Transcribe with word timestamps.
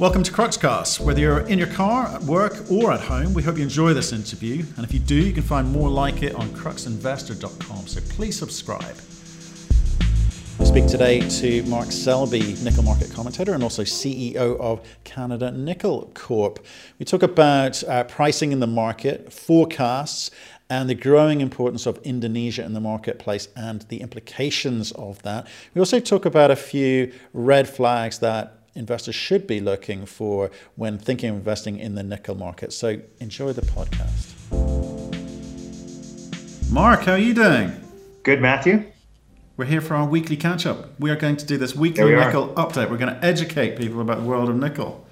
Welcome 0.00 0.24
to 0.24 0.32
Cruxcast. 0.32 0.98
Whether 0.98 1.20
you're 1.20 1.46
in 1.46 1.56
your 1.56 1.68
car, 1.68 2.08
at 2.08 2.20
work, 2.22 2.68
or 2.68 2.90
at 2.90 2.98
home, 2.98 3.32
we 3.32 3.44
hope 3.44 3.58
you 3.58 3.62
enjoy 3.62 3.94
this 3.94 4.12
interview. 4.12 4.64
And 4.76 4.84
if 4.84 4.92
you 4.92 4.98
do, 4.98 5.14
you 5.14 5.32
can 5.32 5.44
find 5.44 5.70
more 5.70 5.88
like 5.88 6.24
it 6.24 6.34
on 6.34 6.48
cruxinvestor.com. 6.48 7.86
So 7.86 8.00
please 8.08 8.36
subscribe. 8.36 8.96
We 10.58 10.66
speak 10.66 10.88
today 10.88 11.20
to 11.20 11.62
Mark 11.68 11.92
Selby, 11.92 12.56
nickel 12.64 12.82
market 12.82 13.12
commentator 13.12 13.54
and 13.54 13.62
also 13.62 13.82
CEO 13.82 14.58
of 14.58 14.80
Canada 15.04 15.52
Nickel 15.52 16.10
Corp. 16.12 16.58
We 16.98 17.04
talk 17.04 17.22
about 17.22 17.84
uh, 17.84 18.02
pricing 18.02 18.50
in 18.50 18.58
the 18.58 18.66
market, 18.66 19.32
forecasts, 19.32 20.32
and 20.68 20.90
the 20.90 20.96
growing 20.96 21.40
importance 21.40 21.86
of 21.86 21.98
Indonesia 21.98 22.64
in 22.64 22.72
the 22.72 22.80
marketplace 22.80 23.46
and 23.54 23.82
the 23.82 24.00
implications 24.00 24.90
of 24.90 25.22
that. 25.22 25.46
We 25.72 25.78
also 25.78 26.00
talk 26.00 26.24
about 26.26 26.50
a 26.50 26.56
few 26.56 27.12
red 27.32 27.68
flags 27.68 28.18
that 28.18 28.63
investors 28.74 29.14
should 29.14 29.46
be 29.46 29.60
looking 29.60 30.06
for 30.06 30.50
when 30.76 30.98
thinking 30.98 31.30
of 31.30 31.36
investing 31.36 31.78
in 31.78 31.94
the 31.94 32.02
nickel 32.02 32.34
market. 32.34 32.72
So 32.72 33.00
enjoy 33.20 33.52
the 33.52 33.62
podcast. 33.62 34.32
Mark, 36.70 37.02
how 37.02 37.12
are 37.12 37.18
you 37.18 37.34
doing? 37.34 37.72
Good, 38.22 38.40
Matthew. 38.40 38.86
We're 39.56 39.66
here 39.66 39.80
for 39.80 39.94
our 39.94 40.06
weekly 40.06 40.36
catch 40.36 40.66
up. 40.66 40.98
We 40.98 41.10
are 41.10 41.16
going 41.16 41.36
to 41.36 41.46
do 41.46 41.56
this 41.56 41.76
weekly 41.76 42.04
we 42.04 42.16
nickel 42.16 42.52
are. 42.56 42.66
update. 42.66 42.90
We're 42.90 42.96
going 42.96 43.14
to 43.14 43.24
educate 43.24 43.76
people 43.76 44.00
about 44.00 44.18
the 44.18 44.24
world 44.24 44.48
of 44.48 44.56
nickel. 44.56 45.06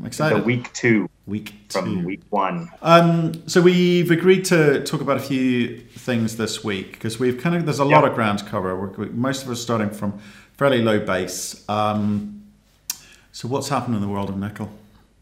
I'm 0.00 0.06
excited. 0.06 0.38
The 0.38 0.42
week 0.44 0.72
two. 0.72 1.10
Week 1.26 1.52
two. 1.68 1.80
From 1.80 2.04
week 2.04 2.22
one. 2.30 2.70
Um, 2.80 3.46
so 3.46 3.60
we've 3.60 4.10
agreed 4.10 4.46
to 4.46 4.82
talk 4.84 5.00
about 5.00 5.18
a 5.18 5.20
few 5.20 5.80
things 5.80 6.38
this 6.38 6.64
week 6.64 6.92
because 6.92 7.18
we've 7.18 7.38
kind 7.38 7.54
of 7.54 7.66
there's 7.66 7.78
a 7.78 7.84
lot 7.84 8.04
of 8.04 8.14
ground 8.14 8.38
to 8.38 8.44
cover. 8.46 8.74
We're, 8.74 9.06
most 9.10 9.44
of 9.44 9.50
us 9.50 9.60
starting 9.60 9.90
from 9.90 10.18
fairly 10.54 10.80
low 10.82 10.98
base. 10.98 11.68
Um, 11.68 12.41
so, 13.32 13.48
what's 13.48 13.68
happened 13.68 13.94
in 13.94 14.02
the 14.02 14.08
world 14.08 14.28
of 14.28 14.36
nickel 14.36 14.70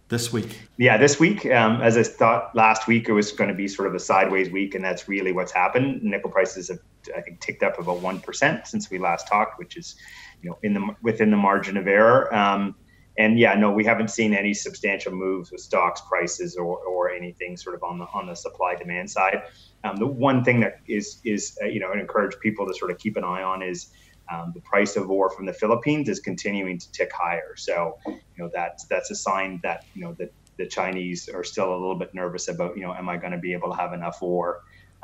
this 0.09 0.33
week? 0.33 0.59
Yeah, 0.77 0.99
this 0.99 1.21
week, 1.21 1.47
um, 1.47 1.81
as 1.81 1.97
I 1.97 2.03
thought 2.03 2.55
last 2.57 2.89
week, 2.89 3.09
it 3.09 3.13
was 3.13 3.31
going 3.31 3.49
to 3.49 3.55
be 3.55 3.69
sort 3.69 3.87
of 3.87 3.95
a 3.95 4.01
sideways 4.01 4.51
week, 4.51 4.75
and 4.75 4.85
that's 4.85 5.09
really 5.09 5.33
what's 5.33 5.53
happened. 5.53 6.03
Nickel 6.03 6.31
prices 6.31 6.69
have, 6.69 6.81
I 7.17 7.21
think, 7.21 7.41
ticked 7.41 7.63
up 7.63 7.79
about 7.79 8.01
one 8.01 8.21
percent 8.21 8.67
since 8.67 8.91
we 8.91 8.99
last 8.99 9.29
talked, 9.29 9.61
which 9.61 9.77
is, 9.77 9.95
you 10.43 10.51
know, 10.51 10.59
in 10.65 10.75
the 10.75 10.95
within 11.03 11.31
the 11.31 11.37
margin 11.37 11.77
of 11.77 11.87
error. 11.87 12.35
Um, 12.35 12.75
and 13.17 13.39
yeah, 13.39 13.55
no, 13.55 13.71
we 13.71 13.85
haven't 13.85 14.11
seen 14.11 14.35
any 14.35 14.55
substantial 14.55 15.13
moves 15.13 15.53
with 15.53 15.61
stocks 15.61 16.01
prices 16.09 16.57
or, 16.57 16.79
or 16.79 17.11
anything 17.11 17.57
sort 17.57 17.75
of 17.77 17.83
on 17.83 17.99
the 17.99 18.07
on 18.13 18.27
the 18.27 18.35
supply 18.35 18.75
demand 18.75 19.09
side. 19.09 19.43
Um, 19.85 19.97
the 19.97 20.07
one 20.07 20.43
thing 20.43 20.59
that 20.61 20.81
is 20.89 21.21
is 21.25 21.57
uh, 21.63 21.67
you 21.67 21.79
know, 21.79 21.93
I 21.93 22.01
encourage 22.01 22.39
people 22.41 22.67
to 22.67 22.75
sort 22.75 22.91
of 22.91 22.99
keep 22.99 23.17
an 23.17 23.23
eye 23.23 23.43
on 23.43 23.63
is 23.63 23.91
um, 24.33 24.53
the 24.55 24.61
price 24.63 24.97
of 24.97 25.11
ore 25.11 25.31
from 25.31 25.47
the 25.47 25.53
Philippines 25.53 26.09
is 26.09 26.21
continuing 26.21 26.79
to 26.79 26.87
tick 26.93 27.11
higher. 27.19 27.55
So, 27.57 27.95
you 28.07 28.21
know, 28.39 28.51
that's 28.55 28.87
that's 28.91 29.11
a 29.11 29.17
sign 29.17 29.61
that 29.63 29.81
you 29.95 30.05
know 30.05 30.15
that 30.19 30.29
the 30.59 30.69
Chinese 30.69 31.29
are 31.35 31.43
still 31.43 31.71
a 31.71 31.79
little 31.79 31.99
bit 31.99 32.11
nervous 32.15 32.49
about, 32.49 32.77
you 32.77 32.83
know, 32.83 32.95
am 32.95 33.09
I 33.09 33.17
going 33.17 33.33
to 33.33 33.39
be 33.39 33.55
able 33.55 33.71
to 33.71 33.77
have 33.77 33.95
enough 33.95 34.19
ore, 34.21 34.59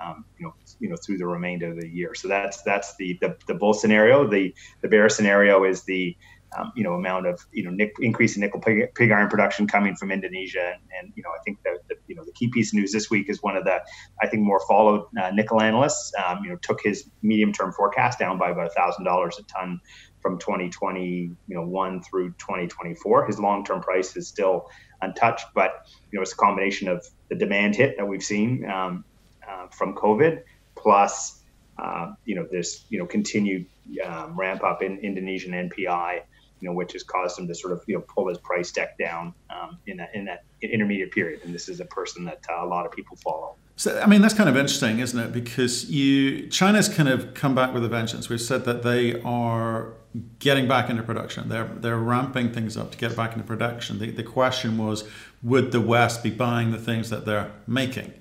um, 0.04 0.24
you 0.38 0.46
know, 0.46 0.52
you 0.80 0.90
know, 0.90 0.96
through 1.04 1.16
the 1.16 1.26
remainder 1.26 1.70
of 1.70 1.80
the 1.80 1.88
year. 1.88 2.14
So 2.14 2.28
that's 2.28 2.62
that's 2.64 2.94
the 2.98 3.16
the, 3.20 3.34
the 3.48 3.54
bull 3.54 3.74
scenario. 3.74 4.28
The 4.28 4.54
the 4.82 4.88
bear 4.88 5.08
scenario 5.08 5.64
is 5.64 5.84
the 5.84 6.14
um, 6.56 6.72
you 6.74 6.82
know 6.82 6.94
amount 6.94 7.26
of 7.26 7.44
you 7.52 7.64
know 7.64 7.86
increase 8.00 8.36
in 8.36 8.40
nickel 8.40 8.60
pig, 8.60 8.94
pig, 8.94 9.10
iron 9.10 9.28
production 9.28 9.66
coming 9.66 9.94
from 9.96 10.10
Indonesia, 10.10 10.72
and, 10.72 10.82
and 10.98 11.12
you 11.16 11.22
know 11.22 11.30
I 11.30 11.38
think 11.44 11.58
that 11.64 11.78
the, 11.88 11.96
you 12.06 12.14
know 12.14 12.24
the 12.24 12.32
key 12.32 12.48
piece 12.48 12.72
of 12.72 12.78
news 12.78 12.92
this 12.92 13.10
week 13.10 13.28
is 13.28 13.42
one 13.42 13.56
of 13.56 13.64
the 13.64 13.80
I 14.22 14.26
think 14.26 14.42
more 14.42 14.60
followed 14.66 15.06
uh, 15.20 15.30
nickel 15.30 15.60
analysts 15.60 16.12
um, 16.24 16.40
you 16.44 16.50
know 16.50 16.56
took 16.56 16.80
his 16.82 17.08
medium 17.22 17.52
term 17.52 17.72
forecast 17.72 18.18
down 18.18 18.38
by 18.38 18.50
about 18.50 18.74
thousand 18.74 19.04
dollars 19.04 19.38
a 19.38 19.42
ton 19.44 19.80
from 20.20 20.38
2020 20.38 21.04
you 21.04 21.36
know 21.48 21.62
one 21.62 22.02
through 22.02 22.30
2024. 22.38 23.26
His 23.26 23.38
long 23.38 23.64
term 23.64 23.80
price 23.80 24.16
is 24.16 24.28
still 24.28 24.68
untouched, 25.02 25.46
but 25.54 25.86
you 26.10 26.18
know 26.18 26.22
it's 26.22 26.32
a 26.32 26.36
combination 26.36 26.88
of 26.88 27.06
the 27.28 27.34
demand 27.34 27.76
hit 27.76 27.96
that 27.96 28.06
we've 28.06 28.22
seen 28.22 28.68
um, 28.70 29.04
uh, 29.48 29.66
from 29.68 29.94
COVID 29.94 30.42
plus 30.74 31.42
uh, 31.78 32.12
you 32.24 32.34
know 32.34 32.46
this 32.50 32.86
you 32.88 32.98
know 32.98 33.06
continued 33.06 33.66
um, 34.04 34.38
ramp 34.38 34.64
up 34.64 34.82
in 34.82 34.98
Indonesian 34.98 35.52
NPI 35.52 36.22
you 36.60 36.68
know, 36.68 36.74
which 36.74 36.92
has 36.92 37.02
caused 37.02 37.38
him 37.38 37.46
to 37.48 37.54
sort 37.54 37.72
of 37.72 37.82
you 37.86 37.96
know 37.96 38.00
pull 38.02 38.28
his 38.28 38.38
price 38.38 38.70
deck 38.72 38.98
down 38.98 39.34
um, 39.50 39.78
in 39.86 39.96
that 39.98 40.14
in 40.14 40.24
that 40.26 40.44
intermediate 40.62 41.12
period. 41.12 41.40
And 41.44 41.54
this 41.54 41.68
is 41.68 41.80
a 41.80 41.84
person 41.84 42.24
that 42.24 42.44
uh, 42.50 42.64
a 42.64 42.66
lot 42.66 42.86
of 42.86 42.92
people 42.92 43.16
follow. 43.16 43.56
So 43.76 44.00
I 44.00 44.06
mean 44.06 44.22
that's 44.22 44.34
kind 44.34 44.48
of 44.48 44.56
interesting, 44.56 45.00
isn't 45.00 45.18
it? 45.18 45.32
Because 45.32 45.90
you 45.90 46.48
China's 46.48 46.88
kind 46.88 47.08
of 47.08 47.34
come 47.34 47.54
back 47.54 47.74
with 47.74 47.84
a 47.84 47.88
vengeance. 47.88 48.28
We've 48.28 48.40
said 48.40 48.64
that 48.64 48.82
they 48.82 49.20
are 49.22 49.92
getting 50.38 50.66
back 50.66 50.88
into 50.88 51.02
production. 51.02 51.48
They're 51.48 51.66
they're 51.66 51.98
ramping 51.98 52.52
things 52.52 52.76
up 52.76 52.90
to 52.92 52.98
get 52.98 53.14
back 53.14 53.32
into 53.32 53.44
production. 53.44 53.98
The, 53.98 54.10
the 54.10 54.22
question 54.22 54.78
was, 54.78 55.04
would 55.42 55.72
the 55.72 55.80
West 55.80 56.22
be 56.22 56.30
buying 56.30 56.72
the 56.72 56.78
things 56.78 57.10
that 57.10 57.26
they're 57.26 57.52
making? 57.66 58.14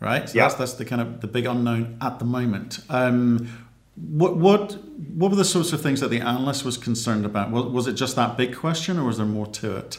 Right. 0.00 0.28
So 0.28 0.36
yeah. 0.36 0.44
that's 0.44 0.54
that's 0.56 0.74
the 0.74 0.84
kind 0.84 1.00
of 1.00 1.20
the 1.20 1.28
big 1.28 1.46
unknown 1.46 1.98
at 2.00 2.18
the 2.18 2.24
moment. 2.24 2.80
Um, 2.88 3.68
what 3.96 4.36
what 4.36 4.78
what 5.14 5.30
were 5.30 5.36
the 5.36 5.44
sorts 5.44 5.72
of 5.72 5.82
things 5.82 6.00
that 6.00 6.08
the 6.08 6.20
analyst 6.20 6.64
was 6.64 6.76
concerned 6.76 7.26
about? 7.26 7.50
Was, 7.50 7.64
was 7.66 7.86
it 7.86 7.94
just 7.94 8.16
that 8.16 8.36
big 8.36 8.56
question, 8.56 8.98
or 8.98 9.04
was 9.04 9.18
there 9.18 9.26
more 9.26 9.46
to 9.46 9.76
it? 9.76 9.98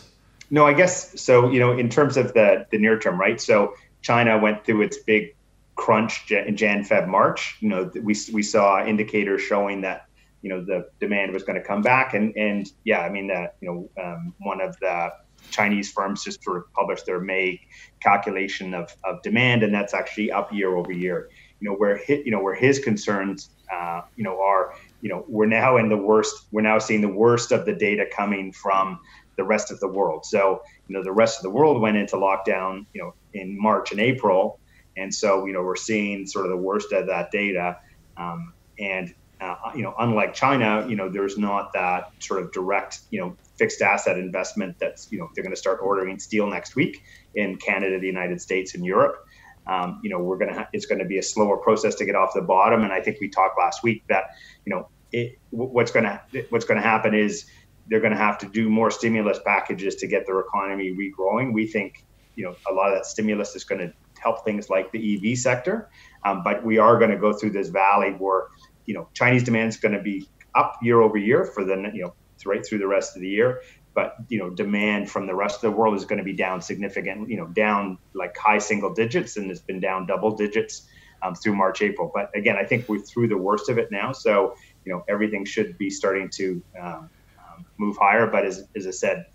No, 0.50 0.66
I 0.66 0.74
guess 0.74 1.20
so. 1.22 1.50
You 1.52 1.60
know, 1.60 1.72
in 1.78 1.90
terms 1.90 2.18
of 2.18 2.34
the 2.34 2.66
the 2.72 2.78
near 2.78 2.98
term, 2.98 3.20
right? 3.20 3.40
So 3.40 3.74
China 4.02 4.38
went 4.38 4.66
through 4.66 4.82
its 4.82 4.98
big 4.98 5.36
crunch 5.76 6.32
in 6.32 6.56
Jan, 6.56 6.84
Feb, 6.84 7.08
March. 7.08 7.58
You 7.60 7.70
know, 7.70 7.92
we 8.02 8.16
we 8.34 8.44
saw 8.44 8.84
indicators 8.86 9.42
showing 9.42 9.82
that 9.82 10.08
you 10.42 10.50
know 10.50 10.64
the 10.64 10.90
demand 11.00 11.32
was 11.32 11.44
going 11.44 11.60
to 11.60 11.66
come 11.66 11.82
back, 11.82 12.14
and 12.14 12.36
and 12.36 12.72
yeah, 12.84 13.02
I 13.02 13.10
mean 13.10 13.28
that 13.28 13.56
you 13.62 13.90
know 13.96 14.04
um, 14.04 14.34
one 14.40 14.60
of 14.60 14.78
the 14.80 15.12
Chinese 15.52 15.92
firms 15.92 16.24
just 16.24 16.44
sort 16.44 16.58
of 16.58 16.74
published 16.74 17.06
their 17.06 17.20
May 17.20 17.62
calculation 18.02 18.74
of, 18.74 18.96
of 19.04 19.22
demand, 19.22 19.64
and 19.64 19.74
that's 19.74 19.94
actually 19.94 20.32
up 20.32 20.52
year 20.52 20.76
over 20.76 20.92
year. 20.92 21.30
You 21.64 21.70
know 21.70 21.76
where 21.76 21.98
hit, 21.98 22.26
you 22.26 22.32
know 22.32 22.42
where 22.42 22.56
his 22.56 22.80
concerns 22.80 23.50
uh, 23.74 24.02
you 24.16 24.24
know, 24.24 24.42
are, 24.42 24.76
you 25.02 25.10
know, 25.10 25.26
we're 25.28 25.48
now 25.48 25.78
in 25.78 25.90
the 25.90 25.98
worst, 25.98 26.46
we're 26.52 26.62
now 26.62 26.80
seeing 26.80 27.02
the 27.02 27.08
worst 27.08 27.52
of 27.52 27.66
the 27.66 27.74
data 27.74 28.06
coming 28.12 28.52
from 28.52 29.00
the 29.36 29.44
rest 29.44 29.72
of 29.72 29.80
the 29.80 29.88
world. 29.88 30.26
So, 30.26 30.62
you 30.88 30.96
know, 30.96 31.04
the 31.04 31.12
rest 31.12 31.40
of 31.40 31.44
the 31.44 31.50
world 31.50 31.82
went 31.82 31.98
into 31.98 32.16
lockdown, 32.18 32.86
you 32.94 33.02
know, 33.02 33.14
in 33.34 33.60
March 33.60 33.92
and 33.92 34.00
April. 34.00 34.60
And 34.96 35.14
so, 35.14 35.46
you 35.46 35.54
know, 35.54 35.64
we're 35.64 35.76
seeing 35.76 36.28
sort 36.28 36.46
of 36.46 36.52
the 36.52 36.58
worst 36.58 36.92
of 36.92 37.08
that 37.08 37.32
data. 37.32 37.78
Um, 38.16 38.54
and, 38.78 39.14
uh, 39.42 39.56
you 39.76 39.82
know, 39.82 39.96
unlike 40.00 40.34
China, 40.34 40.86
you 40.88 40.96
know, 40.96 41.10
there's 41.10 41.38
not 41.38 41.74
that 41.74 42.12
sort 42.20 42.44
of 42.44 42.52
direct, 42.52 43.00
you 43.10 43.20
know, 43.20 43.36
fixed 43.58 43.82
asset 43.82 44.18
investment 44.18 44.78
that's, 44.80 45.12
you 45.12 45.18
know, 45.18 45.30
they're 45.34 45.44
going 45.44 45.56
to 45.56 45.60
start 45.60 45.80
ordering 45.82 46.20
steel 46.20 46.48
next 46.48 46.76
week 46.76 47.04
in 47.34 47.58
Canada, 47.58 48.00
the 48.00 48.08
United 48.08 48.40
States, 48.40 48.76
and 48.76 48.86
Europe 48.86 49.26
um, 49.68 50.02
you 50.04 50.10
know, 50.10 50.20
we're 50.20 50.38
gonna 50.38 50.54
ha- 50.54 50.68
it's 50.74 50.86
going 50.86 51.00
to 51.00 51.06
be 51.06 51.18
a 51.18 51.24
slower 51.24 51.58
process 51.58 51.96
to 51.96 52.06
get 52.06 52.16
off 52.16 52.32
the 52.34 52.42
bottom. 52.42 52.84
And 52.84 52.92
I 52.92 53.02
think 53.02 53.18
we 53.22 53.30
talked 53.30 53.58
last 53.58 53.84
week 53.84 54.04
that 54.10 54.26
you 54.66 54.74
know 54.74 54.90
it, 55.12 55.34
what's 55.52 55.92
going 55.92 56.06
to 56.06 56.22
what's 56.50 56.66
going 56.66 56.82
to 56.82 56.88
happen 56.88 57.14
is 57.14 57.46
they're 57.88 58.00
going 58.00 58.12
to 58.14 58.18
have 58.18 58.38
to 58.40 58.48
do 58.48 58.70
more 58.70 58.90
stimulus 58.92 59.40
packages 59.46 59.96
to 59.96 60.08
get 60.08 60.26
their 60.26 60.40
economy 60.40 60.92
regrowing. 60.92 61.54
We 61.54 61.68
think 61.68 61.94
you 62.36 62.46
know 62.46 62.56
a 62.70 62.74
lot 62.74 62.92
of 62.92 62.98
that 62.98 63.06
stimulus 63.06 63.56
is 63.56 63.64
going 63.64 63.80
to 63.80 63.94
help 64.22 64.44
things 64.44 64.70
like 64.70 64.92
the 64.92 65.32
EV 65.32 65.38
sector, 65.38 65.90
um, 66.26 66.44
but 66.44 66.66
we 66.66 66.78
are 66.78 66.98
going 66.98 67.12
to 67.12 67.18
go 67.18 67.34
through 67.34 67.52
this 67.52 67.70
valley 67.70 68.12
where 68.18 68.48
you 68.86 68.94
know 68.94 69.10
Chinese 69.14 69.44
demand 69.44 69.70
is 69.70 69.78
going 69.78 69.96
to 69.96 70.02
be 70.02 70.28
up 70.56 70.78
year 70.82 71.02
over 71.02 71.18
year 71.18 71.46
for 71.46 71.64
the 71.64 71.76
you 71.94 72.04
know 72.04 72.16
right 72.46 72.66
through 72.66 72.80
the 72.80 72.88
rest 72.88 73.16
of 73.16 73.22
the 73.22 73.30
year 73.30 73.62
but 73.94 74.16
you 74.30 74.38
know 74.38 74.50
demand 74.50 75.10
from 75.10 75.28
the 75.28 75.36
rest 75.36 75.56
of 75.56 75.62
the 75.62 75.72
world 75.72 75.96
is 75.96 76.06
going 76.06 76.18
to 76.18 76.24
be 76.24 76.34
down 76.34 76.62
significantly 76.62 77.30
you 77.30 77.38
know 77.38 77.48
down 77.48 77.98
like 78.14 78.36
high 78.38 78.58
single 78.58 78.94
digits 78.94 79.38
and 79.38 79.50
it's 79.52 79.62
been 79.62 79.80
down 79.80 80.06
double 80.06 80.36
digits 80.36 80.88
um, 81.22 81.36
through 81.36 81.56
march 81.56 81.82
april 81.82 82.12
but 82.14 82.30
again 82.36 82.58
i 82.58 82.64
think 82.64 82.88
we're 82.90 83.00
through 83.00 83.28
the 83.28 83.38
worst 83.38 83.70
of 83.70 83.78
it 83.78 83.92
now 83.92 84.12
so 84.12 84.56
you 84.86 84.92
know 84.92 85.04
everything 85.08 85.46
should 85.46 85.78
be 85.78 85.90
starting 85.90 86.30
to 86.30 86.62
um, 86.80 87.10
um, 87.40 87.66
move 87.78 87.98
higher 87.98 88.28
but 88.28 88.46
as, 88.46 88.68
as 88.76 88.88
i 88.88 88.92
said 88.92 89.26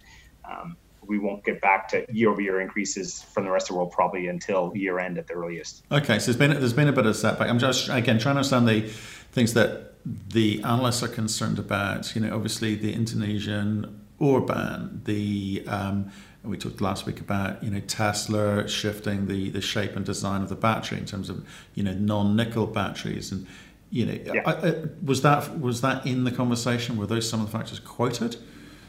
um, 0.44 0.76
we 1.08 1.18
won't 1.18 1.42
get 1.42 1.60
back 1.60 1.88
to 1.88 2.04
year-over-year 2.12 2.60
increases 2.60 3.22
from 3.22 3.44
the 3.44 3.50
rest 3.50 3.70
of 3.70 3.74
the 3.74 3.78
world 3.78 3.90
probably 3.90 4.28
until 4.28 4.72
year 4.76 4.98
end 4.98 5.16
at 5.16 5.26
the 5.26 5.32
earliest. 5.32 5.82
Okay, 5.90 6.18
so 6.18 6.26
there's 6.26 6.36
been 6.36 6.50
there's 6.50 6.74
been 6.74 6.88
a 6.88 6.92
bit 6.92 7.06
of 7.06 7.16
setback. 7.16 7.48
I'm 7.48 7.58
just 7.58 7.88
again 7.88 8.18
trying 8.18 8.34
to 8.34 8.40
understand 8.40 8.68
the 8.68 8.82
things 8.82 9.54
that 9.54 9.94
the 10.04 10.62
analysts 10.62 11.02
are 11.02 11.08
concerned 11.08 11.58
about. 11.58 12.14
You 12.14 12.20
know, 12.22 12.34
obviously 12.34 12.74
the 12.74 12.92
Indonesian 12.92 13.97
ore 14.18 14.40
ban, 14.40 15.02
the 15.04 15.64
um, 15.66 16.10
we 16.44 16.56
talked 16.56 16.80
last 16.80 17.06
week 17.06 17.20
about 17.20 17.62
you 17.62 17.70
know 17.70 17.80
Tesla 17.80 18.68
shifting 18.68 19.26
the 19.26 19.50
the 19.50 19.60
shape 19.60 19.96
and 19.96 20.04
design 20.04 20.42
of 20.42 20.48
the 20.48 20.56
battery 20.56 20.98
in 20.98 21.04
terms 21.04 21.28
of 21.28 21.46
you 21.74 21.82
know 21.82 21.94
non-nickel 21.94 22.66
batteries. 22.66 23.32
And 23.32 23.46
you 23.90 24.06
know 24.06 24.18
yeah. 24.34 24.42
I, 24.44 24.52
I, 24.52 24.74
was 25.02 25.22
that 25.22 25.60
was 25.60 25.80
that 25.80 26.06
in 26.06 26.24
the 26.24 26.30
conversation? 26.30 26.96
Were 26.96 27.06
those 27.06 27.28
some 27.28 27.40
of 27.40 27.50
the 27.50 27.56
factors 27.56 27.80
quoted? 27.80 28.36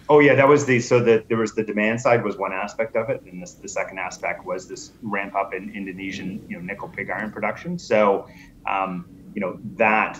Oh 0.07 0.19
yeah 0.19 0.35
that 0.35 0.47
was 0.47 0.65
the 0.65 0.79
so 0.79 0.99
that 1.03 1.27
there 1.29 1.37
was 1.37 1.53
the 1.53 1.63
demand 1.63 2.01
side 2.01 2.23
was 2.23 2.37
one 2.37 2.53
aspect 2.53 2.95
of 2.95 3.09
it. 3.09 3.21
And 3.23 3.41
this, 3.41 3.53
the 3.53 3.69
second 3.69 3.99
aspect 3.99 4.45
was 4.45 4.67
this 4.67 4.91
ramp 5.01 5.35
up 5.35 5.53
in 5.53 5.71
indonesian 5.75 6.43
you 6.49 6.57
know 6.57 6.63
nickel 6.63 6.89
pig 6.89 7.09
iron 7.09 7.31
production. 7.31 7.77
So 7.77 8.27
um, 8.67 9.05
you 9.33 9.41
know 9.41 9.59
that 9.75 10.19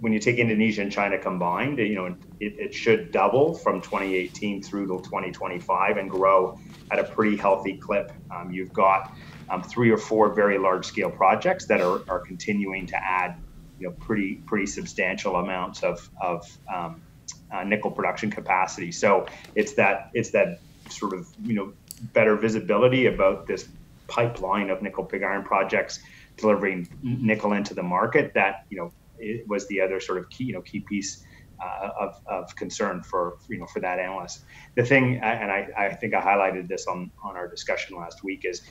when 0.00 0.12
you 0.12 0.20
take 0.20 0.36
indonesia 0.38 0.80
and 0.80 0.92
china 0.92 1.18
combined 1.18 1.78
you 1.78 1.96
know 1.96 2.16
it, 2.40 2.58
it, 2.58 2.74
should 2.74 3.12
double 3.12 3.54
from 3.54 3.80
2018 3.80 4.62
through 4.62 4.86
to 4.86 5.02
2025 5.02 5.96
and 5.96 6.10
grow 6.10 6.58
at 6.90 6.98
a 6.98 7.04
pretty 7.04 7.36
healthy 7.36 7.76
clip. 7.76 8.12
Um, 8.30 8.50
you've 8.50 8.72
got 8.72 9.14
um, 9.50 9.62
three 9.62 9.90
or 9.90 9.98
four 9.98 10.34
very 10.34 10.58
large 10.58 10.84
scale 10.84 11.10
projects 11.10 11.66
that 11.66 11.80
are, 11.80 12.02
are 12.08 12.20
continuing 12.20 12.86
to 12.86 12.96
add, 12.96 13.36
you 13.78 13.88
know, 13.88 13.94
pretty 13.94 14.36
pretty 14.46 14.66
substantial 14.66 15.36
amounts 15.36 15.82
of, 15.82 16.08
of 16.20 16.46
um, 16.72 17.00
uh, 17.52 17.64
nickel 17.64 17.90
production 17.90 18.30
capacity. 18.30 18.92
So 18.92 19.26
it's 19.54 19.72
that 19.74 20.10
it's 20.14 20.30
that 20.30 20.60
sort 20.90 21.14
of 21.14 21.28
you 21.44 21.54
know 21.54 21.72
better 22.12 22.36
visibility 22.36 23.06
about 23.06 23.46
this 23.46 23.68
pipeline 24.06 24.70
of 24.70 24.82
nickel 24.82 25.04
pig 25.04 25.22
iron 25.22 25.42
projects 25.42 26.00
delivering 26.36 26.88
nickel 27.02 27.52
into 27.52 27.74
the 27.74 27.82
market 27.82 28.32
that 28.34 28.64
you 28.70 28.76
know 28.76 28.92
it 29.18 29.46
was 29.48 29.66
the 29.68 29.80
other 29.80 30.00
sort 30.00 30.18
of 30.18 30.30
key 30.30 30.44
you 30.44 30.52
know 30.52 30.62
key 30.62 30.80
piece 30.80 31.24
uh, 31.60 31.90
of, 32.00 32.20
of 32.26 32.54
concern 32.56 33.02
for 33.02 33.38
you 33.48 33.58
know 33.58 33.66
for 33.66 33.80
that 33.80 33.98
analyst. 33.98 34.44
The 34.76 34.84
thing, 34.84 35.20
and 35.22 35.50
I, 35.50 35.68
I 35.76 35.94
think 35.94 36.14
I 36.14 36.20
highlighted 36.20 36.68
this 36.68 36.86
on 36.86 37.10
on 37.22 37.36
our 37.36 37.48
discussion 37.48 37.96
last 37.96 38.24
week 38.24 38.42
is. 38.44 38.62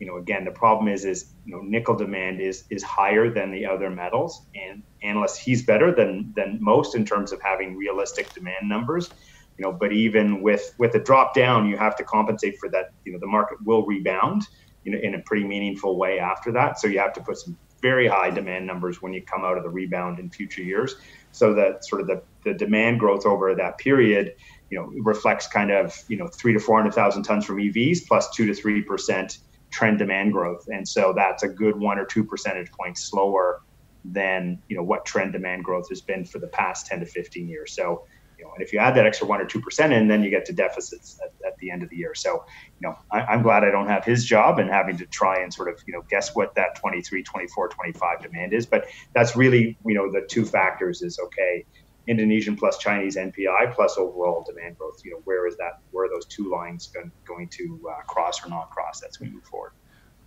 You 0.00 0.06
know, 0.06 0.16
again, 0.16 0.46
the 0.46 0.50
problem 0.50 0.88
is, 0.88 1.04
is 1.04 1.34
you 1.44 1.54
know, 1.54 1.60
nickel 1.60 1.94
demand 1.94 2.40
is 2.40 2.64
is 2.70 2.82
higher 2.82 3.30
than 3.30 3.52
the 3.52 3.66
other 3.66 3.90
metals, 3.90 4.46
and 4.54 4.82
analysts 5.02 5.36
he's 5.36 5.62
better 5.62 5.94
than 5.94 6.32
than 6.34 6.56
most 6.58 6.94
in 6.94 7.04
terms 7.04 7.32
of 7.32 7.42
having 7.42 7.76
realistic 7.76 8.32
demand 8.32 8.66
numbers 8.66 9.10
you 9.58 9.64
know 9.64 9.72
but 9.72 9.92
even 9.92 10.40
with 10.40 10.74
with 10.78 10.94
a 10.94 11.00
drop 11.00 11.34
down 11.34 11.68
you 11.68 11.76
have 11.76 11.96
to 11.96 12.04
compensate 12.04 12.56
for 12.58 12.68
that 12.70 12.90
you 13.04 13.12
know 13.12 13.18
the 13.18 13.26
market 13.26 13.58
will 13.64 13.84
rebound 13.84 14.42
you 14.84 14.92
know 14.92 14.98
in 15.02 15.14
a 15.14 15.18
pretty 15.26 15.44
meaningful 15.44 15.98
way 15.98 16.18
after 16.18 16.52
that 16.52 16.78
so 16.78 16.86
you 16.86 16.98
have 16.98 17.12
to 17.12 17.20
put 17.20 17.36
some 17.36 17.58
very 17.80 18.08
high 18.08 18.30
demand 18.30 18.66
numbers 18.66 19.00
when 19.02 19.12
you 19.12 19.22
come 19.22 19.44
out 19.44 19.56
of 19.56 19.62
the 19.62 19.70
rebound 19.70 20.18
in 20.18 20.30
future 20.30 20.62
years. 20.62 20.96
So 21.32 21.54
that 21.54 21.84
sort 21.84 22.00
of 22.00 22.06
the, 22.06 22.22
the 22.44 22.54
demand 22.54 23.00
growth 23.00 23.26
over 23.26 23.54
that 23.54 23.78
period 23.78 24.34
you 24.70 24.78
know 24.78 24.86
reflects 25.02 25.46
kind 25.46 25.70
of 25.70 25.96
you 26.08 26.16
know 26.16 26.26
three 26.26 26.52
to 26.52 26.58
four 26.58 26.76
hundred 26.76 26.94
thousand 26.94 27.22
tons 27.22 27.44
from 27.44 27.56
evs 27.56 28.06
plus 28.06 28.30
two 28.34 28.46
to 28.46 28.54
three 28.54 28.82
percent 28.82 29.38
trend 29.70 29.98
demand 29.98 30.32
growth. 30.32 30.66
And 30.68 30.86
so 30.86 31.12
that's 31.14 31.42
a 31.42 31.48
good 31.48 31.78
one 31.78 31.98
or 31.98 32.04
two 32.04 32.24
percentage 32.24 32.70
points 32.72 33.02
slower 33.02 33.62
than 34.04 34.62
you 34.68 34.76
know 34.76 34.82
what 34.82 35.04
trend 35.04 35.32
demand 35.32 35.64
growth 35.64 35.88
has 35.90 36.00
been 36.00 36.24
for 36.24 36.38
the 36.38 36.46
past 36.48 36.86
10 36.86 37.00
to 37.00 37.06
15 37.06 37.48
years. 37.48 37.74
So 37.74 38.04
you 38.38 38.44
know, 38.44 38.52
and 38.52 38.62
if 38.62 38.72
you 38.72 38.78
add 38.78 38.94
that 38.94 39.04
extra 39.04 39.26
one 39.26 39.40
or 39.40 39.44
two 39.44 39.60
percent 39.60 39.92
in, 39.92 40.06
then 40.06 40.22
you 40.22 40.30
get 40.30 40.44
to 40.46 40.52
deficits 40.52 41.18
at, 41.24 41.32
at 41.46 41.58
the 41.58 41.70
end 41.70 41.82
of 41.82 41.90
the 41.90 41.96
year. 41.96 42.14
So, 42.14 42.44
you 42.80 42.88
know, 42.88 42.96
I, 43.10 43.34
am 43.34 43.42
glad 43.42 43.64
I 43.64 43.70
don't 43.70 43.88
have 43.88 44.04
his 44.04 44.24
job 44.24 44.58
and 44.58 44.70
having 44.70 44.96
to 44.98 45.06
try 45.06 45.40
and 45.40 45.52
sort 45.52 45.68
of, 45.68 45.82
you 45.86 45.92
know, 45.92 46.02
guess 46.08 46.34
what 46.34 46.54
that 46.54 46.76
23, 46.76 47.22
24, 47.22 47.68
25 47.68 48.22
demand 48.22 48.52
is. 48.52 48.64
But 48.64 48.86
that's 49.12 49.36
really, 49.36 49.76
you 49.84 49.94
know, 49.94 50.10
the 50.10 50.24
two 50.28 50.44
factors 50.44 51.02
is 51.02 51.18
okay, 51.18 51.64
Indonesian 52.06 52.56
plus 52.56 52.78
Chinese 52.78 53.16
NPI 53.16 53.74
plus 53.74 53.98
overall 53.98 54.44
demand 54.46 54.78
growth. 54.78 55.00
You 55.04 55.12
know, 55.12 55.20
where 55.24 55.46
is 55.48 55.56
that? 55.56 55.80
Where 55.90 56.06
are 56.06 56.08
those 56.08 56.26
two 56.26 56.50
lines 56.50 56.92
going, 57.26 57.48
to 57.48 57.90
uh, 57.90 58.02
cross 58.02 58.44
or 58.44 58.48
not 58.48 58.70
cross 58.70 59.02
as 59.02 59.18
we 59.18 59.30
move 59.30 59.44
forward? 59.44 59.72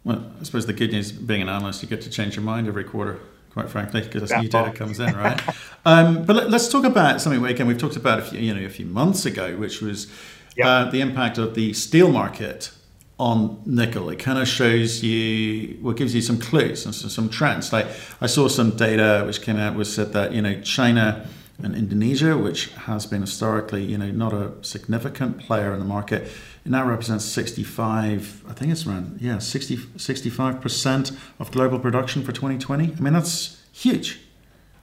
Well, 0.03 0.31
I 0.39 0.43
suppose 0.43 0.65
the 0.65 0.73
good 0.73 0.91
news, 0.91 1.11
being 1.11 1.41
an 1.41 1.49
analyst, 1.49 1.81
you 1.81 1.87
get 1.87 2.01
to 2.01 2.09
change 2.09 2.35
your 2.35 2.43
mind 2.43 2.67
every 2.67 2.83
quarter 2.83 3.19
quite 3.53 3.69
frankly, 3.69 4.01
because 4.01 4.31
new 4.31 4.47
data 4.47 4.71
comes 4.71 4.99
in, 4.99 5.15
right? 5.15 5.41
um, 5.85 6.25
but 6.25 6.35
let, 6.35 6.53
us 6.53 6.71
talk 6.71 6.85
about 6.85 7.21
something 7.21 7.41
we 7.41 7.49
again 7.49 7.67
we've 7.67 7.77
talked 7.77 7.97
about 7.97 8.19
a 8.19 8.21
few, 8.21 8.39
you 8.39 8.53
know, 8.53 8.65
a 8.65 8.69
few 8.69 8.85
months 8.85 9.25
ago, 9.25 9.57
which 9.57 9.81
was 9.81 10.07
yep. 10.55 10.67
uh, 10.67 10.89
the 10.89 11.01
impact 11.01 11.37
of 11.37 11.53
the 11.55 11.73
steel 11.73 12.11
market 12.11 12.71
on 13.19 13.61
nickel. 13.65 14.09
It 14.09 14.17
kind 14.17 14.39
of 14.39 14.47
shows 14.47 15.03
you, 15.03 15.77
well, 15.81 15.93
gives 15.93 16.15
you 16.15 16.21
some 16.21 16.39
clues 16.39 16.85
and 16.85 16.95
some, 16.95 17.09
some 17.09 17.29
trends. 17.29 17.71
Like 17.71 17.87
I 18.19 18.25
saw 18.25 18.47
some 18.47 18.71
data 18.71 19.23
which 19.25 19.41
came 19.41 19.57
out 19.57 19.75
which 19.75 19.89
said 19.89 20.13
that 20.13 20.33
you 20.33 20.41
know 20.41 20.59
China 20.61 21.27
and 21.63 21.75
Indonesia, 21.75 22.37
which 22.37 22.67
has 22.71 23.05
been 23.05 23.21
historically, 23.21 23.83
you 23.83 23.97
know, 23.97 24.09
not 24.09 24.33
a 24.33 24.51
significant 24.61 25.39
player 25.39 25.73
in 25.73 25.79
the 25.79 25.85
market, 25.85 26.31
it 26.65 26.69
now 26.69 26.85
represents 26.85 27.25
65, 27.25 28.43
I 28.47 28.53
think 28.53 28.71
it's 28.71 28.85
around, 28.85 29.19
yeah, 29.19 29.39
60, 29.39 29.77
65% 29.77 31.17
of 31.39 31.51
global 31.51 31.79
production 31.79 32.23
for 32.23 32.31
2020. 32.31 32.93
I 32.97 33.01
mean, 33.01 33.13
that's 33.13 33.63
huge. 33.71 34.21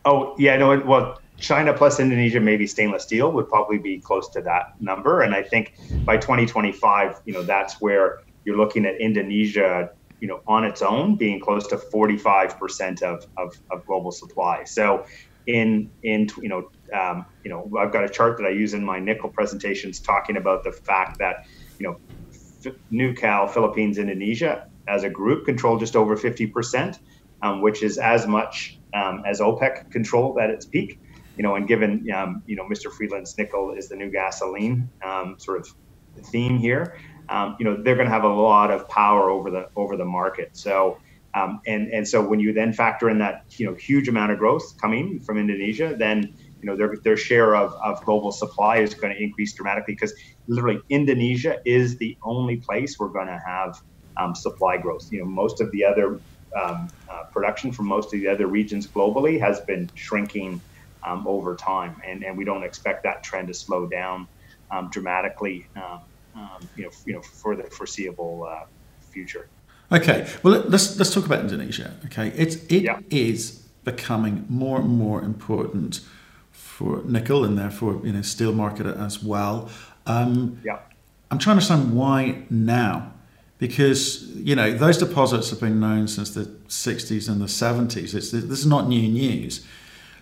Oh, 0.04 0.34
yeah, 0.38 0.56
no, 0.56 0.72
it 0.72 0.86
well, 0.86 1.20
China 1.38 1.72
plus 1.72 2.00
Indonesia, 2.00 2.40
maybe 2.40 2.66
stainless 2.66 3.04
steel 3.04 3.30
would 3.30 3.48
probably 3.48 3.78
be 3.78 3.98
close 4.00 4.28
to 4.30 4.40
that 4.40 4.80
number. 4.80 5.20
And 5.20 5.34
I 5.34 5.42
think 5.42 5.74
by 6.04 6.16
2025, 6.16 7.20
you 7.26 7.32
know, 7.32 7.42
that's 7.42 7.80
where 7.80 8.20
you're 8.44 8.56
looking 8.56 8.84
at 8.84 9.00
Indonesia, 9.00 9.90
you 10.20 10.26
know, 10.26 10.40
on 10.48 10.64
its 10.64 10.82
own 10.82 11.14
being 11.14 11.38
close 11.38 11.68
to 11.68 11.76
45% 11.76 13.02
of, 13.02 13.24
of, 13.36 13.56
of 13.70 13.86
global 13.86 14.10
supply. 14.10 14.64
So 14.64 15.04
in 15.48 15.90
in 16.02 16.28
you 16.42 16.48
know 16.48 16.70
um, 16.92 17.24
you 17.42 17.50
know 17.50 17.70
I've 17.78 17.90
got 17.90 18.04
a 18.04 18.08
chart 18.08 18.36
that 18.36 18.44
I 18.44 18.50
use 18.50 18.74
in 18.74 18.84
my 18.84 19.00
nickel 19.00 19.30
presentations 19.30 19.98
talking 19.98 20.36
about 20.36 20.62
the 20.62 20.72
fact 20.72 21.18
that 21.18 21.46
you 21.78 21.88
know 21.88 21.96
New 22.90 23.14
Cal 23.14 23.48
Philippines 23.48 23.98
Indonesia 23.98 24.62
as 24.88 25.04
a 25.04 25.10
group 25.10 25.44
control 25.46 25.78
just 25.78 25.96
over 25.96 26.16
50 26.16 26.48
percent, 26.48 26.98
um, 27.42 27.62
which 27.62 27.82
is 27.82 27.98
as 27.98 28.26
much 28.26 28.80
um, 28.94 29.22
as 29.26 29.40
OPEC 29.40 29.90
controlled 29.92 30.38
at 30.40 30.50
its 30.50 30.66
peak. 30.66 30.98
You 31.36 31.44
know, 31.44 31.54
and 31.56 31.68
given 31.68 32.04
um, 32.14 32.42
you 32.46 32.56
know 32.56 32.64
Mr. 32.64 32.92
Friedland's 32.92 33.34
nickel 33.38 33.74
is 33.76 33.88
the 33.88 33.96
new 33.96 34.10
gasoline 34.10 34.90
um, 35.06 35.36
sort 35.38 35.60
of 35.60 35.68
theme 36.32 36.58
here, 36.58 36.94
um, 37.28 37.56
you 37.60 37.64
know 37.64 37.82
they're 37.82 37.96
going 37.96 38.08
to 38.08 38.12
have 38.12 38.24
a 38.24 38.28
lot 38.34 38.70
of 38.70 38.88
power 38.88 39.30
over 39.30 39.50
the 39.50 39.66
over 39.76 39.96
the 39.96 40.04
market. 40.04 40.50
So 40.54 40.98
um, 41.34 41.60
and 41.66 41.88
and 41.88 42.08
so 42.08 42.26
when 42.26 42.40
you 42.40 42.52
then 42.52 42.72
factor 42.72 43.08
in 43.08 43.18
that 43.18 43.42
you 43.58 43.66
know 43.66 43.76
huge 43.78 44.08
amount 44.08 44.32
of 44.32 44.38
growth 44.38 44.64
coming 44.80 45.20
from 45.24 45.38
Indonesia, 45.38 45.94
then 45.98 46.34
you 46.60 46.66
know 46.66 46.76
their 46.76 46.96
their 47.04 47.16
share 47.16 47.54
of, 47.54 47.72
of 47.84 48.04
global 48.04 48.32
supply 48.32 48.78
is 48.78 48.94
going 48.94 49.14
to 49.14 49.22
increase 49.22 49.52
dramatically 49.52 49.94
because 49.94 50.14
literally 50.46 50.80
Indonesia 50.88 51.58
is 51.64 51.96
the 51.98 52.16
only 52.22 52.56
place 52.56 52.98
we're 52.98 53.08
going 53.08 53.28
to 53.28 53.40
have 53.46 53.80
um, 54.16 54.34
supply 54.34 54.76
growth. 54.76 55.08
You 55.12 55.20
know 55.20 55.26
most 55.26 55.60
of 55.60 55.70
the 55.70 55.84
other 55.84 56.20
um, 56.60 56.88
uh, 57.10 57.24
production 57.24 57.72
from 57.72 57.86
most 57.86 58.12
of 58.12 58.20
the 58.20 58.28
other 58.28 58.46
regions 58.46 58.86
globally 58.86 59.38
has 59.40 59.60
been 59.60 59.90
shrinking 59.94 60.60
um, 61.04 61.26
over 61.26 61.54
time, 61.54 62.00
and 62.06 62.24
and 62.24 62.36
we 62.36 62.44
don't 62.44 62.64
expect 62.64 63.02
that 63.04 63.22
trend 63.22 63.48
to 63.48 63.54
slow 63.54 63.86
down 63.86 64.26
um, 64.70 64.90
dramatically. 64.90 65.66
Um, 65.76 66.00
you 66.76 66.84
know 66.84 66.90
you 67.04 67.12
know 67.14 67.20
for 67.20 67.56
the 67.56 67.64
foreseeable 67.64 68.46
uh, 68.48 68.64
future. 69.10 69.48
Okay, 69.90 70.28
well 70.42 70.64
let's 70.68 70.96
let's 70.98 71.12
talk 71.12 71.26
about 71.26 71.40
Indonesia. 71.40 71.94
Okay, 72.06 72.28
it's 72.36 72.56
it 72.66 72.82
yeah. 72.82 73.00
is 73.10 73.66
becoming 73.84 74.44
more 74.48 74.80
and 74.80 74.88
more 74.88 75.22
important 75.22 76.00
for 76.78 77.02
nickel 77.06 77.44
and 77.44 77.58
therefore 77.58 78.00
you 78.04 78.12
know 78.12 78.22
steel 78.22 78.52
market 78.52 78.86
as 78.86 79.20
well. 79.20 79.68
Um, 80.06 80.60
yeah, 80.64 80.78
I'm 81.28 81.38
trying 81.38 81.58
to 81.58 81.72
understand 81.74 81.92
why 81.92 82.44
now, 82.50 83.12
because 83.58 84.22
you 84.36 84.54
know 84.54 84.72
those 84.72 84.96
deposits 84.96 85.50
have 85.50 85.58
been 85.58 85.80
known 85.80 86.06
since 86.06 86.30
the 86.30 86.44
60s 86.68 87.28
and 87.28 87.40
the 87.40 87.46
70s. 87.46 88.14
It's 88.14 88.30
this 88.30 88.60
is 88.60 88.66
not 88.66 88.86
new 88.86 89.08
news. 89.08 89.66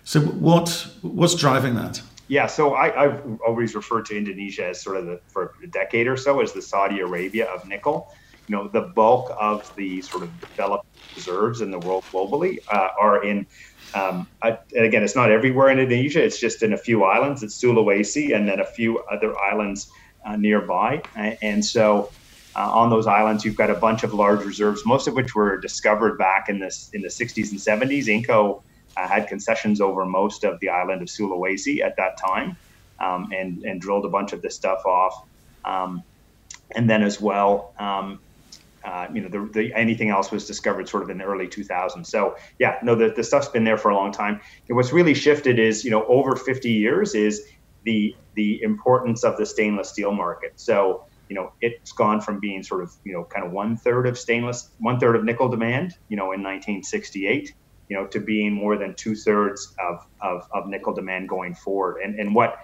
So 0.05 0.21
what 0.21 0.89
what's 1.03 1.35
driving 1.35 1.75
that? 1.75 2.01
Yeah, 2.29 2.47
so 2.47 2.75
I, 2.75 2.89
have 3.03 3.23
always 3.47 3.75
referred 3.75 4.07
to 4.07 4.17
Indonesia 4.17 4.69
as 4.69 4.81
sort 4.81 4.97
of 4.97 5.07
the, 5.07 5.21
for 5.29 5.55
a 5.63 5.67
decade 5.67 6.09
or 6.09 6.17
so 6.17 6.41
as 6.41 6.53
the 6.53 6.63
Saudi 6.63 7.01
Arabia 7.01 7.45
of 7.53 7.69
nickel 7.69 8.11
you 8.49 8.57
know, 8.57 8.69
the 8.69 8.83
bulk 8.83 9.37
of 9.39 9.75
the 9.77 10.01
sort 10.03 10.23
of 10.23 10.41
developed 10.41 10.87
reserves 11.15 11.61
in 11.61 11.71
the 11.71 11.79
world 11.81 12.05
globally 12.13 12.59
uh, 12.69 12.89
are 12.99 13.25
in. 13.25 13.47
Um, 13.95 14.26
I, 14.43 14.59
and 14.75 14.85
again, 14.85 15.02
it's 15.02 15.16
not 15.16 15.31
everywhere 15.31 15.71
in 15.71 15.78
Indonesia. 15.78 16.23
It's 16.23 16.38
just 16.38 16.62
in 16.62 16.73
a 16.73 16.76
few 16.78 17.05
islands. 17.05 17.43
It's 17.43 17.61
Sulawesi 17.61 18.35
and 18.35 18.49
then 18.49 18.61
a 18.61 18.64
few 18.64 18.99
other 19.11 19.38
islands 19.38 19.90
uh, 20.25 20.37
nearby. 20.37 21.02
And 21.14 21.64
so, 21.64 22.11
uh, 22.57 22.71
on 22.73 22.88
those 22.88 23.07
islands, 23.07 23.45
you've 23.45 23.57
got 23.57 23.71
a 23.71 23.75
bunch 23.75 24.02
of 24.02 24.14
large 24.14 24.45
reserves, 24.45 24.85
most 24.87 25.07
of 25.07 25.14
which 25.14 25.35
were 25.35 25.59
discovered 25.59 26.16
back 26.19 26.49
in 26.49 26.59
this 26.59 26.90
in 26.95 27.02
the 27.02 27.09
60s 27.09 27.50
and 27.50 27.61
70s. 27.61 28.07
Inco 28.07 28.62
uh, 28.97 29.07
had 29.07 29.28
concessions 29.28 29.81
over 29.81 30.07
most 30.07 30.43
of 30.43 30.59
the 30.61 30.71
island 30.71 31.02
of 31.02 31.09
Sulawesi 31.09 31.83
at 31.83 31.97
that 31.97 32.16
time, 32.16 32.57
um, 32.99 33.31
and 33.33 33.62
and 33.64 33.81
drilled 33.81 34.07
a 34.07 34.09
bunch 34.09 34.33
of 34.33 34.40
this 34.40 34.57
stuff 34.57 34.87
off. 34.87 35.26
Um, 35.66 36.02
and 36.75 36.88
then 36.88 37.02
as 37.02 37.21
well, 37.21 37.75
um, 37.78 38.19
uh, 38.87 39.09
you 39.12 39.21
know, 39.21 39.28
the, 39.28 39.50
the, 39.52 39.75
anything 39.75 40.11
else 40.11 40.31
was 40.31 40.47
discovered 40.47 40.88
sort 40.88 41.02
of 41.02 41.11
in 41.11 41.19
the 41.19 41.25
early 41.25 41.49
2000s. 41.49 42.07
So 42.07 42.37
yeah, 42.61 42.78
no, 42.83 42.95
the, 42.95 43.12
the 43.14 43.25
stuff's 43.25 43.49
been 43.49 43.64
there 43.64 43.76
for 43.76 43.90
a 43.90 43.97
long 43.97 44.12
time. 44.12 44.40
And 44.69 44.76
what's 44.76 44.93
really 44.93 45.12
shifted 45.12 45.59
is, 45.59 45.85
you 45.85 45.90
know, 45.90 46.07
over 46.07 46.37
50 46.37 46.71
years 46.71 47.14
is 47.14 47.49
the 47.85 48.14
the 48.35 48.62
importance 48.62 49.25
of 49.25 49.37
the 49.38 49.47
stainless 49.47 49.88
steel 49.88 50.12
market. 50.12 50.52
So 50.57 51.05
you 51.28 51.35
know, 51.35 51.52
it's 51.61 51.90
gone 51.90 52.21
from 52.21 52.38
being 52.38 52.62
sort 52.62 52.83
of 52.83 52.93
you 53.05 53.12
know 53.12 53.25
kind 53.25 53.45
of 53.45 53.52
one 53.52 53.76
third 53.76 54.07
of 54.07 54.19
stainless, 54.19 54.71
one 54.78 55.00
third 55.00 55.16
of 55.16 55.25
nickel 55.25 55.49
demand, 55.49 55.95
you 56.09 56.16
know, 56.16 56.33
in 56.33 56.43
1968, 56.43 57.55
you 57.88 57.97
know, 57.97 58.07
to 58.07 58.21
being 58.21 58.52
more 58.52 58.76
than 58.76 58.95
two 58.95 59.14
thirds 59.14 59.75
of, 59.81 60.07
of 60.21 60.49
of 60.52 60.69
nickel 60.69 60.93
demand 60.93 61.28
going 61.28 61.55
forward. 61.55 62.00
And 62.02 62.21
and 62.21 62.35
what 62.35 62.59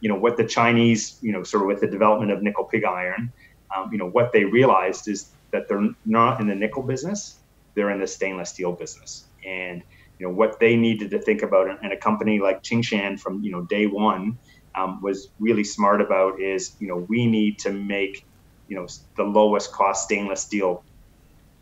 you 0.00 0.08
know 0.08 0.16
what 0.16 0.36
the 0.36 0.44
Chinese, 0.44 1.18
you 1.22 1.32
know, 1.32 1.42
sort 1.42 1.62
of 1.62 1.68
with 1.68 1.80
the 1.80 1.88
development 1.88 2.30
of 2.30 2.42
nickel 2.42 2.64
pig 2.64 2.84
iron. 2.84 3.32
Um, 3.74 3.90
you 3.90 3.98
know 3.98 4.08
what 4.08 4.30
they 4.32 4.44
realized 4.44 5.08
is 5.08 5.33
that 5.54 5.68
they're 5.68 5.88
not 6.04 6.40
in 6.40 6.48
the 6.48 6.54
nickel 6.54 6.82
business, 6.82 7.36
they're 7.74 7.90
in 7.90 8.00
the 8.00 8.06
stainless 8.06 8.50
steel 8.50 8.72
business. 8.72 9.26
And 9.46 9.82
you 10.18 10.26
know 10.26 10.34
what 10.34 10.58
they 10.58 10.76
needed 10.76 11.10
to 11.12 11.20
think 11.20 11.42
about, 11.42 11.82
and 11.82 11.92
a 11.92 11.96
company 11.96 12.40
like 12.40 12.62
Tsingshan 12.62 13.20
from 13.20 13.42
you 13.42 13.52
know 13.52 13.62
day 13.62 13.86
one 13.86 14.36
um, 14.74 15.00
was 15.00 15.28
really 15.38 15.64
smart 15.64 16.00
about 16.00 16.40
is 16.40 16.76
you 16.80 16.88
know 16.88 17.06
we 17.08 17.26
need 17.26 17.58
to 17.60 17.72
make 17.72 18.26
you 18.68 18.76
know 18.76 18.86
the 19.16 19.24
lowest 19.24 19.72
cost 19.72 20.04
stainless 20.04 20.42
steel 20.42 20.84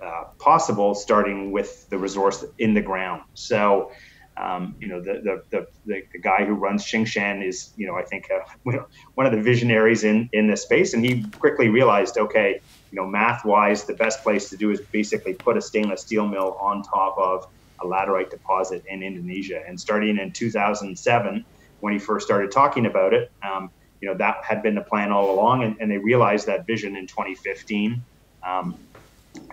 uh, 0.03 0.25
possible, 0.39 0.95
starting 0.95 1.53
with 1.53 1.89
the 1.89 1.97
resource 1.97 2.45
in 2.59 2.75
the 2.75 2.81
ground. 2.81 3.23
So, 3.35 3.93
um, 4.37 4.75
you 4.81 4.89
know, 4.89 5.01
the, 5.01 5.45
the, 5.51 5.67
the, 5.85 6.03
the, 6.13 6.19
guy 6.19 6.45
who 6.45 6.55
runs 6.55 6.85
Tsingshan 6.85 7.47
is, 7.47 7.73
you 7.77 7.87
know, 7.87 7.95
I 7.95 8.03
think 8.03 8.29
uh, 8.29 8.41
one 9.15 9.27
of 9.27 9.33
the 9.33 9.41
visionaries 9.41 10.03
in, 10.03 10.29
in 10.33 10.49
this 10.49 10.63
space. 10.63 10.95
And 10.95 11.05
he 11.05 11.23
quickly 11.39 11.69
realized, 11.69 12.19
okay, 12.19 12.61
you 12.93 13.01
know, 13.01 13.07
math 13.07 13.45
wise, 13.45 13.85
the 13.85 13.95
best 13.95 14.23
place 14.23 14.51
to 14.51 14.57
do 14.57 14.71
is 14.71 14.81
basically 14.93 15.35
put 15.35 15.57
a 15.57 15.63
stainless 15.63 16.03
steel 16.03 16.29
mill 16.29 16.57
on 16.61 16.83
top 16.83 17.17
of 17.19 17.49
a 17.81 17.87
laterite 17.87 18.31
deposit 18.31 18.85
in 18.87 19.03
Indonesia. 19.03 19.63
And 19.67 19.81
starting 19.81 20.19
in 20.19 20.31
2007, 20.31 21.45
when 21.81 21.93
he 21.93 21.99
first 21.99 22.27
started 22.27 22.53
talking 22.53 22.87
about 22.87 23.15
it, 23.15 23.33
um, 23.43 23.71
you 24.01 24.09
know, 24.09 24.15
that 24.19 24.45
had 24.45 24.63
been 24.63 24.75
the 24.75 24.83
plan 24.83 25.11
all 25.11 25.35
along. 25.35 25.65
And, 25.65 25.77
and 25.81 25.91
they 25.91 25.99
realized 25.99 26.47
that 26.47 26.67
vision 26.67 26.97
in 26.97 27.07
2015. 27.07 28.05
Um, 28.47 28.77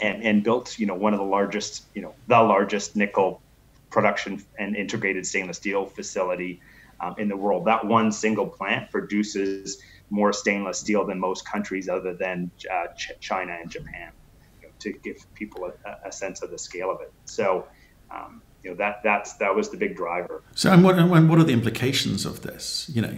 and, 0.01 0.23
and 0.23 0.43
built, 0.43 0.77
you 0.77 0.85
know, 0.85 0.95
one 0.95 1.13
of 1.13 1.19
the 1.19 1.25
largest, 1.25 1.85
you 1.93 2.01
know, 2.01 2.13
the 2.27 2.41
largest 2.41 2.95
nickel 2.95 3.41
production 3.89 4.43
and 4.57 4.75
integrated 4.75 5.25
stainless 5.25 5.57
steel 5.57 5.85
facility 5.85 6.59
um, 6.99 7.15
in 7.17 7.27
the 7.27 7.37
world. 7.37 7.65
That 7.65 7.85
one 7.85 8.11
single 8.11 8.47
plant 8.47 8.91
produces 8.91 9.81
more 10.09 10.33
stainless 10.33 10.79
steel 10.79 11.05
than 11.05 11.19
most 11.19 11.45
countries 11.45 11.87
other 11.89 12.13
than 12.13 12.51
uh, 12.71 12.87
Ch- 12.93 13.11
China 13.19 13.57
and 13.59 13.69
Japan, 13.69 14.11
you 14.61 14.67
know, 14.67 14.73
to 14.79 14.93
give 15.03 15.17
people 15.35 15.71
a, 15.85 16.07
a, 16.07 16.11
sense 16.11 16.41
of 16.41 16.51
the 16.51 16.57
scale 16.57 16.89
of 16.91 17.01
it. 17.01 17.13
So, 17.25 17.67
um, 18.11 18.41
you 18.63 18.71
know, 18.71 18.75
that 18.77 19.01
that's 19.03 19.33
that 19.33 19.55
was 19.55 19.69
the 19.69 19.77
big 19.77 19.95
driver. 19.95 20.43
So, 20.55 20.71
and 20.71 20.83
what 20.83 20.97
and 20.97 21.29
what 21.29 21.39
are 21.39 21.43
the 21.43 21.53
implications 21.53 22.25
of 22.25 22.41
this? 22.41 22.89
You 22.93 23.01
know, 23.01 23.15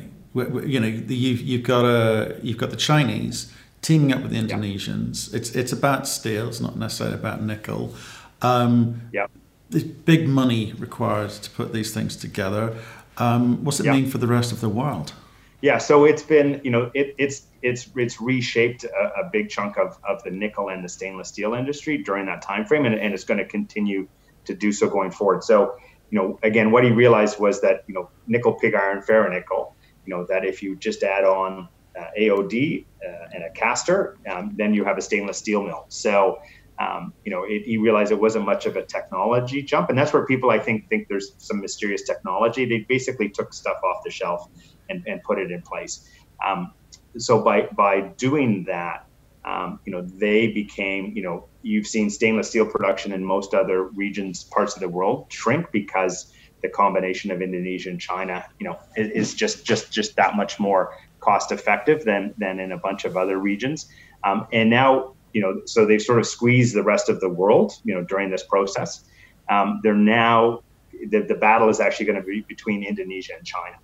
you 0.66 0.80
know, 0.80 0.88
you've 0.88 1.42
you've 1.42 1.64
got 1.64 1.86
a 1.86 2.38
you've 2.42 2.58
got 2.58 2.70
the 2.70 2.78
Chinese 2.78 3.52
teaming 3.82 4.14
up 4.14 4.22
with 4.22 4.32
the 4.32 4.38
Indonesians. 4.38 5.32
Yeah. 5.32 5.38
It's 5.38 5.56
it's 5.56 5.72
about 5.72 6.08
steel. 6.08 6.50
It's 6.50 6.62
not 6.62 6.78
necessarily 6.78 7.16
about 7.16 7.42
nickel. 7.42 7.94
Um, 8.42 9.10
yeah. 9.12 9.28
There's 9.70 9.84
big 9.84 10.28
money 10.28 10.74
required 10.74 11.32
to 11.32 11.50
put 11.50 11.72
these 11.72 11.94
things 11.94 12.18
together. 12.18 12.76
Um, 13.18 13.64
what's 13.64 13.80
it 13.80 13.86
yeah. 13.86 13.94
mean 13.94 14.10
for 14.10 14.18
the 14.18 14.28
rest 14.28 14.52
of 14.52 14.60
the 14.60 14.70
world? 14.70 15.14
Yeah, 15.62 15.78
so 15.78 16.06
it's 16.06 16.24
been, 16.24 16.60
you 16.64 16.72
know, 16.72 16.90
it, 16.96 17.14
it's 17.20 17.44
it's 17.62 17.90
it's 17.96 18.20
reshaped 18.20 18.84
a, 18.84 19.22
a, 19.22 19.30
big 19.32 19.50
chunk 19.50 19.78
of, 19.78 20.00
of 20.08 20.24
the 20.24 20.32
nickel 20.32 20.70
and 20.70 20.84
the 20.84 20.90
stainless 20.90 21.28
steel 21.28 21.54
industry 21.54 22.00
during 22.00 22.26
that 22.26 22.42
time 22.42 22.66
frame, 22.66 22.86
and, 22.86 22.96
and 22.96 23.14
it's 23.14 23.24
going 23.24 23.38
to 23.38 23.46
continue 23.46 24.08
to 24.46 24.56
do 24.56 24.72
so 24.72 24.90
going 24.90 25.12
forward. 25.12 25.44
So, 25.44 25.76
you 26.10 26.18
know, 26.18 26.40
again, 26.42 26.72
what 26.72 26.84
he 26.84 26.90
realized 26.90 27.40
was 27.40 27.62
that 27.62 27.84
you 27.88 27.94
know 27.94 28.10
nickel 28.26 28.54
pig 28.54 28.74
iron 28.74 29.04
ferronickel, 29.04 29.74
you 30.06 30.16
know, 30.16 30.26
that 30.30 30.44
if 30.44 30.64
you 30.64 30.76
just 30.76 31.04
add 31.04 31.26
on 31.26 31.70
uh, 31.96 32.06
AOD 32.20 32.86
uh, 33.08 33.28
and 33.36 33.44
a 33.44 33.52
caster, 33.52 34.18
um, 34.28 34.54
then 34.58 34.74
you 34.74 34.84
have 34.84 34.98
a 34.98 35.02
stainless 35.02 35.38
steel 35.38 35.62
mill. 35.62 35.86
So, 35.90 36.40
um, 36.80 37.14
you 37.24 37.32
know, 37.32 37.44
it, 37.44 37.64
he 37.64 37.78
realized 37.78 38.12
it 38.12 38.20
wasn't 38.20 38.46
much 38.46 38.66
of 38.66 38.78
a 38.78 38.84
technology 38.84 39.62
jump, 39.62 39.90
and 39.90 39.98
that's 39.98 40.12
where 40.12 40.26
people 40.26 40.50
I 40.50 40.58
think 40.58 40.90
think 40.90 41.08
there's 41.08 41.34
some 41.38 41.62
mysterious 41.62 42.02
technology. 42.02 42.66
They 42.66 42.80
basically 42.90 43.30
took 43.30 43.54
stuff 43.54 43.78
off 43.84 44.04
the 44.04 44.10
shelf 44.10 44.50
and, 44.90 45.04
and 45.08 45.22
put 45.24 45.40
it 45.40 45.52
in 45.52 45.62
place. 45.62 46.10
Um, 46.46 46.74
so 47.18 47.42
by 47.42 47.68
by 47.76 48.02
doing 48.18 48.64
that, 48.66 49.06
um, 49.46 49.80
you 49.86 49.92
know, 49.92 50.02
they 50.02 50.48
became, 50.48 51.14
you 51.16 51.24
know, 51.24 51.48
you've 51.62 51.88
seen 51.88 52.10
stainless 52.10 52.50
steel 52.50 52.66
production 52.66 53.12
in 53.12 53.24
most 53.24 53.54
other 53.54 53.84
regions, 53.84 54.44
parts 54.44 54.76
of 54.76 54.82
the 54.82 54.90
world 54.90 55.26
shrink 55.30 55.72
because 55.72 56.34
the 56.62 56.70
combination 56.70 57.32
of 57.32 57.42
Indonesia 57.42 57.90
and 57.90 58.00
China, 58.00 58.46
you 58.60 58.68
know, 58.68 58.78
is, 58.96 59.34
just 59.34 59.66
just 59.66 59.92
just 59.92 60.16
that 60.16 60.36
much 60.36 60.60
more 60.60 60.94
cost 61.20 61.52
effective 61.52 62.04
than 62.04 62.34
than 62.38 62.60
in 62.60 62.72
a 62.72 62.78
bunch 62.78 63.06
of 63.06 63.18
other 63.18 63.38
regions. 63.38 63.88
Um, 64.24 64.48
and 64.54 64.70
now, 64.70 65.14
you 65.34 65.42
know, 65.42 65.62
so 65.66 65.86
they've 65.86 66.02
sort 66.02 66.20
of 66.20 66.28
squeezed 66.28 66.76
the 66.76 66.84
rest 66.84 67.10
of 67.10 67.20
the 67.20 67.30
world, 67.30 67.74
you 67.84 67.96
know, 67.96 68.04
during 68.04 68.30
this 68.30 68.44
process. 68.44 69.04
Um, 69.50 69.80
they're 69.84 69.96
now 69.96 70.62
the, 71.10 71.22
the 71.22 71.36
battle 71.36 71.70
is 71.70 71.80
actually 71.80 72.06
going 72.06 72.22
to 72.22 72.26
be 72.26 72.42
between 72.42 72.84
Indonesia 72.84 73.34
and 73.36 73.46
China. 73.46 73.78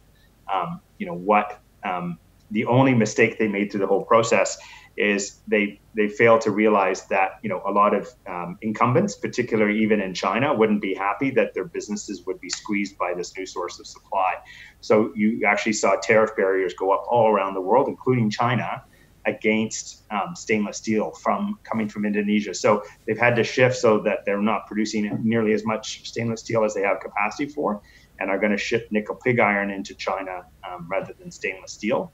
Um, 0.53 0.81
you 0.97 1.05
know 1.05 1.15
what? 1.15 1.59
Um, 1.83 2.17
the 2.51 2.65
only 2.65 2.93
mistake 2.93 3.37
they 3.37 3.47
made 3.47 3.71
through 3.71 3.81
the 3.81 3.87
whole 3.87 4.05
process 4.05 4.57
is 4.95 5.41
they 5.47 5.79
they 5.95 6.07
failed 6.07 6.41
to 6.41 6.51
realize 6.51 7.05
that 7.07 7.39
you 7.43 7.49
know 7.49 7.61
a 7.65 7.71
lot 7.71 7.93
of 7.93 8.09
um, 8.27 8.57
incumbents, 8.61 9.15
particularly 9.15 9.79
even 9.79 10.01
in 10.01 10.13
China, 10.13 10.53
wouldn't 10.53 10.81
be 10.81 10.95
happy 10.95 11.29
that 11.31 11.53
their 11.53 11.65
businesses 11.65 12.25
would 12.25 12.41
be 12.41 12.49
squeezed 12.49 12.97
by 12.97 13.13
this 13.13 13.37
new 13.37 13.45
source 13.45 13.79
of 13.79 13.85
supply. 13.85 14.33
So 14.81 15.11
you 15.15 15.45
actually 15.45 15.73
saw 15.73 15.95
tariff 16.01 16.35
barriers 16.35 16.73
go 16.73 16.91
up 16.91 17.05
all 17.09 17.27
around 17.27 17.53
the 17.53 17.61
world, 17.61 17.87
including 17.87 18.31
China, 18.31 18.83
against 19.27 20.03
um, 20.09 20.35
stainless 20.35 20.77
steel 20.77 21.11
from 21.11 21.59
coming 21.63 21.87
from 21.87 22.05
Indonesia. 22.05 22.53
So 22.53 22.83
they've 23.05 23.17
had 23.17 23.35
to 23.35 23.43
shift 23.43 23.75
so 23.75 23.99
that 23.99 24.19
they're 24.25 24.41
not 24.41 24.65
producing 24.65 25.19
nearly 25.23 25.53
as 25.53 25.63
much 25.63 26.07
stainless 26.07 26.39
steel 26.39 26.63
as 26.63 26.73
they 26.73 26.81
have 26.81 26.99
capacity 27.01 27.45
for, 27.45 27.81
and 28.19 28.29
are 28.29 28.39
going 28.39 28.51
to 28.51 28.57
ship 28.57 28.87
nickel 28.91 29.15
pig 29.15 29.39
iron 29.39 29.71
into 29.71 29.93
China 29.95 30.45
um, 30.67 30.87
rather 30.89 31.13
than 31.13 31.31
stainless 31.31 31.71
steel. 31.71 32.11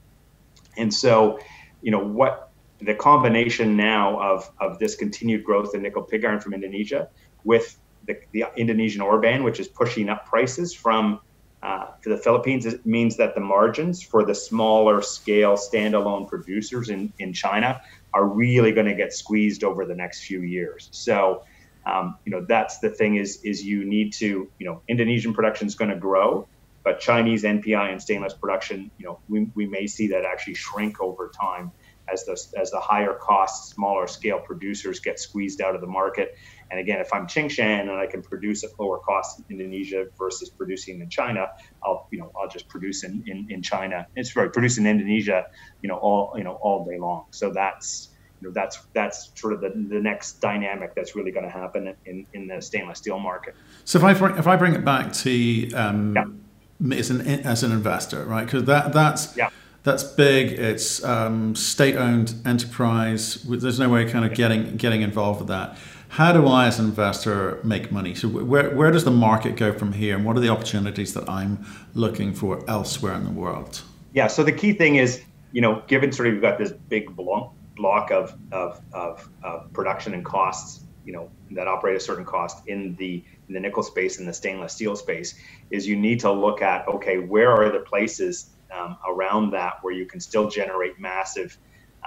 And 0.77 0.93
so, 0.93 1.39
you 1.81 1.91
know 1.91 2.03
what 2.03 2.51
the 2.81 2.95
combination 2.95 3.77
now 3.77 4.19
of, 4.19 4.51
of 4.59 4.79
this 4.79 4.95
continued 4.95 5.43
growth 5.43 5.73
in 5.73 5.81
nickel 5.81 6.03
pig 6.03 6.25
iron 6.25 6.39
from 6.39 6.53
Indonesia 6.53 7.09
with 7.43 7.77
the, 8.05 8.17
the 8.31 8.45
Indonesian 8.57 9.01
ore 9.01 9.19
ban, 9.19 9.43
which 9.43 9.59
is 9.59 9.67
pushing 9.67 10.09
up 10.09 10.25
prices 10.25 10.73
from 10.73 11.19
uh, 11.63 11.87
for 12.01 12.09
the 12.09 12.17
Philippines, 12.17 12.65
it 12.65 12.85
means 12.85 13.15
that 13.15 13.35
the 13.35 13.41
margins 13.41 14.03
for 14.03 14.25
the 14.25 14.35
smaller 14.35 15.01
scale 15.01 15.53
standalone 15.53 16.27
producers 16.27 16.89
in, 16.89 17.11
in 17.19 17.31
China 17.31 17.81
are 18.13 18.25
really 18.25 18.73
going 18.73 18.85
to 18.85 18.93
get 18.93 19.13
squeezed 19.13 19.63
over 19.63 19.85
the 19.85 19.95
next 19.95 20.25
few 20.25 20.41
years. 20.41 20.89
So, 20.91 21.43
um, 21.85 22.17
you 22.25 22.31
know, 22.31 22.45
that's 22.47 22.79
the 22.79 22.89
thing 22.89 23.15
is 23.15 23.39
is 23.43 23.63
you 23.63 23.85
need 23.85 24.13
to, 24.19 24.51
you 24.57 24.65
know, 24.65 24.81
Indonesian 24.87 25.33
production 25.33 25.67
is 25.67 25.75
going 25.75 25.91
to 25.91 25.97
grow, 25.97 26.47
but 26.83 26.99
Chinese 26.99 27.43
NPI 27.43 27.91
and 27.91 28.01
stainless 28.01 28.33
production, 28.33 28.91
you 28.97 29.05
know, 29.05 29.21
we, 29.27 29.47
we 29.55 29.65
may 29.67 29.87
see 29.87 30.07
that 30.09 30.25
actually 30.25 30.55
shrink 30.55 31.01
over 31.01 31.31
time 31.39 31.71
as 32.11 32.25
the 32.25 32.37
as 32.59 32.71
the 32.71 32.79
higher 32.79 33.17
cost, 33.21 33.73
smaller 33.73 34.07
scale 34.07 34.39
producers 34.45 34.99
get 34.99 35.19
squeezed 35.19 35.61
out 35.61 35.75
of 35.75 35.81
the 35.81 35.87
market. 35.87 36.29
And 36.71 36.79
again, 36.79 36.99
if 36.99 37.13
I'm 37.13 37.27
Tsingshan 37.27 37.81
and 37.81 37.91
I 37.91 38.07
can 38.07 38.21
produce 38.21 38.63
at 38.63 38.71
lower 38.79 38.99
cost 38.99 39.41
in 39.49 39.59
Indonesia 39.59 40.05
versus 40.17 40.51
producing 40.57 40.99
in 41.01 41.09
China, 41.09 41.47
I'll 41.83 42.07
you 42.11 42.19
know 42.19 42.31
I'll 42.41 42.49
just 42.49 42.67
produce 42.67 43.03
in, 43.03 43.23
in, 43.27 43.47
in 43.49 43.61
China. 43.61 44.05
It's 44.15 44.35
right, 44.35 44.51
produce 44.51 44.77
in 44.77 44.85
Indonesia, 44.85 45.45
you 45.81 45.89
know 45.89 45.97
all 45.97 46.33
you 46.37 46.43
know 46.43 46.59
all 46.61 46.85
day 46.85 46.97
long. 46.99 47.25
So 47.31 47.51
that's 47.53 48.12
you 48.43 48.49
know 48.49 48.53
that's 48.53 48.79
that's 48.93 49.31
sort 49.35 49.53
of 49.53 49.61
the, 49.61 49.69
the 49.69 49.99
next 50.01 50.41
dynamic 50.41 50.93
that's 50.95 51.15
really 51.15 51.31
going 51.31 51.45
to 51.45 51.51
happen 51.51 51.95
in, 52.05 52.25
in 52.33 52.47
the 52.47 52.61
stainless 52.61 52.97
steel 52.99 53.19
market. 53.19 53.55
So 53.85 53.97
if 53.97 54.03
I 54.03 54.13
bring, 54.13 54.37
if 54.37 54.47
I 54.47 54.57
bring 54.57 54.75
it 54.75 54.83
back 54.83 55.13
to 55.13 55.71
um, 55.73 56.43
yeah. 56.81 56.97
as 56.97 57.09
an 57.09 57.21
as 57.27 57.63
an 57.63 57.71
investor, 57.71 58.25
right? 58.25 58.45
Because 58.45 58.65
that 58.65 58.91
that's 58.91 59.37
yeah 59.37 59.49
that's 59.83 60.03
big. 60.03 60.53
It's 60.53 61.03
um, 61.03 61.55
state-owned 61.55 62.35
enterprise. 62.45 63.43
There's 63.43 63.79
no 63.79 63.89
way 63.89 64.05
of 64.05 64.11
kind 64.11 64.25
of 64.25 64.33
getting 64.33 64.75
getting 64.77 65.01
involved 65.01 65.39
with 65.39 65.49
that. 65.49 65.77
How 66.09 66.31
do 66.31 66.45
I, 66.45 66.67
as 66.67 66.79
an 66.79 66.85
investor, 66.85 67.59
make 67.63 67.91
money? 67.91 68.13
So 68.13 68.27
where 68.27 68.69
where 68.75 68.91
does 68.91 69.03
the 69.03 69.11
market 69.11 69.55
go 69.55 69.71
from 69.71 69.93
here, 69.93 70.15
and 70.15 70.25
what 70.25 70.35
are 70.37 70.41
the 70.41 70.49
opportunities 70.49 71.13
that 71.13 71.29
I'm 71.29 71.65
looking 71.93 72.33
for 72.33 72.63
elsewhere 72.69 73.13
in 73.13 73.23
the 73.23 73.31
world? 73.31 73.81
Yeah. 74.13 74.27
So 74.27 74.43
the 74.43 74.51
key 74.51 74.73
thing 74.73 74.97
is, 74.97 75.21
you 75.53 75.61
know, 75.61 75.81
given 75.87 76.11
sort 76.11 76.27
of 76.27 76.33
you've 76.33 76.43
got 76.43 76.57
this 76.57 76.71
big 76.71 77.15
block 77.15 77.53
block 77.75 78.11
of 78.11 78.37
of, 78.51 78.81
of, 78.93 79.29
of 79.43 79.71
production 79.73 80.13
and 80.13 80.23
costs, 80.23 80.85
you 81.05 81.13
know, 81.13 81.29
that 81.51 81.67
operate 81.67 81.95
a 81.95 81.99
certain 81.99 82.25
cost 82.25 82.67
in 82.67 82.95
the 82.95 83.23
in 83.47 83.53
the 83.53 83.59
nickel 83.59 83.83
space 83.83 84.19
and 84.19 84.27
the 84.27 84.33
stainless 84.33 84.73
steel 84.73 84.95
space, 84.95 85.35
is 85.69 85.87
you 85.87 85.95
need 85.95 86.19
to 86.19 86.31
look 86.31 86.61
at 86.61 86.87
okay, 86.87 87.17
where 87.17 87.51
are 87.51 87.71
the 87.71 87.79
places 87.79 88.51
um, 88.71 88.97
around 89.07 89.51
that 89.51 89.75
where 89.81 89.93
you 89.93 90.05
can 90.05 90.19
still 90.19 90.49
generate 90.49 90.99
massive 90.99 91.57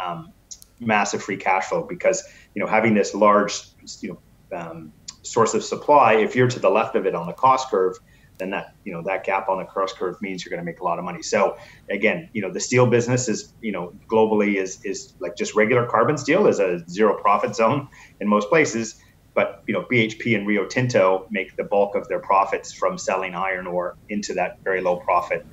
um, 0.02 0.32
massive 0.80 1.22
free 1.22 1.36
cash 1.36 1.66
flow? 1.66 1.82
Because 1.82 2.22
you 2.54 2.62
know 2.62 2.68
having 2.68 2.94
this 2.94 3.14
large 3.14 3.60
you 4.00 4.18
know 4.52 4.58
um, 4.58 4.92
source 5.22 5.54
of 5.54 5.64
supply 5.64 6.14
if 6.14 6.36
you're 6.36 6.48
to 6.48 6.60
the 6.60 6.70
left 6.70 6.94
of 6.94 7.04
it 7.04 7.14
on 7.14 7.26
the 7.26 7.32
cost 7.32 7.68
curve 7.68 7.98
then 8.38 8.50
that 8.50 8.74
you 8.84 8.92
know 8.92 9.02
that 9.02 9.24
gap 9.24 9.48
on 9.48 9.58
the 9.58 9.64
cost 9.64 9.96
curve 9.96 10.16
means 10.20 10.44
you're 10.44 10.50
going 10.50 10.64
to 10.64 10.64
make 10.64 10.80
a 10.80 10.84
lot 10.84 10.98
of 10.98 11.04
money 11.04 11.22
so 11.22 11.56
again 11.90 12.28
you 12.32 12.42
know 12.42 12.52
the 12.52 12.60
steel 12.60 12.86
business 12.86 13.28
is 13.28 13.54
you 13.60 13.72
know 13.72 13.92
globally 14.10 14.56
is 14.56 14.78
is 14.84 15.14
like 15.20 15.36
just 15.36 15.54
regular 15.54 15.86
carbon 15.86 16.16
steel 16.16 16.46
is 16.46 16.58
a 16.58 16.80
zero 16.88 17.16
profit 17.20 17.54
zone 17.54 17.88
in 18.20 18.28
most 18.28 18.48
places 18.48 18.96
but 19.36 19.62
you 19.68 19.74
know 19.74 19.84
BHP 19.92 20.34
and 20.34 20.46
Rio 20.46 20.66
Tinto 20.66 21.26
make 21.30 21.54
the 21.56 21.64
bulk 21.64 21.94
of 21.94 22.08
their 22.08 22.20
profits 22.20 22.72
from 22.72 22.98
selling 22.98 23.34
iron 23.34 23.68
ore 23.68 23.96
into 24.08 24.34
that 24.34 24.54
very 24.64 24.80
low 24.80 24.96
profit 24.96 25.46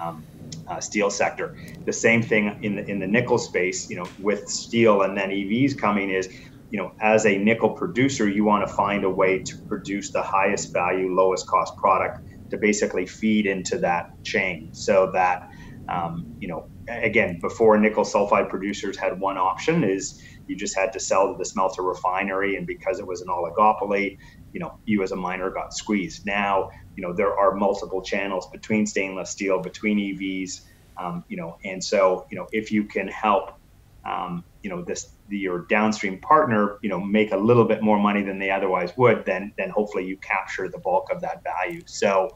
um, 0.00 0.24
uh, 0.68 0.78
steel 0.78 1.10
sector. 1.10 1.54
The 1.86 1.92
same 1.92 2.22
thing 2.22 2.58
in 2.62 2.76
the 2.76 2.88
in 2.88 3.00
the 3.00 3.06
nickel 3.08 3.38
space, 3.38 3.88
you 3.90 3.96
know, 3.96 4.06
with 4.20 4.46
steel 4.46 5.02
and 5.02 5.16
then 5.16 5.30
EVs 5.30 5.76
coming 5.76 6.10
is 6.10 6.28
you 6.70 6.78
know, 6.78 6.92
as 7.00 7.26
a 7.26 7.36
nickel 7.36 7.70
producer, 7.70 8.28
you 8.28 8.44
want 8.44 8.66
to 8.66 8.72
find 8.72 9.04
a 9.04 9.10
way 9.10 9.42
to 9.42 9.56
produce 9.68 10.12
the 10.12 10.22
highest 10.22 10.72
value, 10.72 11.12
lowest 11.14 11.46
cost 11.46 11.72
product 11.76 12.18
to 12.50 12.58
basically 12.58 13.06
feed 13.06 13.46
into 13.46 13.78
that 13.78 14.06
chain 14.24 14.70
so 14.72 15.10
that, 15.12 15.42
um, 15.88 16.36
you 16.38 16.48
know, 16.48 16.68
again, 16.88 17.38
before 17.40 17.78
nickel 17.78 18.04
sulfide 18.04 18.48
producers 18.48 18.96
had 18.96 19.20
one 19.20 19.36
option 19.36 19.84
is 19.84 20.20
you 20.46 20.56
just 20.56 20.76
had 20.76 20.92
to 20.92 21.00
sell 21.00 21.32
to 21.32 21.38
the 21.38 21.44
smelter 21.44 21.82
refinery. 21.82 22.56
And 22.56 22.66
because 22.66 22.98
it 22.98 23.06
was 23.06 23.20
an 23.20 23.28
oligopoly, 23.28 24.16
you 24.52 24.60
know, 24.60 24.78
you 24.84 25.02
as 25.02 25.12
a 25.12 25.16
miner 25.16 25.50
got 25.50 25.72
squeezed. 25.72 26.26
Now, 26.26 26.70
you 26.96 27.02
know, 27.02 27.12
there 27.14 27.36
are 27.38 27.54
multiple 27.54 28.02
channels 28.02 28.48
between 28.52 28.86
stainless 28.86 29.30
steel, 29.30 29.60
between 29.60 29.98
EVs, 29.98 30.60
um, 31.00 31.24
you 31.28 31.36
know, 31.36 31.56
and 31.64 31.82
so, 31.82 32.26
you 32.30 32.36
know, 32.36 32.46
if 32.50 32.72
you 32.72 32.84
can 32.84 33.08
help, 33.08 33.59
um, 34.04 34.44
you 34.62 34.70
know, 34.70 34.82
this 34.84 35.14
your 35.28 35.66
downstream 35.66 36.20
partner, 36.20 36.78
you 36.82 36.88
know, 36.88 37.00
make 37.00 37.32
a 37.32 37.36
little 37.36 37.64
bit 37.64 37.82
more 37.82 37.98
money 37.98 38.22
than 38.22 38.38
they 38.38 38.50
otherwise 38.50 38.92
would, 38.96 39.24
then 39.24 39.52
then 39.58 39.70
hopefully 39.70 40.04
you 40.04 40.16
capture 40.18 40.68
the 40.68 40.78
bulk 40.78 41.08
of 41.10 41.20
that 41.20 41.42
value. 41.42 41.82
So, 41.86 42.30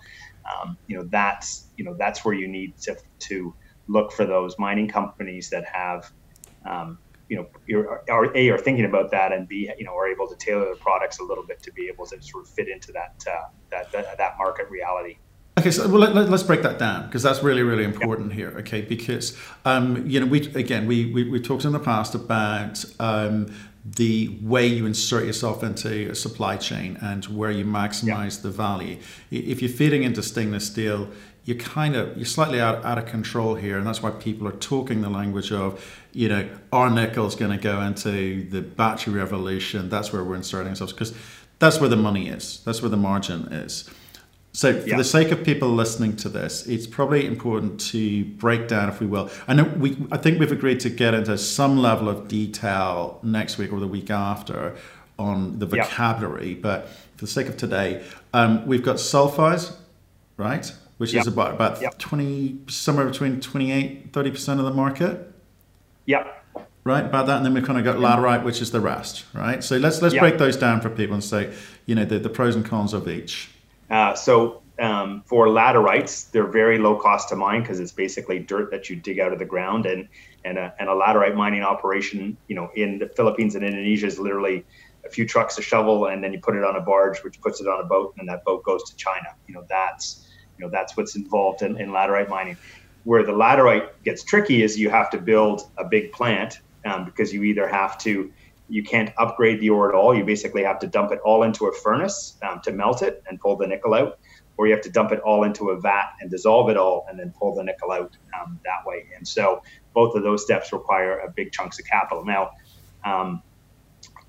um, 0.45 0.77
you 0.87 0.97
know, 0.97 1.05
that's 1.11 1.69
you 1.77 1.85
know 1.85 1.95
that's 1.99 2.25
where 2.25 2.35
you 2.35 2.49
need 2.49 2.77
to 2.79 2.97
to 3.21 3.55
look 3.89 4.13
for 4.13 4.25
those 4.27 4.59
mining 4.59 4.89
companies 4.89 5.51
that 5.51 5.65
have, 5.67 6.11
um, 6.65 6.99
you 7.29 7.37
know, 7.37 7.75
are, 8.11 8.37
a 8.37 8.51
are 8.51 8.59
thinking 8.59 8.87
about 8.87 9.11
that 9.11 9.33
and 9.33 9.49
b 9.49 9.71
you 9.79 9.85
know 9.85 9.95
are 9.95 10.09
able 10.09 10.27
to 10.27 10.37
tailor 10.37 10.69
the 10.71 10.81
products 10.81 11.19
a 11.19 11.23
little 11.23 11.47
bit 11.47 11.63
to 11.63 11.73
be 11.73 11.89
able 11.93 12.07
to 12.07 12.21
sort 12.23 12.45
of 12.45 12.51
fit 12.51 12.69
into 12.69 12.93
that 12.93 13.15
uh, 13.31 13.49
that, 13.71 13.91
that 13.93 14.19
that 14.19 14.39
market 14.39 14.69
reality. 14.71 15.17
Okay, 15.57 15.71
so 15.71 15.89
well, 15.89 16.01
let, 16.01 16.29
us 16.29 16.43
break 16.43 16.63
that 16.63 16.79
down 16.79 17.07
because 17.07 17.23
that's 17.23 17.43
really, 17.43 17.63
really 17.63 17.85
important 17.85 18.31
yeah. 18.31 18.37
here. 18.37 18.55
Okay, 18.59 18.83
because 18.83 19.37
um, 19.65 20.05
you 20.07 20.19
know, 20.19 20.27
we 20.27 20.53
again, 20.55 20.87
we, 20.87 21.13
we 21.13 21.29
we 21.29 21.41
talked 21.41 21.65
in 21.65 21.73
the 21.73 21.79
past 21.79 22.15
about 22.15 22.85
um, 22.99 23.55
the 23.85 24.37
way 24.43 24.67
you 24.67 24.85
insert 24.85 25.25
yourself 25.25 25.63
into 25.63 26.11
a 26.11 26.15
supply 26.15 26.57
chain 26.57 26.99
and 27.01 27.27
where 27.27 27.51
you 27.51 27.65
maximize 27.65 28.39
yeah. 28.39 28.43
the 28.43 28.51
value. 28.51 28.99
If 29.31 29.63
you're 29.63 29.71
feeding 29.71 30.03
into 30.03 30.23
stainless 30.23 30.67
steel, 30.67 31.09
you're 31.45 31.59
kind 31.59 31.95
of 31.95 32.17
you're 32.17 32.25
slightly 32.25 32.61
out, 32.61 32.85
out 32.85 32.99
of 32.99 33.07
control 33.07 33.55
here, 33.55 33.79
and 33.79 33.87
that's 33.87 34.03
why 34.03 34.11
people 34.11 34.49
are 34.49 34.53
talking 34.53 35.03
the 35.03 35.11
language 35.11 35.53
of, 35.53 35.85
you 36.13 36.29
know, 36.29 36.49
our 36.73 36.91
nickel's 36.91 37.37
going 37.37 37.51
to 37.51 37.63
go 37.63 37.81
into 37.83 38.49
the 38.49 38.63
battery 38.63 39.13
revolution. 39.13 39.89
That's 39.89 40.13
where 40.13 40.25
we're 40.25 40.37
inserting 40.37 40.71
ourselves 40.71 40.93
because 40.93 41.15
that's 41.59 41.79
where 41.79 41.91
the 41.91 41.97
money 41.97 42.29
is. 42.29 42.61
That's 42.65 42.81
where 42.83 42.91
the 42.91 42.97
margin 42.97 43.53
is. 43.53 43.89
So, 44.55 44.81
for 44.81 44.89
yeah. 44.89 44.97
the 44.97 45.05
sake 45.05 45.33
of 45.33 45.43
people 45.43 45.71
listening 45.71 46.15
to 46.19 46.29
this, 46.29 46.65
it's 46.69 46.87
probably 46.87 47.27
important 47.27 47.81
to 47.91 48.25
break 48.25 48.69
down, 48.69 48.89
if 48.89 49.01
we 49.01 49.07
will. 49.07 49.29
I 49.49 49.55
know 49.55 49.65
we, 49.65 49.97
I 50.13 50.17
think 50.17 50.39
we've 50.39 50.53
agreed 50.53 50.79
to 50.81 50.91
get 50.91 51.13
into 51.13 51.37
some 51.39 51.77
level 51.79 52.09
of 52.09 52.29
detail 52.29 53.19
next 53.25 53.59
week 53.59 53.73
or 53.73 53.81
the 53.81 53.89
week 53.89 54.11
after 54.11 54.77
on 55.19 55.59
the 55.59 55.67
vocabulary, 55.67 56.51
yeah. 56.51 56.59
but 56.63 56.89
for 57.17 57.25
the 57.25 57.27
sake 57.27 57.49
of 57.49 57.57
today, 57.57 58.05
um, 58.33 58.65
we've 58.65 58.85
got 58.85 58.97
sulfides, 58.97 59.75
right? 60.37 60.73
Which 60.99 61.13
yeah. 61.13 61.23
is 61.23 61.27
about 61.27 61.55
about 61.55 61.99
twenty, 61.99 62.59
somewhere 62.69 63.07
between 63.07 63.41
28, 63.41 64.13
30 64.13 64.31
percent 64.31 64.61
of 64.61 64.67
the 64.67 64.73
market. 64.73 65.33
Yeah. 66.07 66.29
Right 66.85 67.05
about 67.05 67.27
that, 67.27 67.39
and 67.39 67.47
then 67.47 67.55
we've 67.55 67.65
kind 67.65 67.79
of 67.79 67.85
got 67.85 67.97
laterite, 67.97 68.45
which 68.45 68.63
is 68.63 68.71
the 68.71 68.81
rest, 68.81 69.25
right? 69.35 69.65
So 69.65 69.79
let's 69.79 70.01
let's 70.01 70.15
break 70.15 70.39
those 70.39 70.57
down 70.57 70.81
for 70.81 70.91
people 70.91 71.15
and 71.15 71.25
say, 71.25 71.53
you 71.87 71.97
know, 71.97 72.05
the, 72.05 72.21
the 72.21 72.29
pros 72.29 72.55
and 72.55 72.65
cons 72.65 72.93
of 72.93 73.09
each. 73.09 73.51
Uh, 73.91 74.15
so 74.15 74.63
um, 74.79 75.23
for 75.27 75.47
laterites, 75.47 76.31
they're 76.31 76.47
very 76.47 76.79
low 76.79 76.97
cost 76.97 77.29
to 77.29 77.37
mine 77.37 77.61
because 77.61 77.81
it's 77.81 77.93
basically 77.93 78.39
dirt 78.39 78.71
that 78.71 78.91
you 78.91 78.97
dig 78.97 79.21
out 79.21 79.33
of 79.33 79.39
the 79.39 79.45
ground, 79.45 79.87
and 79.87 80.09
and 80.45 80.59
a, 80.59 80.75
and 80.79 80.89
a 80.89 80.93
laterite 80.93 81.35
mining 81.35 81.63
operation, 81.63 82.37
you 82.49 82.57
know, 82.57 82.71
in 82.75 82.99
the 82.99 83.09
Philippines 83.09 83.55
and 83.55 83.65
Indonesia 83.65 84.07
is 84.07 84.19
literally 84.19 84.65
a 85.07 85.09
few 85.09 85.27
trucks, 85.27 85.59
a 85.59 85.63
shovel, 85.63 86.07
and 86.07 86.23
then 86.23 86.33
you 86.33 86.41
put 86.41 86.57
it 86.57 86.65
on 86.65 86.77
a 86.77 86.81
barge, 86.81 87.19
which 87.23 87.41
puts 87.41 87.61
it 87.61 87.67
on 87.67 87.81
a 87.81 87.85
boat, 87.85 88.15
and 88.19 88.29
that 88.29 88.45
boat 88.45 88.65
goes 88.65 88.83
to 88.85 88.97
China. 88.97 89.29
You 89.47 89.55
know, 89.55 89.65
that's 89.69 90.29
you 90.59 90.65
know 90.65 90.71
that's 90.71 90.97
what's 90.97 91.17
involved 91.17 91.63
in, 91.63 91.79
in 91.79 91.91
laterite 91.91 92.29
mining. 92.29 92.57
Where 93.05 93.23
the 93.23 93.33
laterite 93.33 93.89
gets 94.03 94.25
tricky 94.25 94.63
is 94.63 94.79
you 94.79 94.91
have 94.91 95.11
to 95.11 95.19
build 95.19 95.71
a 95.77 95.85
big 95.85 96.11
plant 96.13 96.61
um, 96.85 97.05
because 97.05 97.33
you 97.33 97.43
either 97.43 97.69
have 97.69 97.99
to 97.99 98.33
you 98.69 98.83
can't 98.83 99.11
upgrade 99.19 99.61
the 99.61 99.71
ore 99.71 99.89
at 99.89 99.95
all. 99.95 100.15
You 100.15 100.25
basically 100.25 100.63
have 100.63 100.79
to 100.81 100.87
dump 100.87 101.13
it 101.13 101.21
all 101.25 101.43
into 101.43 101.67
a 101.67 101.73
furnace 101.73 102.39
um, 102.43 102.61
to 102.65 102.73
melt 102.73 103.03
it 103.03 103.23
and 103.29 103.39
pull 103.39 103.57
the 103.57 103.67
nickel 103.67 103.95
out, 103.95 104.19
or 104.57 104.67
you 104.67 104.73
have 104.73 104.83
to 104.83 104.91
dump 104.91 105.13
it 105.13 105.21
all 105.21 105.45
into 105.45 105.71
a 105.71 105.81
vat 105.81 106.11
and 106.21 106.31
dissolve 106.31 106.71
it 106.71 106.77
all 106.77 107.07
and 107.09 107.19
then 107.19 107.33
pull 107.39 107.55
the 107.55 107.63
nickel 107.63 107.93
out 107.93 108.17
um, 108.41 108.59
that 108.65 108.87
way. 108.87 109.05
And 109.17 109.27
so 109.27 109.63
both 109.93 110.15
of 110.15 110.23
those 110.23 110.45
steps 110.45 110.73
require 110.73 111.19
a 111.19 111.31
big 111.31 111.53
chunks 111.53 111.79
of 111.79 111.87
capital. 111.87 112.25
Now, 112.25 112.51
um, 113.05 113.43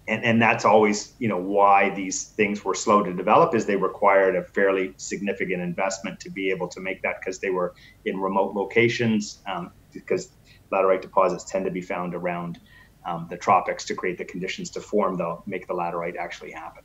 and, 0.08 0.24
and 0.24 0.42
that's 0.42 0.66
always 0.66 1.14
you 1.20 1.28
know 1.28 1.38
why 1.38 1.90
these 1.96 2.26
things 2.26 2.64
were 2.64 2.76
slow 2.76 3.04
to 3.04 3.14
develop 3.14 3.56
is 3.56 3.66
they 3.66 3.76
required 3.76 4.36
a 4.36 4.44
fairly 4.44 4.94
significant 4.98 5.62
investment 5.62 6.20
to 6.20 6.30
be 6.30 6.50
able 6.50 6.68
to 6.68 6.80
make 6.80 7.02
that 7.02 7.16
because 7.20 7.40
they 7.40 7.50
were 7.50 7.74
in 8.06 8.20
remote 8.20 8.54
locations 8.54 9.42
um, 9.48 9.72
because 9.94 10.32
laterite 10.72 11.02
deposits 11.02 11.50
tend 11.50 11.66
to 11.66 11.72
be 11.72 11.82
found 11.82 12.14
around 12.14 12.60
um, 13.06 13.28
the 13.30 13.38
tropics 13.38 13.86
to 13.86 13.96
create 13.96 14.18
the 14.18 14.26
conditions 14.26 14.70
to 14.72 14.82
form 14.82 15.18
the 15.18 15.38
make 15.46 15.68
the 15.68 15.74
laterite 15.74 16.18
actually 16.18 16.52
happen. 16.52 16.84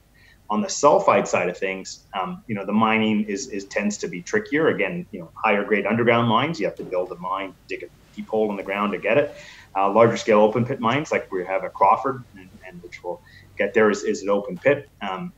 On 0.49 0.61
the 0.61 0.69
sulfide 0.69 1.29
side 1.29 1.49
of 1.49 1.57
things, 1.57 2.07
um, 2.19 2.43
you 2.49 2.57
know, 2.57 2.67
the 2.67 2.73
mining 2.73 3.25
is, 3.25 3.49
is 3.49 3.67
tends 3.67 3.99
to 3.99 4.09
be 4.09 4.21
trickier. 4.23 4.69
Again, 4.69 5.07
you 5.13 5.21
know, 5.21 5.31
higher 5.45 5.65
grade 5.65 5.87
underground 5.87 6.29
mines, 6.29 6.59
you 6.59 6.67
have 6.67 6.75
to 6.77 6.85
build 6.85 7.13
a 7.13 7.17
mine, 7.17 7.55
dig 7.69 7.85
a 7.85 7.87
deep 8.15 8.29
hole 8.29 8.51
in 8.51 8.57
the 8.57 8.63
ground 8.63 8.93
to 8.93 8.99
get 8.99 9.17
it. 9.17 9.35
Uh, 9.77 9.93
larger 9.93 10.17
scale 10.17 10.41
open 10.41 10.67
pit 10.67 10.81
mines, 10.81 11.13
like 11.13 11.31
we 11.31 11.45
have 11.45 11.63
at 11.63 11.73
Crawford, 11.73 12.25
and, 12.37 12.51
and 12.67 12.83
which 12.83 13.01
we'll 13.05 13.23
get 13.57 13.73
there, 13.75 13.91
is, 13.91 14.03
is 14.03 14.23
an 14.23 14.29
open 14.29 14.59
pit. 14.59 14.89
Um, 15.09 15.33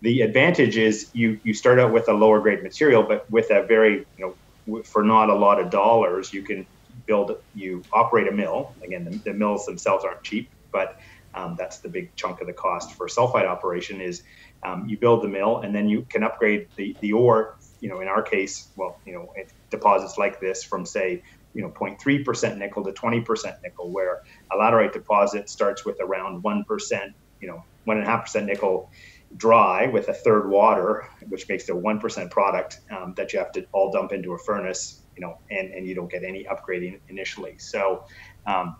the 0.00 0.22
advantage 0.22 0.76
is 0.76 1.10
you 1.12 1.40
you 1.44 1.54
start 1.54 1.78
out 1.78 1.92
with 1.92 2.08
a 2.08 2.12
lower 2.12 2.40
grade 2.40 2.62
material, 2.62 3.02
but 3.02 3.30
with 3.30 3.50
a 3.50 3.66
very 3.66 4.06
you 4.16 4.36
know 4.66 4.82
for 4.84 5.02
not 5.02 5.30
a 5.30 5.34
lot 5.34 5.60
of 5.60 5.70
dollars, 5.70 6.32
you 6.32 6.42
can 6.42 6.66
build, 7.06 7.36
you 7.54 7.82
operate 7.92 8.28
a 8.28 8.32
mill. 8.32 8.72
Again, 8.82 9.04
the, 9.04 9.16
the 9.18 9.32
mills 9.32 9.66
themselves 9.66 10.04
aren't 10.04 10.22
cheap, 10.22 10.50
but 10.72 10.98
um, 11.34 11.56
that's 11.58 11.78
the 11.78 11.88
big 11.88 12.14
chunk 12.16 12.40
of 12.40 12.46
the 12.46 12.52
cost 12.52 12.94
for 12.94 13.08
sulfide 13.08 13.46
operation 13.46 14.00
is 14.00 14.22
um, 14.62 14.88
you 14.88 14.96
build 14.96 15.22
the 15.22 15.28
mill 15.28 15.58
and 15.58 15.74
then 15.74 15.88
you 15.88 16.02
can 16.08 16.22
upgrade 16.22 16.68
the, 16.76 16.96
the 17.00 17.12
ore, 17.12 17.56
you 17.80 17.88
know, 17.88 18.00
in 18.00 18.08
our 18.08 18.22
case, 18.22 18.68
well, 18.76 18.98
you 19.04 19.12
know, 19.12 19.32
deposits 19.70 20.16
like 20.16 20.40
this 20.40 20.62
from 20.64 20.86
say, 20.86 21.22
you 21.52 21.62
know, 21.62 21.68
0.3% 21.68 22.58
nickel 22.58 22.84
to 22.84 22.92
20% 22.92 23.62
nickel, 23.62 23.90
where 23.90 24.22
a 24.52 24.56
laterite 24.56 24.92
deposit 24.92 25.48
starts 25.48 25.84
with 25.84 26.00
around 26.00 26.42
1%, 26.42 27.14
you 27.40 27.48
know, 27.48 27.64
1.5% 27.86 28.44
nickel 28.46 28.90
dry 29.36 29.86
with 29.86 30.08
a 30.08 30.14
third 30.14 30.48
water, 30.48 31.08
which 31.28 31.48
makes 31.48 31.68
it 31.68 31.72
a 31.72 31.78
1% 31.78 32.30
product 32.30 32.80
um, 32.90 33.14
that 33.16 33.32
you 33.32 33.38
have 33.38 33.52
to 33.52 33.66
all 33.72 33.90
dump 33.90 34.12
into 34.12 34.32
a 34.32 34.38
furnace 34.38 35.03
you 35.16 35.24
know, 35.24 35.34
and, 35.50 35.72
and 35.72 35.86
you 35.86 35.94
don't 35.94 36.10
get 36.10 36.24
any 36.24 36.44
upgrading 36.44 37.00
initially. 37.08 37.56
So, 37.58 38.04
um, 38.46 38.76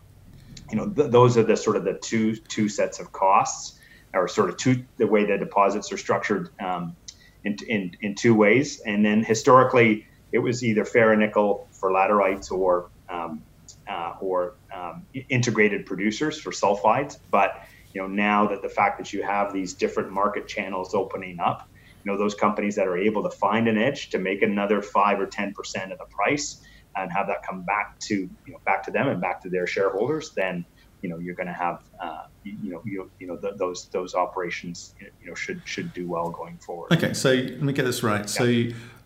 you 0.70 0.78
know, 0.78 0.90
th- 0.90 1.10
those 1.10 1.36
are 1.36 1.42
the 1.42 1.56
sort 1.56 1.76
of 1.76 1.84
the 1.84 1.98
two 2.02 2.36
two 2.48 2.68
sets 2.68 3.00
of 3.00 3.12
costs, 3.12 3.78
or 4.14 4.28
sort 4.28 4.50
of 4.50 4.56
two 4.56 4.84
the 4.98 5.06
way 5.06 5.24
the 5.24 5.38
deposits 5.38 5.92
are 5.92 5.98
structured 5.98 6.50
um, 6.60 6.96
in, 7.44 7.56
in 7.68 7.90
in 8.00 8.14
two 8.14 8.34
ways. 8.34 8.80
And 8.86 9.04
then 9.04 9.22
historically, 9.22 10.06
it 10.32 10.38
was 10.38 10.62
either 10.62 10.84
ferronickel 10.84 11.66
for 11.78 11.90
laterites 11.90 12.50
or 12.50 12.90
um, 13.08 13.44
uh, 13.88 14.12
or 14.20 14.54
um, 14.74 15.06
integrated 15.28 15.86
producers 15.86 16.40
for 16.40 16.50
sulfides. 16.50 17.14
But 17.30 17.52
you 17.94 18.02
know, 18.02 18.08
now 18.08 18.48
that 18.48 18.62
the 18.62 18.68
fact 18.68 18.98
that 18.98 19.12
you 19.12 19.22
have 19.22 19.52
these 19.52 19.74
different 19.74 20.10
market 20.10 20.48
channels 20.48 20.94
opening 20.94 21.38
up, 21.38 21.62
you 22.04 22.12
know 22.12 22.18
those 22.18 22.34
companies 22.34 22.76
that 22.76 22.86
are 22.86 22.98
able 22.98 23.22
to 23.22 23.30
find 23.30 23.68
an 23.68 23.78
edge 23.78 24.10
to 24.10 24.18
make 24.18 24.42
another 24.42 24.82
five 24.82 25.18
or 25.20 25.26
ten 25.26 25.52
percent 25.54 25.92
of 25.92 25.98
the 25.98 26.06
price 26.06 26.60
and 26.96 27.10
have 27.12 27.26
that 27.26 27.42
come 27.42 27.62
back 27.62 27.98
to 27.98 28.14
you 28.14 28.52
know 28.52 28.58
back 28.64 28.82
to 28.84 28.90
them 28.90 29.08
and 29.08 29.20
back 29.20 29.42
to 29.42 29.50
their 29.50 29.66
shareholders, 29.66 30.30
then 30.30 30.64
you 31.02 31.08
know 31.08 31.18
you're 31.18 31.34
going 31.34 31.46
to 31.46 31.52
have 31.52 31.82
uh, 32.00 32.26
you, 32.44 32.72
know 32.72 32.82
you, 32.84 33.10
you 33.18 33.26
know 33.26 33.36
th- 33.36 33.54
those 33.56 33.88
those 33.88 34.14
operations 34.14 34.94
you 35.00 35.28
know 35.28 35.34
should 35.34 35.60
should 35.64 35.92
do 35.92 36.06
well 36.08 36.30
going 36.30 36.58
forward. 36.58 36.92
Okay, 36.92 37.14
so 37.14 37.32
let 37.32 37.62
me 37.62 37.72
get 37.72 37.84
this 37.84 38.02
right. 38.02 38.20
Yeah. 38.20 38.26
So 38.26 38.44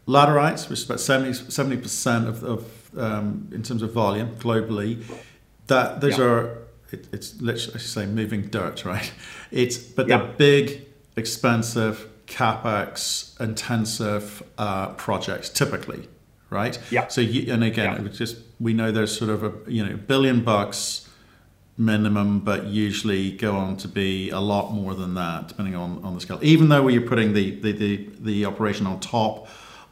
laterites, 0.06 0.68
which 0.68 0.80
is 0.80 0.84
about 0.86 1.00
70 1.00 1.76
percent 1.76 2.28
of, 2.28 2.42
of 2.42 2.98
um, 2.98 3.48
in 3.52 3.62
terms 3.62 3.82
of 3.82 3.92
volume 3.92 4.34
globally, 4.36 5.02
that 5.66 6.00
those 6.00 6.18
yeah. 6.18 6.24
are 6.24 6.58
it, 6.90 7.08
it's 7.12 7.40
literally 7.40 7.80
say 7.80 8.06
moving 8.06 8.42
dirt, 8.48 8.84
right? 8.84 9.12
It's 9.50 9.78
but 9.78 10.08
yeah. 10.08 10.18
they're 10.18 10.32
big, 10.32 10.86
expensive, 11.16 12.08
capex 12.28 13.38
intensive 13.40 14.42
uh, 14.58 14.88
projects 14.90 15.48
typically, 15.48 16.08
right? 16.50 16.78
Yeah. 16.90 17.08
So 17.08 17.20
you, 17.20 17.52
and 17.52 17.64
again, 17.64 18.04
yeah. 18.04 18.12
just 18.12 18.38
we 18.60 18.72
know 18.72 18.92
there's 18.92 19.16
sort 19.16 19.30
of 19.30 19.42
a 19.44 19.52
you 19.70 19.84
know 19.84 19.96
billion 19.96 20.44
bucks 20.44 21.08
minimum, 21.78 22.40
but 22.40 22.66
usually 22.66 23.30
go 23.30 23.54
on 23.54 23.76
to 23.78 23.88
be 23.88 24.30
a 24.30 24.40
lot 24.40 24.72
more 24.72 24.94
than 24.94 25.14
that, 25.14 25.48
depending 25.48 25.76
on, 25.76 26.02
on 26.04 26.14
the 26.14 26.20
scale. 26.20 26.40
Even 26.42 26.68
though 26.68 26.88
you're 26.88 27.08
putting 27.08 27.32
the, 27.32 27.52
the, 27.60 27.72
the, 27.72 28.10
the 28.18 28.44
operation 28.44 28.84
on 28.86 28.98
top 28.98 29.46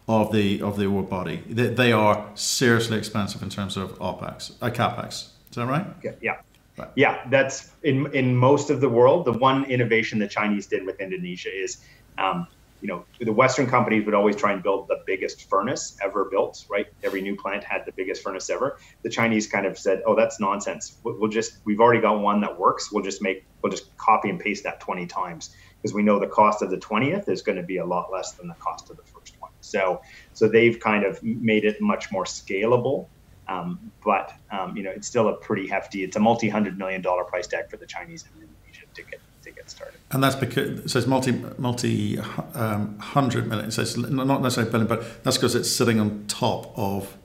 of 0.08 0.32
the 0.32 0.60
of 0.62 0.76
the 0.76 0.86
ore 0.86 1.02
body, 1.02 1.42
they, 1.48 1.68
they 1.68 1.92
are 1.92 2.28
seriously 2.34 2.98
expensive 2.98 3.42
in 3.42 3.50
terms 3.50 3.76
of 3.76 3.96
opex, 3.98 4.52
uh, 4.60 4.70
capex. 4.70 5.30
Is 5.50 5.56
that 5.56 5.66
right? 5.66 5.86
Yeah. 6.20 6.36
Right. 6.78 6.90
Yeah, 6.94 7.26
that's 7.30 7.72
in 7.84 8.06
in 8.14 8.36
most 8.36 8.68
of 8.68 8.80
the 8.82 8.88
world. 8.88 9.24
The 9.24 9.32
one 9.32 9.64
innovation 9.64 10.18
the 10.18 10.28
Chinese 10.28 10.66
did 10.66 10.84
with 10.84 11.00
Indonesia 11.00 11.48
is, 11.50 11.78
um, 12.18 12.46
you 12.80 12.88
know, 12.88 13.04
the 13.18 13.32
Western 13.32 13.66
companies 13.66 14.04
would 14.04 14.14
always 14.14 14.36
try 14.36 14.52
and 14.52 14.62
build 14.62 14.86
the 14.88 15.02
biggest 15.06 15.48
furnace 15.48 15.96
ever 16.02 16.26
built. 16.26 16.64
Right, 16.70 16.86
every 17.02 17.22
new 17.22 17.34
plant 17.36 17.64
had 17.64 17.82
the 17.86 17.92
biggest 17.92 18.22
furnace 18.22 18.50
ever. 18.50 18.78
The 19.02 19.10
Chinese 19.10 19.46
kind 19.46 19.66
of 19.66 19.78
said, 19.78 20.02
"Oh, 20.06 20.14
that's 20.14 20.38
nonsense. 20.40 20.98
We'll 21.02 21.30
just 21.30 21.58
we've 21.64 21.80
already 21.80 22.00
got 22.00 22.20
one 22.20 22.40
that 22.42 22.58
works. 22.58 22.92
We'll 22.92 23.04
just 23.04 23.22
make 23.22 23.46
we'll 23.62 23.72
just 23.72 23.96
copy 23.96 24.28
and 24.28 24.38
paste 24.38 24.64
that 24.64 24.80
20 24.80 25.06
times 25.06 25.54
because 25.80 25.94
we 25.94 26.02
know 26.02 26.20
the 26.20 26.26
cost 26.26 26.62
of 26.62 26.70
the 26.70 26.76
20th 26.76 27.28
is 27.28 27.42
going 27.42 27.56
to 27.56 27.64
be 27.64 27.78
a 27.78 27.84
lot 27.84 28.12
less 28.12 28.32
than 28.32 28.46
the 28.46 28.54
cost 28.54 28.90
of 28.90 28.96
the 28.96 29.04
first 29.04 29.40
one." 29.40 29.52
So 29.60 30.02
so 30.34 30.48
they've 30.48 30.78
kind 30.78 31.04
of 31.04 31.22
made 31.22 31.64
it 31.64 31.80
much 31.80 32.12
more 32.12 32.24
scalable 32.24 33.08
um, 33.48 33.92
but 34.04 34.32
um, 34.50 34.76
you 34.76 34.82
know, 34.82 34.90
it's 34.90 35.06
still 35.06 35.28
a 35.28 35.36
pretty 35.36 35.68
hefty. 35.68 36.02
It's 36.02 36.16
a 36.16 36.20
multi-hundred 36.20 36.78
million 36.78 37.00
dollar 37.00 37.24
price 37.24 37.46
tag 37.46 37.70
for 37.70 37.76
the 37.76 37.86
Chinese 37.86 38.24
and 38.24 38.42
Indonesia 38.42 38.86
to 38.94 39.02
get 39.02 39.20
to 39.46 39.52
get 39.52 39.70
started. 39.70 39.98
And 40.10 40.22
that's 40.22 40.36
because 40.36 40.90
so 40.90 40.98
it's 40.98 41.08
multi 41.08 41.32
multi 41.58 42.18
um, 42.54 42.98
hundred 42.98 43.48
million. 43.48 43.70
So 43.70 43.82
it's 43.82 43.96
not 43.96 44.42
necessarily 44.42 44.70
billion, 44.70 44.88
but 44.88 45.24
that's 45.24 45.36
because 45.36 45.54
it's 45.54 45.70
sitting 45.70 45.98
on 45.98 46.24
top 46.28 46.76
of 46.78 47.16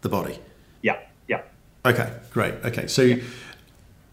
the 0.00 0.08
body. 0.08 0.38
Yeah. 0.82 0.98
Yeah. 1.28 1.42
Okay. 1.84 2.12
Great. 2.32 2.54
Okay. 2.64 2.86
So 2.86 3.16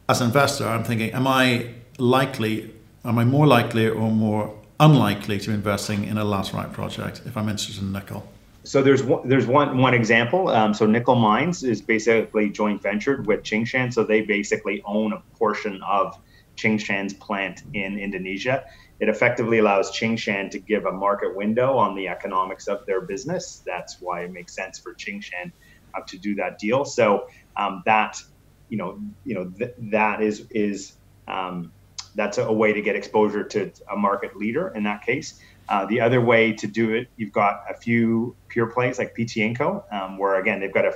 as 0.10 0.22
an 0.22 0.28
investor, 0.28 0.68
I'm 0.68 0.84
thinking, 0.84 1.12
am 1.12 1.28
I 1.28 1.72
likely? 1.98 2.74
Am 3.04 3.18
I 3.18 3.26
more 3.26 3.48
likely 3.48 3.88
or 3.88 4.12
more 4.12 4.56
unlikely 4.80 5.40
to 5.40 5.52
investing 5.52 6.04
in 6.04 6.18
a 6.18 6.26
laterite 6.26 6.74
project 6.74 7.22
if 7.26 7.36
I'm 7.38 7.50
interested 7.50 7.84
in 7.84 7.92
nickel? 7.92 8.28
so 8.64 8.82
there's 8.82 9.02
one, 9.04 9.28
there's 9.28 9.48
one 9.48 9.78
one 9.78 9.94
example. 9.94 10.50
Um, 10.50 10.74
so 10.74 10.86
Nickel 10.86 11.16
Mines 11.16 11.64
is 11.64 11.82
basically 11.82 12.50
joint 12.50 12.82
ventured 12.82 13.26
with 13.26 13.44
Tsingshan, 13.44 13.94
so 13.94 14.04
they 14.04 14.22
basically 14.22 14.82
own 14.86 15.14
a 15.14 15.22
portion 15.38 15.82
of 15.84 16.18
Tsingshan's 16.58 17.14
plant 17.14 17.64
in 17.74 17.98
Indonesia. 17.98 18.64
It 19.00 19.10
effectively 19.10 19.60
allows 19.60 19.92
Tsingshan 19.92 20.52
to 20.52 20.60
give 20.60 20.86
a 20.86 20.92
market 20.92 21.36
window 21.36 21.78
on 21.78 21.96
the 21.96 22.08
economics 22.08 22.68
of 22.68 22.86
their 22.86 23.02
business. 23.02 23.64
That's 23.66 24.00
why 24.00 24.22
it 24.24 24.32
makes 24.32 24.56
sense 24.56 24.80
for 24.80 24.94
Tsingshan 24.94 25.52
uh, 25.96 26.02
to 26.08 26.18
do 26.18 26.36
that 26.36 26.60
deal. 26.60 26.86
So 26.86 27.28
um, 27.58 27.82
that 27.86 28.22
you 28.70 28.78
know 28.78 29.00
you 29.26 29.36
know 29.36 29.52
th- 29.58 29.76
that 29.92 30.22
is 30.22 30.46
is 30.52 30.98
um, 31.28 31.72
that's 32.16 32.38
a, 32.38 32.46
a 32.46 32.54
way 32.54 32.74
to 32.74 32.82
get 32.82 32.96
exposure 32.96 33.44
to 33.44 33.72
a 33.92 33.96
market 33.96 34.36
leader 34.36 34.70
in 34.76 34.84
that 34.84 35.06
case. 35.06 35.40
Uh, 35.70 35.86
the 35.86 36.02
other 36.02 36.22
way 36.22 36.52
to 36.52 36.68
do 36.68 36.94
it, 36.94 37.08
you've 37.16 37.32
got 37.32 37.64
a 37.70 37.74
few 37.74 38.36
pure 38.50 38.68
plays 38.68 39.00
like 39.00 39.14
PT 39.14 39.38
Inco, 39.38 39.84
um, 39.94 40.18
where 40.18 40.36
again 40.36 40.60
they've 40.60 40.74
got 40.74 40.86
a, 40.86 40.94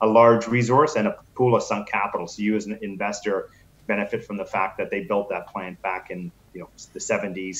a 0.00 0.06
large 0.06 0.46
resource 0.46 0.96
and 0.96 1.08
a 1.08 1.16
pool 1.34 1.54
of 1.56 1.62
sunk 1.62 1.88
capital. 1.88 2.26
So 2.26 2.42
you 2.42 2.56
as 2.56 2.66
an 2.66 2.78
investor 2.82 3.50
benefit 3.88 4.24
from 4.24 4.36
the 4.36 4.44
fact 4.44 4.74
that 4.78 4.90
they 4.90 5.04
built 5.08 5.28
that 5.30 5.46
plant 5.52 5.78
back 5.82 6.04
in 6.10 6.32
you 6.52 6.60
know 6.60 6.68
the 6.94 7.00
70s, 7.00 7.58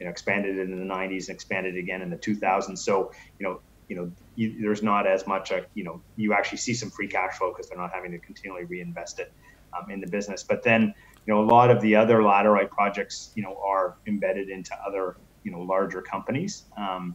you 0.00 0.06
know 0.06 0.10
expanded 0.10 0.56
it 0.58 0.70
in 0.70 0.78
the 0.78 0.94
90s 0.94 1.28
and 1.28 1.34
expanded 1.34 1.76
again 1.76 2.02
in 2.02 2.10
the 2.10 2.18
2000s. 2.18 2.78
So 2.78 3.10
you 3.38 3.46
know 3.46 3.58
you 3.88 3.96
know 3.96 4.10
you, 4.34 4.62
there's 4.62 4.82
not 4.82 5.06
as 5.06 5.26
much 5.26 5.50
a, 5.50 5.66
you 5.74 5.84
know 5.84 6.02
you 6.16 6.32
actually 6.32 6.58
see 6.58 6.74
some 6.74 6.90
free 6.90 7.08
cash 7.08 7.32
flow 7.38 7.50
because 7.50 7.68
they're 7.68 7.80
not 7.80 7.90
having 7.94 8.12
to 8.12 8.20
continually 8.20 8.64
reinvest 8.68 9.18
it 9.18 9.28
um, 9.76 9.90
in 9.90 10.00
the 10.00 10.08
business. 10.10 10.44
But 10.48 10.62
then 10.64 10.92
you 11.26 11.34
know 11.34 11.40
a 11.40 11.46
lot 11.46 11.70
of 11.70 11.80
the 11.80 11.96
other 11.96 12.18
laterite 12.18 12.70
projects 12.70 13.32
you 13.34 13.42
know 13.42 13.56
are 13.66 13.94
embedded 14.08 14.48
into 14.48 14.70
other 14.86 15.14
you 15.44 15.52
know 15.52 15.60
larger 15.60 16.02
companies, 16.02 16.66
um, 16.78 17.14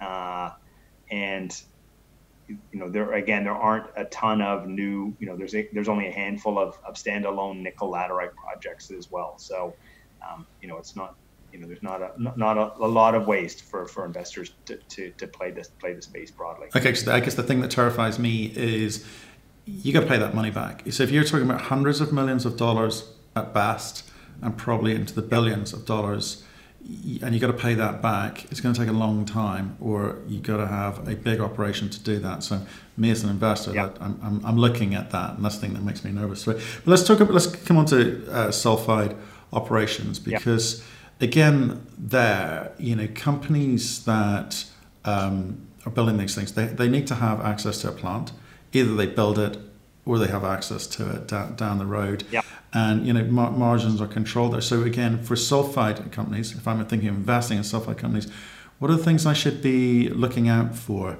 uh, 0.00 0.50
and 1.10 1.50
you 2.48 2.58
know 2.72 2.88
there 2.88 3.12
again 3.14 3.44
there 3.44 3.54
aren't 3.54 3.86
a 3.96 4.04
ton 4.06 4.42
of 4.42 4.66
new 4.66 5.14
you 5.18 5.26
know 5.26 5.36
there's 5.36 5.54
a, 5.54 5.68
there's 5.72 5.88
only 5.88 6.08
a 6.08 6.12
handful 6.12 6.58
of, 6.58 6.78
of 6.84 6.94
standalone 6.94 7.60
nickel 7.60 7.90
laterite 7.90 8.34
projects 8.34 8.90
as 8.90 9.10
well. 9.10 9.38
So 9.38 9.74
um, 10.28 10.46
you 10.60 10.68
know 10.68 10.76
it's 10.76 10.94
not 10.96 11.16
you 11.52 11.58
know 11.58 11.66
there's 11.66 11.82
not 11.82 12.02
a 12.02 12.12
not 12.18 12.58
a, 12.58 12.74
a, 12.84 12.86
lot 12.86 13.14
of 13.14 13.26
waste 13.26 13.62
for, 13.62 13.86
for 13.86 14.04
investors 14.04 14.52
to, 14.66 14.76
to, 14.76 15.10
to 15.12 15.26
play 15.26 15.50
this 15.50 15.68
play 15.68 15.94
the 15.94 16.02
space 16.02 16.30
broadly. 16.30 16.68
Okay, 16.76 16.94
so 16.94 17.12
I 17.12 17.20
guess 17.20 17.34
the 17.34 17.42
thing 17.42 17.60
that 17.60 17.70
terrifies 17.70 18.18
me 18.18 18.52
is 18.56 19.06
you 19.64 19.92
got 19.92 20.00
to 20.00 20.06
pay 20.06 20.18
that 20.18 20.34
money 20.34 20.50
back. 20.50 20.82
So 20.90 21.02
if 21.02 21.10
you're 21.10 21.24
talking 21.24 21.48
about 21.48 21.62
hundreds 21.62 22.00
of 22.00 22.12
millions 22.12 22.44
of 22.44 22.56
dollars 22.56 23.10
at 23.34 23.54
best, 23.54 24.10
and 24.42 24.56
probably 24.56 24.94
into 24.94 25.14
the 25.14 25.22
billions 25.22 25.72
of 25.72 25.86
dollars 25.86 26.44
and 26.86 27.32
you've 27.32 27.40
got 27.40 27.46
to 27.46 27.52
pay 27.54 27.74
that 27.74 28.02
back. 28.02 28.44
It's 28.50 28.60
going 28.60 28.74
to 28.74 28.80
take 28.80 28.90
a 28.90 28.96
long 28.96 29.24
time, 29.24 29.76
or 29.80 30.18
you've 30.28 30.42
got 30.42 30.58
to 30.58 30.66
have 30.66 31.08
a 31.08 31.14
big 31.14 31.40
operation 31.40 31.88
to 31.90 32.00
do 32.00 32.18
that. 32.18 32.42
So, 32.42 32.60
me 32.96 33.10
as 33.10 33.24
an 33.24 33.30
investor, 33.30 33.74
yeah. 33.74 33.90
I'm, 34.00 34.20
I'm, 34.22 34.44
I'm, 34.44 34.58
looking 34.58 34.94
at 34.94 35.10
that, 35.10 35.36
and 35.36 35.44
that's 35.44 35.56
the 35.56 35.62
thing 35.62 35.74
that 35.74 35.82
makes 35.82 36.04
me 36.04 36.12
nervous. 36.12 36.44
But 36.44 36.60
let's 36.84 37.06
talk. 37.06 37.20
About, 37.20 37.32
let's 37.32 37.46
come 37.46 37.78
on 37.78 37.86
to 37.86 38.30
uh, 38.30 38.48
sulfide 38.48 39.16
operations 39.52 40.18
because, 40.18 40.80
yeah. 41.20 41.26
again, 41.26 41.86
there, 41.96 42.72
you 42.78 42.94
know, 42.96 43.08
companies 43.14 44.04
that 44.04 44.66
um, 45.06 45.66
are 45.86 45.90
building 45.90 46.18
these 46.18 46.34
things, 46.34 46.52
they, 46.52 46.66
they 46.66 46.88
need 46.88 47.06
to 47.06 47.14
have 47.14 47.40
access 47.40 47.80
to 47.82 47.88
a 47.88 47.92
plant. 47.92 48.32
Either 48.72 48.94
they 48.94 49.06
build 49.06 49.38
it, 49.38 49.56
or 50.04 50.18
they 50.18 50.26
have 50.26 50.44
access 50.44 50.86
to 50.86 51.10
it 51.16 51.28
down, 51.28 51.56
down 51.56 51.78
the 51.78 51.86
road. 51.86 52.24
Yeah 52.30 52.42
and 52.74 53.06
you 53.06 53.12
know 53.12 53.24
mar- 53.24 53.52
margins 53.52 54.00
are 54.00 54.06
controlled 54.06 54.52
there. 54.52 54.60
So 54.60 54.82
again, 54.82 55.22
for 55.22 55.36
sulfide 55.36 56.10
companies, 56.12 56.52
if 56.52 56.66
I'm 56.66 56.84
thinking 56.84 57.08
of 57.08 57.14
investing 57.14 57.56
in 57.56 57.64
sulfide 57.64 57.96
companies, 57.96 58.30
what 58.80 58.90
are 58.90 58.96
the 58.96 59.04
things 59.04 59.24
I 59.24 59.32
should 59.32 59.62
be 59.62 60.08
looking 60.10 60.48
out 60.48 60.74
for 60.74 61.16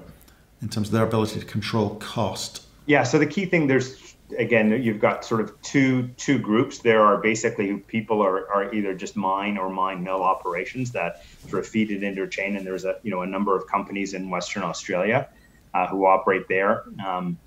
in 0.60 0.68
terms 0.68 0.88
of 0.88 0.92
their 0.92 1.04
ability 1.04 1.40
to 1.40 1.46
control 1.46 1.94
cost? 1.96 2.62
Yeah. 2.86 3.04
So 3.04 3.18
the 3.18 3.26
key 3.26 3.46
thing 3.46 3.68
there's 3.68 4.14
again 4.38 4.70
you've 4.82 5.00
got 5.00 5.24
sort 5.24 5.40
of 5.40 5.60
two 5.62 6.08
two 6.16 6.38
groups. 6.38 6.78
There 6.78 7.02
are 7.02 7.18
basically 7.18 7.76
people 7.76 8.20
are, 8.20 8.50
are 8.50 8.74
either 8.74 8.94
just 8.94 9.16
mine 9.16 9.56
or 9.56 9.70
mine 9.70 10.02
mill 10.02 10.22
operations 10.22 10.90
that 10.92 11.22
sort 11.48 11.60
of 11.64 11.68
feed 11.68 11.90
it 11.90 12.02
into 12.02 12.24
a 12.24 12.28
chain, 12.28 12.56
and 12.56 12.66
there's 12.66 12.84
a 12.84 12.96
you 13.02 13.10
know 13.10 13.22
a 13.22 13.26
number 13.26 13.56
of 13.56 13.66
companies 13.68 14.12
in 14.12 14.28
Western 14.28 14.64
Australia 14.64 15.28
uh, 15.72 15.86
who 15.86 16.06
operate 16.06 16.48
there. 16.48 16.84
Um, 17.06 17.38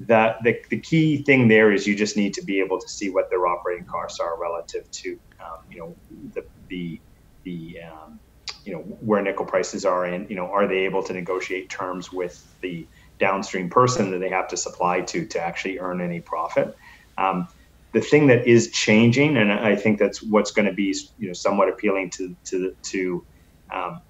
that 0.00 0.36
the, 0.44 0.56
the 0.70 0.80
key 0.80 1.24
thing 1.24 1.48
there 1.48 1.72
is 1.72 1.86
you 1.86 1.96
just 1.96 2.16
need 2.16 2.34
to 2.34 2.44
be 2.44 2.60
able 2.60 2.80
to 2.80 2.88
see 2.88 3.10
what 3.10 3.26
their 3.30 3.46
operating 3.46 3.86
costs 3.86 4.20
are 4.20 4.40
relative 4.40 4.84
to 4.92 5.10
um, 5.40 5.58
you 5.70 5.80
know 5.80 5.96
the 6.34 6.42
the 6.68 7.02
the 7.44 7.76
um, 7.92 8.20
you 8.64 8.72
know 8.74 8.80
where 8.80 9.22
nickel 9.22 9.46
prices 9.46 9.84
are 9.84 10.04
and 10.04 10.28
you 10.30 10.36
know 10.36 10.46
are 10.46 10.68
they 10.68 10.80
able 10.80 11.02
to 11.02 11.12
negotiate 11.12 11.70
terms 11.70 12.12
with 12.12 12.34
the 12.62 12.88
downstream 13.18 13.70
person 13.70 14.10
that 14.12 14.18
they 14.20 14.30
have 14.30 14.48
to 14.48 14.56
supply 14.56 15.00
to 15.02 15.26
to 15.26 15.40
actually 15.40 15.78
earn 15.78 16.00
any 16.00 16.20
profit? 16.20 16.74
Um, 17.18 17.48
the 17.92 18.00
thing 18.00 18.28
that 18.28 18.46
is 18.46 18.70
changing 18.72 19.36
and 19.38 19.52
i 19.52 19.74
think 19.74 19.98
that's 19.98 20.22
what's 20.22 20.52
going 20.52 20.66
to 20.66 20.74
be 20.74 20.94
you 21.16 21.28
know 21.28 21.32
somewhat 21.32 21.68
appealing 21.70 22.10
to 22.16 22.36
to 22.44 22.72
to 22.82 23.26
um, 23.74 24.00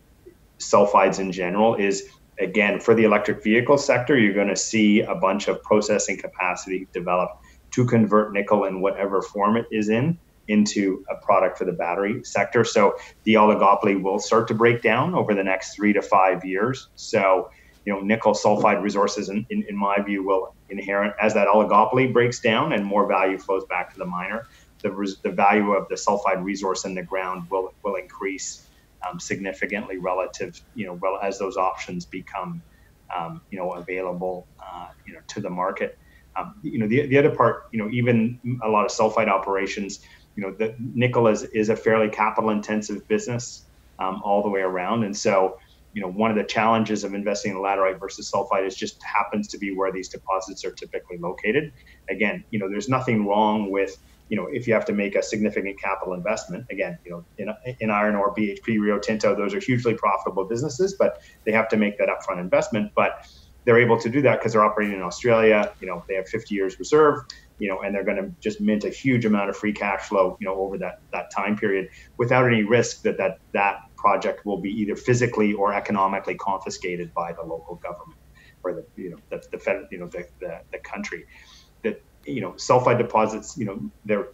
sulfides 0.60 1.18
in 1.20 1.32
general 1.32 1.76
is 1.76 2.04
again, 2.40 2.80
for 2.80 2.94
the 2.94 3.04
electric 3.04 3.42
vehicle 3.42 3.78
sector, 3.78 4.18
you're 4.18 4.34
going 4.34 4.48
to 4.48 4.56
see 4.56 5.00
a 5.00 5.14
bunch 5.14 5.48
of 5.48 5.62
processing 5.62 6.16
capacity 6.16 6.86
develop 6.92 7.30
to 7.72 7.84
convert 7.84 8.32
nickel 8.32 8.64
in 8.64 8.80
whatever 8.80 9.22
form 9.22 9.56
it 9.56 9.66
is 9.70 9.88
in 9.88 10.18
into 10.48 11.04
a 11.10 11.14
product 11.16 11.58
for 11.58 11.66
the 11.66 11.72
battery 11.72 12.24
sector. 12.24 12.64
So 12.64 12.96
the 13.24 13.34
oligopoly 13.34 14.00
will 14.02 14.18
start 14.18 14.48
to 14.48 14.54
break 14.54 14.82
down 14.82 15.14
over 15.14 15.34
the 15.34 15.44
next 15.44 15.74
three 15.74 15.92
to 15.92 16.00
five 16.00 16.44
years. 16.44 16.88
So, 16.96 17.50
you 17.84 17.92
know, 17.92 18.00
nickel 18.00 18.32
sulfide 18.32 18.82
resources, 18.82 19.28
in, 19.28 19.46
in, 19.50 19.64
in 19.68 19.76
my 19.76 20.00
view, 20.00 20.24
will 20.24 20.54
inherent 20.70 21.14
as 21.20 21.34
that 21.34 21.48
oligopoly 21.48 22.12
breaks 22.12 22.40
down 22.40 22.72
and 22.72 22.84
more 22.84 23.06
value 23.06 23.38
flows 23.38 23.64
back 23.66 23.92
to 23.92 23.98
the 23.98 24.06
miner. 24.06 24.46
The, 24.80 25.16
the 25.22 25.32
value 25.32 25.72
of 25.72 25.88
the 25.88 25.96
sulfide 25.96 26.42
resource 26.42 26.84
in 26.84 26.94
the 26.94 27.02
ground 27.02 27.50
will 27.50 27.74
will 27.82 27.96
increase 27.96 28.67
um, 29.08 29.20
significantly 29.20 29.98
relative, 29.98 30.54
you 30.74 30.86
know, 30.86 30.98
well, 31.00 31.18
as 31.22 31.38
those 31.38 31.56
options 31.56 32.06
become, 32.06 32.62
um, 33.16 33.40
you 33.50 33.58
know, 33.58 33.72
available, 33.72 34.48
uh, 34.60 34.86
you 35.06 35.14
know, 35.14 35.20
to 35.28 35.40
the 35.40 35.50
market. 35.50 35.98
Um, 36.38 36.54
you 36.62 36.78
know, 36.78 36.86
the, 36.86 37.06
the 37.06 37.18
other 37.18 37.34
part, 37.34 37.62
you 37.72 37.78
know, 37.78 37.88
even 37.90 38.38
a 38.62 38.68
lot 38.68 38.84
of 38.84 38.90
sulfide 38.90 39.28
operations, 39.28 39.98
you 40.36 40.42
know, 40.42 40.54
the 40.58 40.74
nickel 40.78 41.26
is, 41.26 41.42
is 41.44 41.68
a 41.68 41.76
fairly 41.76 42.08
capital 42.08 42.50
intensive 42.50 43.06
business 43.08 43.66
um, 43.98 44.20
all 44.24 44.42
the 44.42 44.48
way 44.48 44.60
around. 44.60 45.04
And 45.04 45.16
so, 45.16 45.56
you 45.92 46.02
know, 46.02 46.08
one 46.08 46.30
of 46.30 46.36
the 46.36 46.44
challenges 46.44 47.02
of 47.02 47.14
investing 47.14 47.52
in 47.52 47.58
laterite 47.58 47.98
versus 47.98 48.30
sulfide 48.32 48.66
is 48.66 48.76
just 48.76 48.96
happens 49.02 49.48
to 49.48 49.58
be 49.58 49.74
where 49.74 49.90
these 49.90 50.08
deposits 50.08 50.64
are 50.64 50.72
typically 50.72 51.18
located. 51.18 51.72
Again, 52.10 52.44
you 52.50 52.58
know, 52.58 52.68
there's 52.68 52.88
nothing 52.88 53.26
wrong 53.26 53.70
with 53.70 53.96
you 54.28 54.36
know, 54.36 54.46
if 54.50 54.66
you 54.66 54.74
have 54.74 54.84
to 54.86 54.92
make 54.92 55.14
a 55.14 55.22
significant 55.22 55.80
capital 55.80 56.14
investment, 56.14 56.66
again, 56.70 56.98
you 57.04 57.10
know, 57.10 57.24
in, 57.38 57.74
in 57.80 57.90
iron 57.90 58.14
ore, 58.14 58.34
BHP, 58.34 58.78
Rio 58.80 58.98
Tinto, 58.98 59.34
those 59.34 59.54
are 59.54 59.60
hugely 59.60 59.94
profitable 59.94 60.44
businesses, 60.44 60.94
but 60.98 61.20
they 61.44 61.52
have 61.52 61.68
to 61.68 61.76
make 61.76 61.98
that 61.98 62.08
upfront 62.08 62.40
investment. 62.40 62.92
But 62.94 63.26
they're 63.64 63.78
able 63.78 63.98
to 64.00 64.08
do 64.08 64.22
that 64.22 64.38
because 64.38 64.52
they're 64.52 64.64
operating 64.64 64.96
in 64.96 65.02
Australia. 65.02 65.72
You 65.80 65.86
know, 65.88 66.04
they 66.08 66.14
have 66.14 66.28
50 66.28 66.54
years 66.54 66.78
reserve. 66.78 67.20
You 67.58 67.68
know, 67.68 67.80
and 67.80 67.92
they're 67.92 68.04
going 68.04 68.18
to 68.18 68.32
just 68.40 68.60
mint 68.60 68.84
a 68.84 68.88
huge 68.88 69.24
amount 69.24 69.50
of 69.50 69.56
free 69.56 69.72
cash 69.72 70.02
flow. 70.02 70.36
You 70.40 70.46
know, 70.46 70.54
over 70.54 70.78
that 70.78 71.00
that 71.12 71.32
time 71.34 71.56
period, 71.56 71.88
without 72.16 72.46
any 72.46 72.62
risk 72.62 73.02
that 73.02 73.18
that 73.18 73.40
that 73.52 73.80
project 73.96 74.46
will 74.46 74.60
be 74.60 74.70
either 74.70 74.94
physically 74.94 75.52
or 75.54 75.74
economically 75.74 76.36
confiscated 76.36 77.12
by 77.14 77.32
the 77.32 77.42
local 77.42 77.74
government 77.76 78.20
or 78.62 78.72
the 78.74 78.86
you 78.96 79.10
know 79.10 79.18
the, 79.30 79.42
the 79.50 79.58
fed, 79.58 79.86
you 79.90 79.98
know 79.98 80.06
the, 80.06 80.24
the, 80.40 80.60
the 80.72 80.78
country 80.78 81.26
you 82.28 82.40
know, 82.40 82.52
sulfide 82.52 82.98
deposits, 82.98 83.54
you 83.56 83.64
know, 83.64 83.80
they're 84.04 84.26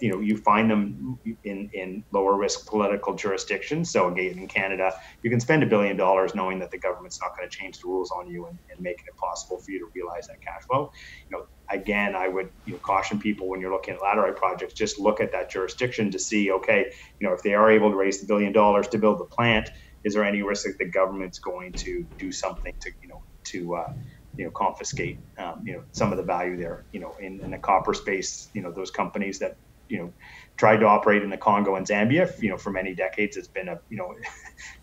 you 0.00 0.10
know, 0.10 0.20
you 0.20 0.36
find 0.38 0.70
them 0.70 1.18
in, 1.44 1.70
in 1.72 2.04
lower 2.12 2.36
risk 2.38 2.66
political 2.66 3.14
jurisdictions. 3.14 3.90
So 3.90 4.08
again, 4.08 4.38
in 4.38 4.48
Canada, 4.48 4.92
you 5.22 5.30
can 5.30 5.40
spend 5.40 5.62
a 5.62 5.66
billion 5.66 5.96
dollars 5.96 6.34
knowing 6.34 6.58
that 6.60 6.70
the 6.70 6.78
government's 6.78 7.18
not 7.20 7.32
going 7.36 7.48
to 7.48 7.54
change 7.54 7.78
the 7.78 7.88
rules 7.88 8.10
on 8.10 8.28
you 8.28 8.46
and, 8.46 8.58
and 8.70 8.80
making 8.80 9.04
it 9.06 9.16
possible 9.16 9.58
for 9.58 9.70
you 9.70 9.78
to 9.80 9.86
realize 9.94 10.26
that 10.26 10.40
cash 10.40 10.62
flow. 10.68 10.90
You 11.28 11.36
know, 11.36 11.44
again, 11.70 12.14
I 12.14 12.28
would 12.28 12.48
you 12.64 12.74
know, 12.74 12.80
caution 12.80 13.18
people 13.18 13.48
when 13.48 13.60
you're 13.60 13.72
looking 13.72 13.94
at 13.94 14.00
laterite 14.00 14.36
projects, 14.36 14.74
just 14.74 14.98
look 14.98 15.20
at 15.20 15.32
that 15.32 15.50
jurisdiction 15.50 16.10
to 16.12 16.18
see, 16.18 16.50
okay, 16.50 16.86
you 17.20 17.28
know, 17.28 17.34
if 17.34 17.42
they 17.42 17.54
are 17.54 17.70
able 17.70 17.90
to 17.90 17.96
raise 17.96 18.20
the 18.20 18.26
billion 18.26 18.52
dollars 18.52 18.88
to 18.88 18.98
build 18.98 19.18
the 19.18 19.26
plant, 19.26 19.68
is 20.04 20.14
there 20.14 20.24
any 20.24 20.42
risk 20.42 20.64
that 20.64 20.76
the 20.78 20.90
government's 20.90 21.40
going 21.40 21.74
to 21.76 22.06
do 22.18 22.32
something 22.32 22.72
to, 22.80 22.90
you 23.02 23.08
know, 23.08 23.22
to 23.44 23.74
uh, 23.74 23.88
you 24.36 24.44
know 24.44 24.50
confiscate 24.50 25.18
um, 25.38 25.62
you 25.64 25.72
know 25.72 25.82
some 25.92 26.12
of 26.12 26.18
the 26.18 26.24
value 26.24 26.56
there 26.56 26.84
you 26.92 27.00
know 27.00 27.14
in, 27.20 27.40
in 27.40 27.50
the 27.50 27.58
copper 27.58 27.94
space 27.94 28.48
you 28.54 28.62
know 28.62 28.70
those 28.70 28.90
companies 28.90 29.38
that 29.38 29.56
you 29.88 29.98
know 29.98 30.12
tried 30.56 30.78
to 30.78 30.86
operate 30.86 31.22
in 31.22 31.30
the 31.30 31.36
Congo 31.36 31.76
and 31.76 31.86
Zambia 31.86 32.40
you 32.42 32.48
know 32.48 32.56
for 32.56 32.70
many 32.70 32.94
decades 32.94 33.36
it's 33.36 33.48
been 33.48 33.68
a 33.68 33.80
you 33.88 33.96
know 33.96 34.14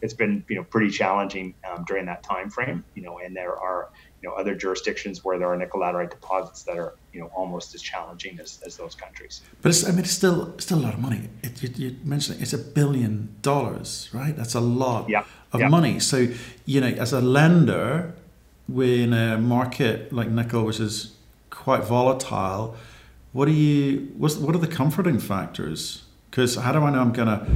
it's 0.01 0.13
been 0.13 0.43
you 0.49 0.55
know 0.55 0.63
pretty 0.63 0.89
challenging 0.89 1.53
um, 1.69 1.83
during 1.85 2.05
that 2.05 2.23
time 2.23 2.49
frame 2.49 2.83
you 2.95 3.03
know 3.03 3.19
and 3.19 3.35
there 3.35 3.55
are 3.55 3.89
you 4.21 4.29
know 4.29 4.35
other 4.35 4.55
jurisdictions 4.55 5.23
where 5.23 5.37
there 5.37 5.47
are 5.47 5.57
nickel 5.57 5.79
laterite 5.81 6.09
deposits 6.09 6.63
that 6.63 6.77
are 6.77 6.95
you 7.13 7.19
know 7.19 7.27
almost 7.35 7.75
as 7.75 7.81
challenging 7.81 8.39
as, 8.39 8.59
as 8.65 8.77
those 8.77 8.95
countries 8.95 9.41
but 9.61 9.69
it's, 9.69 9.87
I 9.87 9.91
mean 9.91 9.99
it's 9.99 10.11
still 10.11 10.57
still 10.57 10.79
a 10.79 10.83
lot 10.87 10.93
of 10.93 10.99
money 10.99 11.29
it, 11.43 11.61
you, 11.61 11.69
you 11.75 11.97
mentioned 12.03 12.39
it, 12.39 12.43
it's 12.43 12.53
a 12.53 12.57
billion 12.57 13.35
dollars 13.41 14.09
right 14.13 14.35
that's 14.35 14.55
a 14.55 14.61
lot 14.61 15.09
yeah. 15.09 15.23
of 15.51 15.59
yeah. 15.59 15.67
money 15.67 15.99
so 15.99 16.27
you 16.65 16.81
know 16.81 16.87
as 16.87 17.13
a 17.13 17.21
lender 17.21 18.15
we're 18.67 19.03
in 19.03 19.13
a 19.13 19.37
market 19.37 20.11
like 20.11 20.29
nickel, 20.29 20.65
which 20.65 20.79
is 20.79 21.15
quite 21.49 21.83
volatile. 21.83 22.75
What 23.33 23.47
are 23.47 23.51
you? 23.51 24.11
What's, 24.17 24.37
what 24.37 24.55
are 24.55 24.59
the 24.59 24.67
comforting 24.67 25.19
factors? 25.19 26.03
Because 26.29 26.55
how 26.55 26.71
do 26.71 26.79
I 26.79 26.89
know 26.91 26.99
I'm 26.99 27.13
going 27.13 27.27
to 27.27 27.47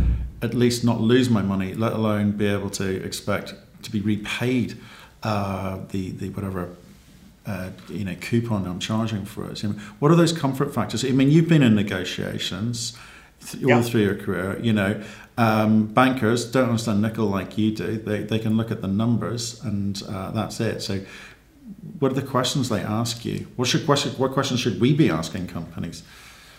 at 0.42 0.54
least 0.54 0.84
not 0.84 1.02
lose 1.02 1.30
my 1.30 1.42
money, 1.42 1.74
let 1.74 1.94
alone 1.94 2.32
be 2.32 2.48
able 2.48 2.70
to 2.72 3.04
expect 3.04 3.54
to 3.84 3.92
be 3.92 4.02
repaid 4.02 4.78
uh, 5.24 5.80
the 5.90 6.12
the 6.12 6.30
whatever 6.30 6.70
uh, 7.46 7.70
you 7.90 8.06
know 8.06 8.16
coupon 8.20 8.66
I'm 8.66 8.80
charging 8.80 9.26
for 9.26 9.50
it? 9.50 9.60
what 10.00 10.12
are 10.12 10.16
those 10.16 10.34
comfort 10.34 10.74
factors? 10.74 11.04
I 11.04 11.10
mean, 11.10 11.32
you've 11.32 11.50
been 11.50 11.64
in 11.64 11.76
negotiations 11.76 12.98
all 13.68 13.82
through 13.82 14.02
your 14.02 14.16
career. 14.16 14.60
You 14.60 14.74
know, 14.74 15.02
um, 15.38 15.88
bankers 15.88 16.52
don't 16.52 16.70
understand 16.70 17.02
nickel 17.02 17.26
like 17.28 17.58
you 17.58 17.76
do. 17.76 17.98
They, 17.98 18.24
they 18.24 18.40
can 18.40 18.58
look 18.58 18.72
at 18.72 18.82
the 18.82 18.88
numbers 18.88 19.64
and 19.64 20.02
uh, 20.08 20.32
that's 20.32 20.60
it. 20.60 20.82
So, 20.82 21.02
what 22.00 22.12
are 22.12 22.16
the 22.16 22.22
questions 22.22 22.70
they 22.70 22.82
ask 22.82 23.24
you? 23.26 23.48
What 23.56 23.68
should 23.68 23.86
question? 23.86 24.12
What 24.14 24.32
questions 24.32 24.60
should 24.60 24.82
we 24.82 24.94
be 24.94 25.10
asking 25.10 25.48
companies? 25.48 26.04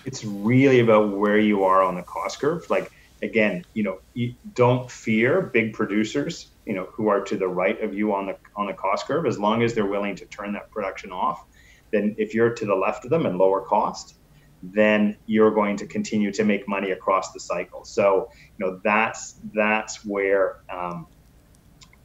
It's 0.04 0.24
really 0.24 0.80
about 0.80 1.10
where 1.16 1.38
you 1.38 1.64
are 1.64 1.82
on 1.82 1.94
the 1.94 2.02
cost 2.02 2.40
curve. 2.40 2.68
Like 2.70 2.90
again, 3.22 3.64
you 3.74 3.82
know, 3.82 3.98
you 4.14 4.34
don't 4.54 4.90
fear 4.90 5.42
big 5.42 5.74
producers, 5.74 6.48
you 6.64 6.74
know, 6.74 6.84
who 6.84 7.08
are 7.08 7.20
to 7.22 7.36
the 7.36 7.48
right 7.48 7.80
of 7.82 7.94
you 7.94 8.14
on 8.14 8.26
the 8.26 8.36
on 8.56 8.66
the 8.66 8.72
cost 8.72 9.06
curve. 9.06 9.26
As 9.26 9.38
long 9.38 9.62
as 9.62 9.74
they're 9.74 9.86
willing 9.86 10.16
to 10.16 10.26
turn 10.26 10.52
that 10.54 10.70
production 10.70 11.12
off, 11.12 11.44
then 11.90 12.14
if 12.18 12.34
you're 12.34 12.50
to 12.54 12.64
the 12.64 12.74
left 12.74 13.04
of 13.04 13.10
them 13.10 13.26
and 13.26 13.36
lower 13.36 13.60
cost, 13.60 14.14
then 14.62 15.16
you're 15.26 15.50
going 15.50 15.76
to 15.76 15.86
continue 15.86 16.32
to 16.32 16.44
make 16.44 16.68
money 16.68 16.90
across 16.90 17.32
the 17.32 17.40
cycle. 17.40 17.84
So, 17.84 18.30
you 18.58 18.66
know, 18.66 18.80
that's 18.84 19.40
that's 19.54 20.04
where 20.04 20.60
um, 20.68 21.06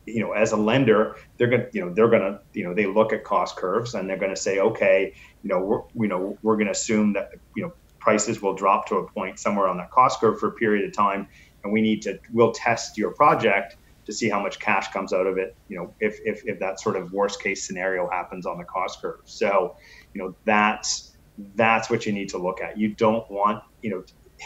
you 0.06 0.20
know, 0.20 0.34
as 0.34 0.52
a 0.52 0.58
lender, 0.58 1.16
they're 1.38 1.48
gonna, 1.48 1.68
you 1.74 1.82
know, 1.82 1.94
they're 1.94 2.10
gonna, 2.10 2.40
you 2.54 2.64
know, 2.64 2.74
they 2.74 2.86
look 2.86 3.14
at 3.14 3.24
cost 3.24 3.56
curves 3.56 3.96
and 3.96 4.10
they're 4.10 4.18
gonna 4.18 4.36
say, 4.36 4.60
okay, 4.60 5.14
you 5.44 5.50
know, 5.50 5.60
we're, 5.60 5.82
you 6.04 6.08
know, 6.08 6.38
we're 6.42 6.58
gonna 6.58 6.72
assume 6.72 7.14
that, 7.14 7.32
you 7.56 7.64
know, 7.64 7.74
prices 8.00 8.42
will 8.42 8.54
drop 8.54 8.88
to 8.88 8.98
a 8.98 9.12
point 9.12 9.40
somewhere 9.40 9.68
on 9.68 9.78
that 9.78 9.90
cost 9.90 10.20
curve 10.20 10.40
for 10.40 10.50
a 10.50 10.52
period 10.54 10.86
of 10.86 10.94
time, 10.94 11.28
and 11.64 11.74
we 11.74 11.82
need 11.82 12.02
to, 12.04 12.20
we'll 12.32 12.52
test 12.52 12.98
your 12.98 13.12
project 13.14 13.78
to 14.06 14.14
see 14.14 14.30
how 14.30 14.40
much 14.40 14.60
cash 14.60 14.92
comes 14.92 15.12
out 15.12 15.26
of 15.26 15.38
it. 15.40 15.56
You 15.68 15.78
know, 15.78 15.96
if 16.00 16.20
if 16.24 16.44
if 16.46 16.60
that 16.60 16.80
sort 16.80 16.96
of 16.96 17.12
worst 17.12 17.42
case 17.42 17.66
scenario 17.66 18.08
happens 18.08 18.46
on 18.46 18.60
the 18.60 18.64
cost 18.64 19.02
curve. 19.02 19.22
So, 19.26 19.76
you 20.14 20.22
know, 20.22 20.36
that's 20.46 21.15
that's 21.38 21.90
what 21.90 22.06
you 22.06 22.14
need 22.14 22.30
to 22.30 22.38
look 22.38 22.62
at. 22.62 22.78
You 22.78 22.96
don't 22.96 23.30
want, 23.30 23.62
you 23.82 23.92
know, 23.92 24.04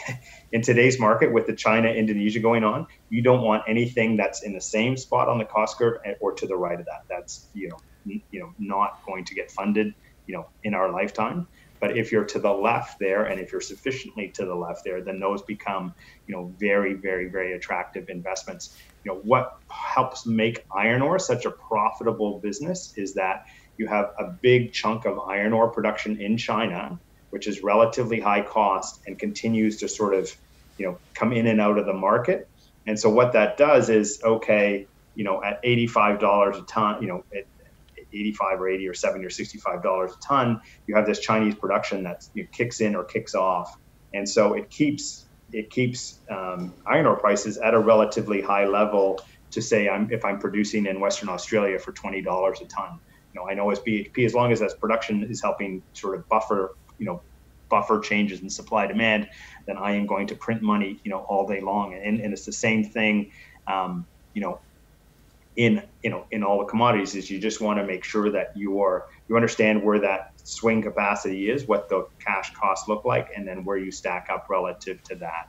in 0.52 0.62
today's 0.62 0.98
market 1.00 1.32
with 1.32 1.46
the 1.46 1.54
China 1.54 1.88
Indonesia 1.88 2.40
going 2.40 2.64
on, 2.64 2.86
you 3.08 3.22
don't 3.22 3.42
want 3.42 3.62
anything 3.68 4.16
that's 4.16 4.42
in 4.42 4.52
the 4.52 4.60
same 4.60 4.96
spot 4.96 5.28
on 5.28 5.38
the 5.38 5.44
cost 5.44 5.78
curve 5.78 5.98
or 6.20 6.32
to 6.34 6.46
the 6.46 6.56
right 6.56 6.78
of 6.78 6.86
that. 6.86 7.00
That's 7.08 7.50
you 7.52 7.68
know 7.68 7.76
you 8.04 8.40
know 8.40 8.52
not 8.58 8.90
going 9.06 9.24
to 9.26 9.34
get 9.34 9.50
funded 9.50 9.92
you 10.26 10.34
know 10.34 10.44
in 10.62 10.74
our 10.74 10.92
lifetime. 10.92 11.46
But 11.80 11.96
if 11.96 12.12
you're 12.12 12.26
to 12.26 12.38
the 12.38 12.52
left 12.52 12.96
there, 13.00 13.24
and 13.24 13.40
if 13.40 13.52
you're 13.52 13.60
sufficiently 13.62 14.32
to 14.34 14.44
the 14.44 14.54
left 14.54 14.82
there, 14.84 15.02
then 15.02 15.18
those 15.18 15.42
become 15.42 15.92
you 16.26 16.36
know 16.36 16.54
very 16.60 16.94
very 16.94 17.28
very 17.30 17.54
attractive 17.54 18.04
investments. 18.08 18.76
You 19.04 19.12
know 19.12 19.20
what 19.24 19.48
helps 19.70 20.26
make 20.26 20.62
iron 20.76 21.02
ore 21.02 21.18
such 21.18 21.46
a 21.46 21.52
profitable 21.68 22.40
business 22.42 22.92
is 22.96 23.14
that 23.14 23.40
you 23.80 23.86
have 23.86 24.10
a 24.18 24.24
big 24.24 24.72
chunk 24.72 25.06
of 25.06 25.18
iron 25.18 25.54
ore 25.54 25.68
production 25.68 26.20
in 26.20 26.36
China, 26.36 27.00
which 27.30 27.46
is 27.46 27.62
relatively 27.62 28.20
high 28.20 28.42
cost 28.42 29.00
and 29.06 29.18
continues 29.18 29.78
to 29.78 29.88
sort 29.88 30.14
of, 30.14 30.30
you 30.76 30.86
know, 30.86 30.98
come 31.14 31.32
in 31.32 31.46
and 31.46 31.60
out 31.60 31.78
of 31.78 31.86
the 31.86 31.94
market. 31.94 32.46
And 32.86 33.00
so 33.00 33.08
what 33.08 33.32
that 33.32 33.56
does 33.56 33.88
is, 33.88 34.20
okay, 34.22 34.86
you 35.14 35.24
know, 35.24 35.42
at 35.42 35.62
$85 35.64 36.62
a 36.62 36.66
ton, 36.66 37.02
you 37.02 37.08
know, 37.08 37.24
at 37.34 37.44
85 38.12 38.60
or 38.60 38.68
80 38.68 38.88
or 38.88 38.94
70 38.94 39.24
or 39.24 39.30
65 39.30 39.82
dollars 39.82 40.12
a 40.12 40.18
ton, 40.20 40.60
you 40.86 40.94
have 40.94 41.06
this 41.06 41.20
Chinese 41.20 41.54
production 41.54 42.02
that 42.04 42.22
you 42.34 42.42
know, 42.42 42.48
kicks 42.52 42.80
in 42.80 42.94
or 42.94 43.04
kicks 43.04 43.34
off, 43.34 43.74
and 44.12 44.28
so 44.28 44.54
it 44.54 44.68
keeps 44.70 45.26
it 45.52 45.70
keeps 45.70 46.20
um, 46.30 46.74
iron 46.86 47.06
ore 47.06 47.16
prices 47.16 47.58
at 47.58 47.74
a 47.74 47.78
relatively 47.78 48.40
high 48.40 48.66
level. 48.66 49.20
To 49.52 49.62
say 49.62 49.88
I'm 49.88 50.08
if 50.12 50.24
I'm 50.24 50.38
producing 50.38 50.86
in 50.86 51.00
Western 51.00 51.28
Australia 51.28 51.78
for 51.78 51.92
twenty 51.92 52.22
dollars 52.22 52.60
a 52.60 52.66
ton, 52.66 53.00
you 53.32 53.40
know, 53.40 53.48
I 53.48 53.54
know 53.54 53.70
as 53.70 53.80
BHP, 53.80 54.24
as 54.24 54.34
long 54.34 54.52
as 54.52 54.60
that 54.60 54.72
production 54.80 55.26
is 55.28 55.40
helping 55.42 55.82
sort 55.92 56.16
of 56.16 56.24
buffer, 56.28 56.70
you 56.98 57.06
know, 57.06 57.22
buffer 57.68 58.00
changes 58.00 58.40
in 58.42 58.50
supply 58.50 58.86
demand, 58.86 59.28
then 59.66 59.76
I 59.76 59.92
am 59.92 60.06
going 60.06 60.26
to 60.28 60.34
print 60.34 60.62
money, 60.62 61.00
you 61.04 61.10
know, 61.10 61.24
all 61.28 61.46
day 61.46 61.60
long. 61.60 61.94
And, 61.94 62.20
and 62.20 62.32
it's 62.32 62.44
the 62.44 62.52
same 62.52 62.84
thing, 62.84 63.30
um, 63.66 64.06
you 64.34 64.42
know, 64.42 64.60
in 65.56 65.82
you 66.02 66.10
know 66.10 66.24
in 66.30 66.44
all 66.44 66.58
the 66.60 66.64
commodities 66.64 67.14
is 67.14 67.28
you 67.28 67.40
just 67.40 67.60
want 67.60 67.78
to 67.78 67.84
make 67.84 68.04
sure 68.04 68.30
that 68.30 68.46
you 68.54 68.80
are 68.80 69.04
you 69.28 69.36
understand 69.36 69.82
where 69.82 69.98
that 70.00 70.20
swing 70.36 70.80
capacity 70.80 71.50
is, 71.50 71.66
what 71.66 71.88
the 71.88 72.04
cash 72.26 72.50
costs 72.60 72.88
look 72.88 73.04
like, 73.04 73.28
and 73.36 73.46
then 73.46 73.64
where 73.64 73.76
you 73.76 73.90
stack 73.90 74.26
up 74.32 74.44
relative 74.48 74.96
to 75.04 75.16
that. 75.16 75.44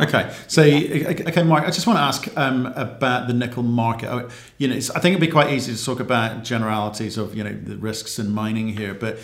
Okay, 0.00 0.34
so 0.48 0.62
okay, 0.62 1.42
Mark, 1.44 1.64
I 1.64 1.70
just 1.70 1.86
want 1.86 1.98
to 1.98 2.02
ask 2.02 2.36
um, 2.36 2.66
about 2.74 3.28
the 3.28 3.32
nickel 3.32 3.62
market. 3.62 4.28
You 4.58 4.68
know, 4.68 4.74
I 4.74 4.78
think 4.78 5.06
it'd 5.06 5.20
be 5.20 5.28
quite 5.28 5.52
easy 5.52 5.74
to 5.74 5.84
talk 5.84 6.00
about 6.00 6.42
generalities 6.42 7.16
of 7.16 7.36
you 7.36 7.44
know 7.44 7.52
the 7.52 7.76
risks 7.76 8.18
in 8.18 8.32
mining 8.32 8.68
here, 8.68 8.94
but 8.94 9.18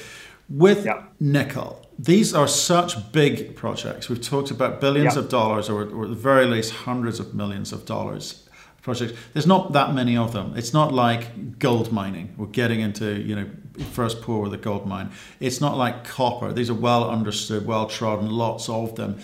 with 0.48 0.84
yeah. 0.84 1.04
nickel, 1.18 1.86
these 1.98 2.32
are 2.34 2.46
such 2.46 3.12
big 3.12 3.56
projects. 3.56 4.08
We've 4.08 4.22
talked 4.22 4.50
about 4.50 4.80
billions 4.80 5.16
yeah. 5.16 5.22
of 5.22 5.28
dollars, 5.28 5.68
or, 5.68 5.82
or 5.88 6.04
at 6.04 6.10
the 6.10 6.16
very 6.16 6.46
least 6.46 6.72
hundreds 6.72 7.18
of 7.18 7.34
millions 7.34 7.72
of 7.72 7.84
dollars 7.84 8.48
projects. 8.82 9.12
There's 9.32 9.46
not 9.46 9.72
that 9.72 9.92
many 9.92 10.16
of 10.16 10.32
them. 10.32 10.54
It's 10.56 10.72
not 10.72 10.92
like 10.92 11.58
gold 11.58 11.92
mining. 11.92 12.32
We're 12.36 12.46
getting 12.46 12.80
into 12.80 13.20
you 13.20 13.34
know 13.34 13.50
first 13.92 14.22
pour 14.22 14.40
with 14.40 14.54
a 14.54 14.58
gold 14.58 14.86
mine. 14.86 15.10
It's 15.40 15.60
not 15.60 15.76
like 15.76 16.04
copper. 16.04 16.52
These 16.52 16.70
are 16.70 16.74
well 16.74 17.10
understood, 17.10 17.66
well 17.66 17.86
trodden, 17.86 18.30
lots 18.30 18.68
of 18.68 18.94
them 18.94 19.18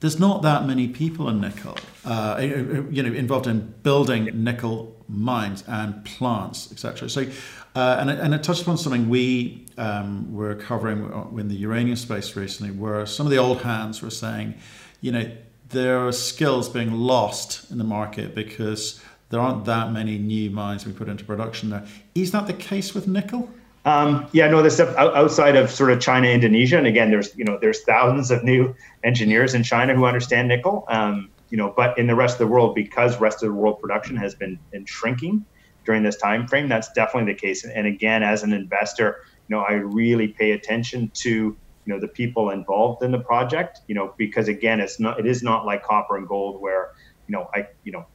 there's 0.00 0.20
not 0.20 0.42
that 0.42 0.64
many 0.64 0.88
people 0.88 1.28
in 1.28 1.40
nickel, 1.40 1.76
uh, 2.04 2.36
you 2.40 3.02
know, 3.02 3.12
involved 3.12 3.46
in 3.46 3.74
building 3.82 4.30
nickel 4.44 4.96
mines 5.08 5.64
and 5.66 6.04
plants, 6.04 6.70
etc. 6.70 7.08
So, 7.08 7.26
uh, 7.74 7.96
and, 7.98 8.10
it, 8.10 8.20
and 8.20 8.34
it 8.34 8.42
touched 8.42 8.62
upon 8.62 8.78
something 8.78 9.08
we 9.08 9.66
um, 9.76 10.32
were 10.32 10.54
covering 10.54 11.10
in 11.36 11.48
the 11.48 11.56
uranium 11.56 11.96
space 11.96 12.36
recently, 12.36 12.72
where 12.72 13.06
some 13.06 13.26
of 13.26 13.30
the 13.30 13.38
old 13.38 13.62
hands 13.62 14.00
were 14.00 14.10
saying, 14.10 14.54
you 15.00 15.10
know, 15.10 15.30
there 15.70 16.06
are 16.06 16.12
skills 16.12 16.68
being 16.68 16.92
lost 16.92 17.70
in 17.70 17.78
the 17.78 17.84
market 17.84 18.34
because 18.34 19.02
there 19.30 19.40
aren't 19.40 19.64
that 19.66 19.92
many 19.92 20.16
new 20.16 20.50
mines 20.50 20.86
we 20.86 20.92
put 20.92 21.08
into 21.08 21.24
production 21.24 21.70
there. 21.70 21.86
Is 22.14 22.30
that 22.32 22.46
the 22.46 22.54
case 22.54 22.94
with 22.94 23.06
nickel? 23.08 23.50
Um, 23.88 24.28
yeah, 24.32 24.48
no, 24.48 24.60
the 24.60 24.70
stuff 24.70 24.94
outside 24.98 25.56
of 25.56 25.70
sort 25.70 25.90
of 25.90 25.98
China, 25.98 26.28
Indonesia, 26.28 26.76
and 26.76 26.86
again, 26.86 27.10
there's 27.10 27.34
you 27.34 27.44
know 27.44 27.56
there's 27.58 27.84
thousands 27.84 28.30
of 28.30 28.44
new 28.44 28.74
engineers 29.02 29.54
in 29.54 29.62
China 29.62 29.94
who 29.94 30.04
understand 30.04 30.48
nickel. 30.48 30.84
Um, 30.88 31.30
you 31.48 31.56
know, 31.56 31.72
but 31.74 31.96
in 31.96 32.06
the 32.06 32.14
rest 32.14 32.34
of 32.34 32.40
the 32.40 32.48
world, 32.48 32.74
because 32.74 33.18
rest 33.18 33.42
of 33.42 33.48
the 33.48 33.54
world 33.54 33.80
production 33.80 34.14
has 34.16 34.34
been, 34.34 34.58
been 34.70 34.84
shrinking 34.84 35.42
during 35.86 36.02
this 36.02 36.18
time 36.18 36.46
frame, 36.46 36.68
that's 36.68 36.92
definitely 36.92 37.32
the 37.32 37.38
case. 37.38 37.64
And 37.64 37.86
again, 37.86 38.22
as 38.22 38.42
an 38.42 38.52
investor, 38.52 39.22
you 39.48 39.56
know, 39.56 39.62
I 39.62 39.72
really 39.72 40.28
pay 40.28 40.50
attention 40.50 41.10
to 41.22 41.30
you 41.30 41.56
know 41.86 41.98
the 41.98 42.08
people 42.08 42.50
involved 42.50 43.02
in 43.02 43.10
the 43.10 43.20
project. 43.20 43.80
You 43.86 43.94
know, 43.94 44.12
because 44.18 44.48
again, 44.48 44.80
it's 44.80 45.00
not 45.00 45.18
it 45.18 45.24
is 45.24 45.42
not 45.42 45.64
like 45.64 45.82
copper 45.82 46.18
and 46.18 46.28
gold 46.28 46.60
where 46.60 46.90
you 47.28 47.36
know, 47.36 47.48
I, 47.54 47.66
you 47.84 47.92
know, 47.92 48.06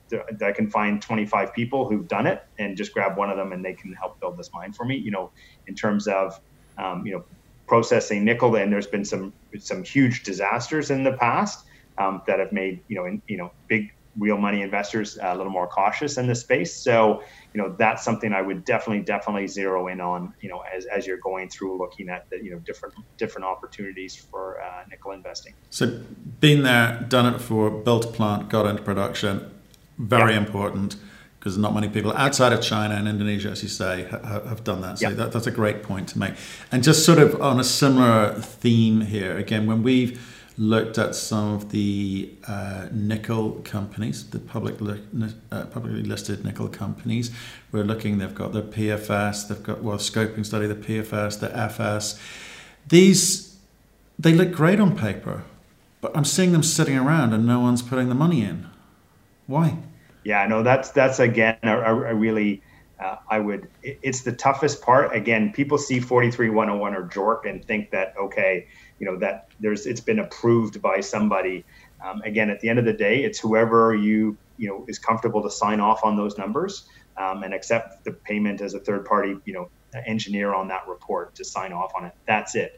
I 0.43 0.51
can 0.51 0.69
find 0.69 1.01
25 1.01 1.53
people 1.53 1.87
who've 1.87 2.07
done 2.07 2.25
it 2.25 2.41
and 2.57 2.75
just 2.75 2.93
grab 2.93 3.15
one 3.15 3.29
of 3.29 3.37
them 3.37 3.53
and 3.53 3.63
they 3.63 3.73
can 3.73 3.93
help 3.93 4.19
build 4.19 4.37
this 4.37 4.49
mine 4.53 4.73
for 4.73 4.85
me. 4.85 4.97
You 4.97 5.11
know, 5.11 5.31
in 5.67 5.75
terms 5.75 6.07
of, 6.07 6.39
um, 6.77 7.05
you 7.05 7.13
know, 7.13 7.23
processing 7.67 8.25
nickel, 8.25 8.55
and 8.55 8.73
there's 8.73 8.87
been 8.87 9.05
some 9.05 9.33
some 9.59 9.83
huge 9.83 10.23
disasters 10.23 10.89
in 10.89 11.03
the 11.03 11.13
past 11.13 11.63
um, 11.97 12.21
that 12.27 12.39
have 12.39 12.51
made 12.51 12.83
you 12.87 12.95
know 12.95 13.05
in, 13.05 13.21
you 13.27 13.37
know 13.37 13.51
big 13.67 13.87
real 14.17 14.37
money 14.37 14.61
investors 14.61 15.17
a 15.21 15.35
little 15.35 15.51
more 15.51 15.67
cautious 15.67 16.17
in 16.17 16.27
this 16.27 16.41
space. 16.41 16.75
So, 16.75 17.23
you 17.53 17.61
know, 17.61 17.75
that's 17.77 18.03
something 18.03 18.31
I 18.33 18.41
would 18.41 18.63
definitely, 18.63 19.03
definitely 19.03 19.47
zero 19.47 19.87
in 19.87 19.99
on, 20.01 20.33
you 20.41 20.49
know, 20.49 20.63
as, 20.75 20.85
as 20.85 21.07
you're 21.07 21.17
going 21.17 21.49
through 21.49 21.77
looking 21.77 22.09
at 22.09 22.29
the, 22.29 22.43
you 22.43 22.51
know, 22.51 22.59
different, 22.59 22.95
different 23.17 23.45
opportunities 23.45 24.15
for 24.15 24.61
uh, 24.61 24.83
nickel 24.89 25.11
investing. 25.11 25.53
So 25.69 25.99
been 26.39 26.63
there, 26.63 27.05
done 27.09 27.25
it 27.25 27.33
before, 27.33 27.71
built 27.71 28.05
a 28.05 28.09
plant, 28.09 28.49
got 28.49 28.65
into 28.65 28.83
production, 28.83 29.51
very 29.97 30.35
important 30.35 30.95
because 31.39 31.57
not 31.57 31.73
many 31.73 31.89
people 31.89 32.13
outside 32.13 32.53
of 32.53 32.61
China 32.61 32.95
and 32.95 33.05
Indonesia, 33.05 33.49
as 33.49 33.61
you 33.61 33.67
say, 33.67 34.05
ha- 34.05 34.41
have 34.47 34.63
done 34.63 34.79
that. 34.79 34.97
So 34.99 35.09
that, 35.09 35.33
that's 35.33 35.45
a 35.45 35.51
great 35.51 35.83
point 35.83 36.07
to 36.09 36.19
make. 36.19 36.35
And 36.71 36.81
just 36.81 37.05
sort 37.05 37.19
of 37.19 37.41
on 37.41 37.59
a 37.59 37.65
similar 37.65 38.33
theme 38.35 39.01
here, 39.01 39.37
again, 39.37 39.65
when 39.65 39.83
we've 39.83 40.32
looked 40.57 40.97
at 40.97 41.15
some 41.15 41.53
of 41.53 41.71
the 41.71 42.31
uh, 42.47 42.87
nickel 42.91 43.53
companies, 43.63 44.29
the 44.29 44.39
public 44.39 44.79
li- 44.79 45.01
uh, 45.51 45.65
publicly 45.65 46.03
listed 46.03 46.45
nickel 46.45 46.67
companies. 46.67 47.31
We're 47.71 47.83
looking, 47.83 48.19
they've 48.19 48.33
got 48.33 48.53
their 48.53 48.61
PFS, 48.61 49.47
they've 49.47 49.63
got, 49.63 49.81
well, 49.81 49.97
scoping 49.97 50.45
study, 50.45 50.67
the 50.67 50.75
PFS, 50.75 51.39
the 51.39 51.55
FS. 51.57 52.19
These, 52.87 53.57
they 54.19 54.33
look 54.33 54.51
great 54.51 54.79
on 54.79 54.95
paper, 54.95 55.43
but 56.01 56.15
I'm 56.15 56.25
seeing 56.25 56.51
them 56.51 56.63
sitting 56.63 56.97
around 56.97 57.33
and 57.33 57.45
no 57.45 57.59
one's 57.59 57.81
putting 57.81 58.09
the 58.09 58.15
money 58.15 58.43
in. 58.43 58.67
Why? 59.47 59.77
Yeah, 60.23 60.45
no, 60.47 60.63
that's, 60.63 60.91
that's 60.91 61.19
again, 61.19 61.57
a, 61.63 61.79
a 61.79 62.13
really, 62.13 62.61
uh, 63.03 63.17
I 63.29 63.39
would, 63.39 63.67
it's 63.81 64.23
the 64.23 64.31
toughest 64.31 64.81
part. 64.81 65.15
Again, 65.15 65.51
people 65.51 65.77
see 65.77 65.99
43101 65.99 66.95
or 66.95 67.09
JORC 67.09 67.49
and 67.49 67.65
think 67.65 67.91
that, 67.91 68.13
okay, 68.17 68.65
you 68.99 69.11
know 69.11 69.19
that 69.19 69.47
there's 69.59 69.85
it's 69.85 69.99
been 69.99 70.19
approved 70.19 70.81
by 70.81 71.01
somebody. 71.01 71.65
Um, 72.05 72.21
again, 72.21 72.49
at 72.49 72.61
the 72.61 72.69
end 72.69 72.79
of 72.79 72.85
the 72.85 72.93
day, 72.93 73.23
it's 73.23 73.37
whoever 73.39 73.93
you 73.93 74.37
you 74.55 74.69
know 74.69 74.85
is 74.87 74.97
comfortable 74.97 75.43
to 75.43 75.51
sign 75.51 75.81
off 75.81 75.99
on 76.05 76.15
those 76.15 76.37
numbers 76.37 76.85
um, 77.17 77.43
and 77.43 77.53
accept 77.53 78.05
the 78.05 78.13
payment 78.25 78.61
as 78.61 78.73
a 78.75 78.79
third 78.79 79.03
party 79.03 79.35
you 79.45 79.53
know 79.53 79.67
engineer 80.07 80.53
on 80.53 80.69
that 80.69 80.81
report 80.87 81.35
to 81.35 81.43
sign 81.43 81.73
off 81.73 81.91
on 81.97 82.05
it. 82.05 82.13
That's 82.27 82.55
it. 82.55 82.71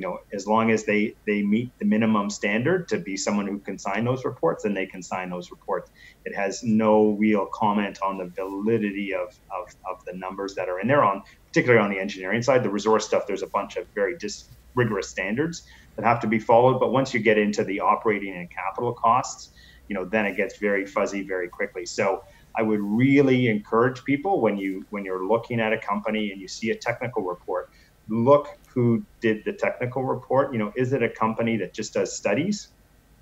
You 0.00 0.08
know, 0.08 0.18
as 0.32 0.46
long 0.46 0.70
as 0.70 0.84
they 0.84 1.14
they 1.26 1.42
meet 1.42 1.72
the 1.78 1.84
minimum 1.84 2.30
standard 2.30 2.88
to 2.88 2.98
be 2.98 3.16
someone 3.18 3.46
who 3.46 3.60
can 3.60 3.78
sign 3.78 4.04
those 4.04 4.24
reports, 4.24 4.62
then 4.64 4.74
they 4.74 4.86
can 4.86 5.02
sign 5.02 5.28
those 5.30 5.50
reports. 5.50 5.90
It 6.24 6.34
has 6.34 6.62
no 6.62 7.10
real 7.20 7.46
comment 7.52 7.98
on 8.02 8.16
the 8.16 8.32
validity 8.34 9.12
of 9.14 9.28
of, 9.50 9.68
of 9.90 9.98
the 10.06 10.14
numbers 10.16 10.54
that 10.56 10.68
are 10.70 10.80
in 10.80 10.88
there 10.88 11.04
on 11.04 11.22
particularly 11.52 11.84
on 11.84 11.90
the 11.90 12.00
engineering 12.00 12.42
side. 12.42 12.62
The 12.62 12.70
resource 12.70 13.06
stuff, 13.06 13.24
there's 13.26 13.42
a 13.42 13.48
bunch 13.48 13.76
of 13.76 13.86
very 13.94 14.16
dis 14.18 14.48
rigorous 14.74 15.10
standards 15.10 15.64
that 15.96 16.04
have 16.04 16.20
to 16.20 16.28
be 16.28 16.38
followed. 16.38 16.78
But 16.80 16.92
once 16.92 17.12
you 17.12 17.20
get 17.20 17.38
into 17.38 17.64
the 17.64 17.80
operating 17.80 18.34
and 18.36 18.48
capital 18.50 18.94
costs, 18.94 19.52
you 19.88 19.94
know, 19.94 20.06
then 20.06 20.26
it 20.26 20.36
gets 20.36 20.58
very 20.60 20.86
fuzzy 20.86 21.26
very 21.26 21.48
quickly. 21.48 21.86
So 21.86 22.20
I 22.56 22.62
would 22.62 22.80
really 22.80 23.48
encourage 23.48 24.02
people 24.04 24.40
when 24.40 24.56
you 24.56 24.86
when 24.90 25.04
you're 25.04 25.26
looking 25.26 25.60
at 25.60 25.72
a 25.72 25.78
company 25.78 26.30
and 26.32 26.40
you 26.40 26.48
see 26.48 26.70
a 26.70 26.76
technical 26.76 27.24
report, 27.24 27.68
look 28.08 28.48
who 28.74 29.04
did 29.20 29.44
the 29.44 29.52
technical 29.52 30.04
report. 30.04 30.52
You 30.52 30.58
know, 30.58 30.72
is 30.76 30.92
it 30.92 31.02
a 31.02 31.08
company 31.08 31.56
that 31.58 31.74
just 31.74 31.94
does 31.94 32.16
studies, 32.16 32.68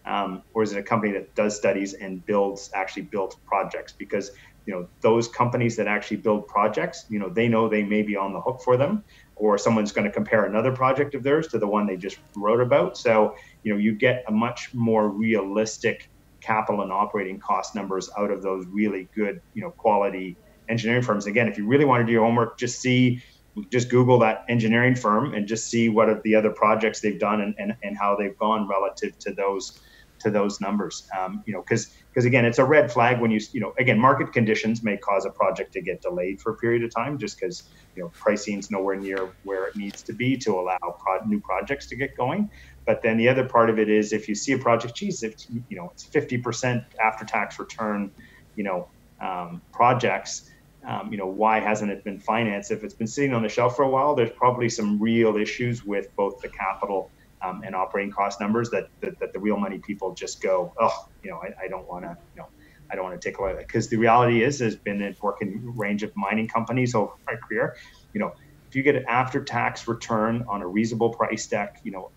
um, 0.04 0.42
or 0.54 0.62
is 0.62 0.72
it 0.72 0.78
a 0.78 0.82
company 0.82 1.12
that 1.12 1.34
does 1.34 1.56
studies 1.56 1.94
and 1.94 2.24
builds 2.26 2.70
actually 2.74 3.02
built 3.02 3.36
projects? 3.46 3.92
Because 3.92 4.30
you 4.66 4.74
know 4.74 4.86
those 5.00 5.28
companies 5.28 5.76
that 5.76 5.86
actually 5.86 6.18
build 6.18 6.46
projects, 6.46 7.06
you 7.08 7.18
know, 7.18 7.28
they 7.28 7.48
know 7.48 7.68
they 7.68 7.82
may 7.82 8.02
be 8.02 8.16
on 8.16 8.32
the 8.32 8.40
hook 8.40 8.60
for 8.62 8.76
them, 8.76 9.04
or 9.36 9.56
someone's 9.56 9.92
going 9.92 10.06
to 10.06 10.12
compare 10.12 10.44
another 10.44 10.72
project 10.72 11.14
of 11.14 11.22
theirs 11.22 11.48
to 11.48 11.58
the 11.58 11.66
one 11.66 11.86
they 11.86 11.96
just 11.96 12.18
wrote 12.36 12.60
about. 12.60 12.98
So, 12.98 13.34
you 13.62 13.72
know, 13.72 13.78
you 13.78 13.94
get 13.94 14.24
a 14.28 14.32
much 14.32 14.74
more 14.74 15.08
realistic 15.08 16.10
capital 16.40 16.82
and 16.82 16.92
operating 16.92 17.38
cost 17.40 17.74
numbers 17.74 18.10
out 18.18 18.30
of 18.30 18.42
those 18.42 18.66
really 18.66 19.08
good, 19.14 19.40
you 19.54 19.62
know, 19.62 19.70
quality 19.70 20.36
engineering 20.68 21.02
firms. 21.02 21.26
Again, 21.26 21.48
if 21.48 21.56
you 21.58 21.66
really 21.66 21.84
want 21.84 22.02
to 22.02 22.06
do 22.06 22.12
your 22.12 22.24
homework, 22.24 22.58
just 22.58 22.80
see, 22.80 23.22
just 23.70 23.88
Google 23.90 24.18
that 24.20 24.44
engineering 24.48 24.94
firm 24.94 25.34
and 25.34 25.46
just 25.46 25.68
see 25.68 25.88
what 25.88 26.08
are 26.08 26.20
the 26.22 26.34
other 26.34 26.50
projects 26.50 27.00
they've 27.00 27.18
done 27.18 27.40
and, 27.40 27.54
and, 27.58 27.74
and 27.82 27.96
how 27.96 28.16
they've 28.16 28.36
gone 28.38 28.68
relative 28.68 29.18
to 29.20 29.32
those 29.32 29.80
to 30.20 30.30
those 30.30 30.60
numbers. 30.60 31.08
Um, 31.18 31.42
you 31.46 31.52
know, 31.52 31.62
because 31.62 31.90
because 32.10 32.24
again, 32.24 32.44
it's 32.44 32.58
a 32.58 32.64
red 32.64 32.90
flag 32.92 33.20
when 33.20 33.30
you 33.30 33.40
you 33.52 33.60
know 33.60 33.72
again 33.78 33.98
market 33.98 34.32
conditions 34.32 34.82
may 34.82 34.96
cause 34.96 35.24
a 35.24 35.30
project 35.30 35.72
to 35.74 35.80
get 35.80 36.02
delayed 36.02 36.40
for 36.40 36.52
a 36.52 36.56
period 36.56 36.82
of 36.84 36.94
time 36.94 37.18
just 37.18 37.38
because 37.38 37.64
you 37.94 38.02
know 38.02 38.10
pricing 38.10 38.58
is 38.58 38.70
nowhere 38.70 38.96
near 38.96 39.32
where 39.44 39.66
it 39.66 39.76
needs 39.76 40.02
to 40.02 40.12
be 40.12 40.36
to 40.38 40.58
allow 40.58 40.78
pro- 40.98 41.24
new 41.26 41.40
projects 41.40 41.86
to 41.88 41.96
get 41.96 42.16
going. 42.16 42.50
But 42.86 43.02
then 43.02 43.16
the 43.16 43.28
other 43.28 43.44
part 43.44 43.70
of 43.70 43.78
it 43.78 43.88
is 43.88 44.12
if 44.12 44.28
you 44.28 44.34
see 44.34 44.52
a 44.52 44.58
project, 44.58 44.96
geez, 44.96 45.22
if 45.22 45.34
you 45.50 45.76
know 45.76 45.90
it's 45.92 46.06
50% 46.06 46.84
after 47.00 47.24
tax 47.24 47.58
return, 47.58 48.10
you 48.56 48.64
know, 48.64 48.88
um, 49.20 49.62
projects. 49.72 50.50
Um, 50.88 51.12
you 51.12 51.18
know, 51.18 51.26
why 51.26 51.60
hasn't 51.60 51.90
it 51.90 52.02
been 52.02 52.18
financed? 52.18 52.70
If 52.70 52.82
it's 52.82 52.94
been 52.94 53.06
sitting 53.06 53.34
on 53.34 53.42
the 53.42 53.48
shelf 53.48 53.76
for 53.76 53.82
a 53.82 53.90
while, 53.90 54.14
there's 54.14 54.30
probably 54.30 54.70
some 54.70 54.98
real 54.98 55.36
issues 55.36 55.84
with 55.84 56.08
both 56.16 56.40
the 56.40 56.48
capital 56.48 57.10
um, 57.42 57.62
and 57.62 57.74
operating 57.74 58.10
cost 58.10 58.40
numbers 58.40 58.70
that, 58.70 58.88
that, 59.02 59.20
that 59.20 59.34
the 59.34 59.38
real 59.38 59.58
money 59.58 59.78
people 59.78 60.14
just 60.14 60.40
go, 60.40 60.72
oh, 60.80 61.08
you 61.22 61.30
know, 61.30 61.42
I, 61.62 61.68
don't 61.68 61.86
want 61.86 62.04
to, 62.04 62.16
you 62.34 62.40
know, 62.40 62.48
I 62.90 62.96
don't 62.96 63.04
want 63.04 63.20
to 63.20 63.28
take 63.28 63.38
away 63.38 63.52
that 63.54 63.66
because 63.66 63.88
the 63.88 63.98
reality 63.98 64.42
is, 64.42 64.60
has 64.60 64.76
been 64.76 65.02
a 65.02 65.14
working 65.20 65.76
range 65.76 66.02
of 66.02 66.16
mining 66.16 66.48
companies 66.48 66.94
over 66.94 67.12
my 67.26 67.34
career. 67.36 67.76
You 68.14 68.20
know, 68.20 68.32
if 68.66 68.74
you 68.74 68.82
get 68.82 68.96
an 68.96 69.04
after-tax 69.06 69.88
return 69.88 70.46
on 70.48 70.62
a 70.62 70.66
reasonable 70.66 71.10
price 71.10 71.46
deck, 71.46 71.80
you 71.84 71.92
know, 71.92 72.10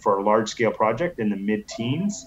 for 0.00 0.18
a 0.18 0.24
large-scale 0.24 0.72
project 0.72 1.20
in 1.20 1.30
the 1.30 1.36
mid-teens, 1.36 2.26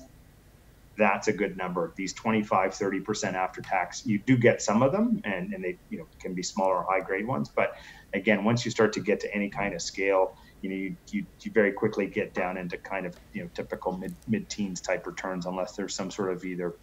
that's 1.00 1.28
a 1.28 1.34
good 1.34 1.58
number. 1.58 1.94
These 1.96 2.14
25, 2.14 2.72
30% 2.72 3.34
after 3.34 3.62
tax, 3.62 4.06
you 4.06 4.20
do 4.20 4.38
get 4.38 4.62
some 4.62 4.84
of 4.84 4.92
them 4.92 5.22
and, 5.24 5.54
and 5.54 5.64
they, 5.64 5.80
you 5.90 5.98
know, 5.98 6.08
can 6.20 6.36
be 6.36 6.44
smaller 6.44 6.86
high 6.88 7.00
grade 7.00 7.26
ones. 7.26 7.50
But 7.50 7.74
again, 8.14 8.44
once 8.44 8.64
you 8.66 8.70
start 8.70 8.94
to 8.94 9.00
get 9.00 9.20
to 9.22 9.34
any 9.34 9.50
kind 9.50 9.74
of 9.74 9.82
scale, 9.82 10.36
you 10.62 10.70
know 10.70 10.76
you, 10.76 10.96
you, 11.12 11.26
you 11.42 11.52
very 11.52 11.72
quickly 11.72 12.06
get 12.06 12.34
down 12.34 12.58
into 12.58 12.78
kind 12.78 13.06
of 13.06 13.16
you 13.32 13.42
know 13.42 13.50
typical 13.54 13.98
mid 13.98 14.14
mid 14.28 14.50
teens 14.50 14.82
type 14.82 15.08
returns 15.08 15.46
unless 15.46 15.78
there's 15.78 15.96
some 15.96 16.12
sort 16.12 16.34
of 16.34 16.44
either 16.44 16.76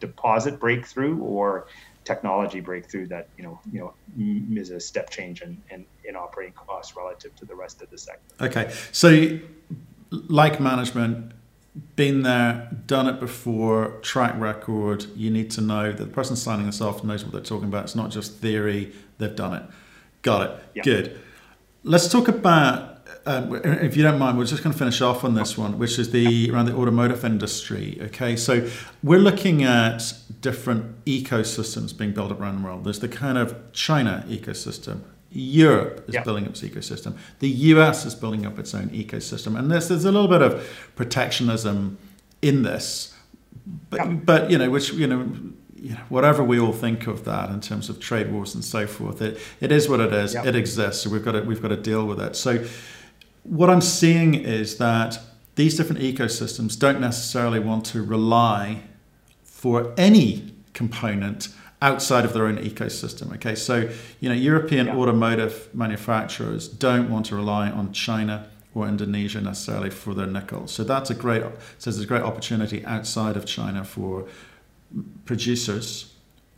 deposit 0.00 0.58
breakthrough 0.58 1.18
or 1.20 1.66
technology 2.04 2.60
breakthrough 2.60 3.06
that 3.06 3.28
you 3.36 3.44
know 3.44 3.60
you 3.72 3.80
know 3.80 3.94
is 4.60 4.70
a 4.70 4.80
step 4.80 5.10
change 5.10 5.42
in, 5.42 5.62
in, 5.70 5.86
in 6.04 6.16
operating 6.16 6.54
costs 6.54 6.96
relative 6.96 7.34
to 7.36 7.44
the 7.44 7.54
rest 7.54 7.82
of 7.82 7.90
the 7.90 7.98
sector. 7.98 8.34
Okay, 8.40 8.72
so 8.92 9.38
like 10.10 10.60
management, 10.60 11.32
been 11.96 12.22
there, 12.22 12.70
done 12.86 13.08
it 13.08 13.18
before, 13.20 13.98
track 14.02 14.34
record. 14.36 15.06
You 15.16 15.30
need 15.30 15.50
to 15.52 15.60
know 15.60 15.92
that 15.92 16.04
the 16.04 16.10
person 16.10 16.36
signing 16.36 16.66
this 16.66 16.80
off 16.80 17.02
knows 17.02 17.24
what 17.24 17.32
they're 17.32 17.40
talking 17.40 17.68
about. 17.68 17.84
It's 17.84 17.96
not 17.96 18.10
just 18.10 18.34
theory; 18.38 18.92
they've 19.18 19.34
done 19.34 19.54
it. 19.54 19.62
Got 20.22 20.50
it. 20.50 20.64
Yeah. 20.74 20.82
Good. 20.82 21.20
Let's 21.82 22.08
talk 22.08 22.28
about 22.28 22.94
um, 23.26 23.54
if 23.64 23.96
you 23.96 24.02
don't 24.02 24.18
mind, 24.18 24.36
we're 24.36 24.44
just 24.44 24.62
going 24.62 24.72
to 24.72 24.78
finish 24.78 25.00
off 25.00 25.24
on 25.24 25.34
this 25.34 25.56
one, 25.56 25.78
which 25.78 25.98
is 25.98 26.10
the 26.10 26.50
around 26.50 26.66
the 26.66 26.74
automotive 26.74 27.24
industry. 27.24 27.98
Okay, 28.02 28.36
so 28.36 28.68
we're 29.02 29.18
looking 29.18 29.62
at 29.64 30.12
different 30.40 31.04
ecosystems 31.04 31.96
being 31.96 32.12
built 32.12 32.30
up 32.30 32.40
around 32.40 32.60
the 32.60 32.64
world. 32.66 32.84
There's 32.84 33.00
the 33.00 33.08
kind 33.08 33.38
of 33.38 33.72
China 33.72 34.24
ecosystem. 34.28 35.00
Europe 35.34 36.04
is 36.08 36.16
building 36.24 36.44
up 36.44 36.50
its 36.50 36.62
ecosystem. 36.62 37.16
The 37.40 37.48
US 37.48 38.06
is 38.06 38.14
building 38.14 38.46
up 38.46 38.58
its 38.58 38.74
own 38.74 38.88
ecosystem, 38.90 39.58
and 39.58 39.70
there's 39.70 39.88
there's 39.88 40.04
a 40.04 40.12
little 40.12 40.28
bit 40.28 40.42
of 40.42 40.66
protectionism 40.94 41.98
in 42.40 42.62
this, 42.62 43.14
but 43.90 44.24
but 44.24 44.50
you 44.50 44.58
know 44.58 44.70
which 44.70 44.92
you 44.92 45.06
know 45.06 45.28
you 45.74 45.90
know, 45.90 46.00
whatever 46.08 46.42
we 46.42 46.58
all 46.58 46.72
think 46.72 47.06
of 47.06 47.24
that 47.26 47.50
in 47.50 47.60
terms 47.60 47.90
of 47.90 48.00
trade 48.00 48.32
wars 48.32 48.54
and 48.54 48.64
so 48.64 48.86
forth, 48.86 49.20
it, 49.20 49.38
it 49.60 49.70
is 49.70 49.86
what 49.86 50.00
it 50.00 50.14
is. 50.14 50.32
Yep. 50.32 50.46
It 50.46 50.56
exists. 50.56 51.02
So 51.02 51.10
we've 51.10 51.24
got 51.24 51.32
to 51.32 51.42
we've 51.42 51.60
got 51.60 51.68
to 51.68 51.76
deal 51.76 52.06
with 52.06 52.20
it. 52.20 52.36
So 52.36 52.64
what 53.42 53.68
I'm 53.68 53.82
seeing 53.82 54.34
is 54.34 54.78
that 54.78 55.18
these 55.56 55.76
different 55.76 56.00
ecosystems 56.00 56.78
don't 56.78 57.00
necessarily 57.00 57.60
want 57.60 57.84
to 57.86 58.02
rely 58.02 58.84
for 59.42 59.92
any 59.96 60.54
component 60.72 61.48
outside 61.84 62.24
of 62.24 62.32
their 62.32 62.46
own 62.46 62.56
ecosystem. 62.56 63.32
Okay, 63.34 63.54
so 63.54 63.88
you 64.20 64.28
know 64.30 64.34
European 64.34 64.86
yeah. 64.86 64.96
automotive 64.96 65.68
manufacturers 65.74 66.66
don't 66.66 67.10
want 67.10 67.26
to 67.26 67.36
rely 67.36 67.70
on 67.70 67.92
China 67.92 68.48
or 68.74 68.88
Indonesia 68.88 69.40
necessarily 69.40 69.90
for 69.90 70.14
their 70.14 70.26
nickel. 70.26 70.66
So 70.66 70.82
that's 70.82 71.10
a 71.10 71.14
great 71.14 71.42
so 71.78 71.90
there's 71.90 72.00
a 72.00 72.06
great 72.06 72.22
opportunity 72.22 72.84
outside 72.86 73.36
of 73.36 73.44
China 73.44 73.84
for 73.84 74.26
producers. 75.26 76.10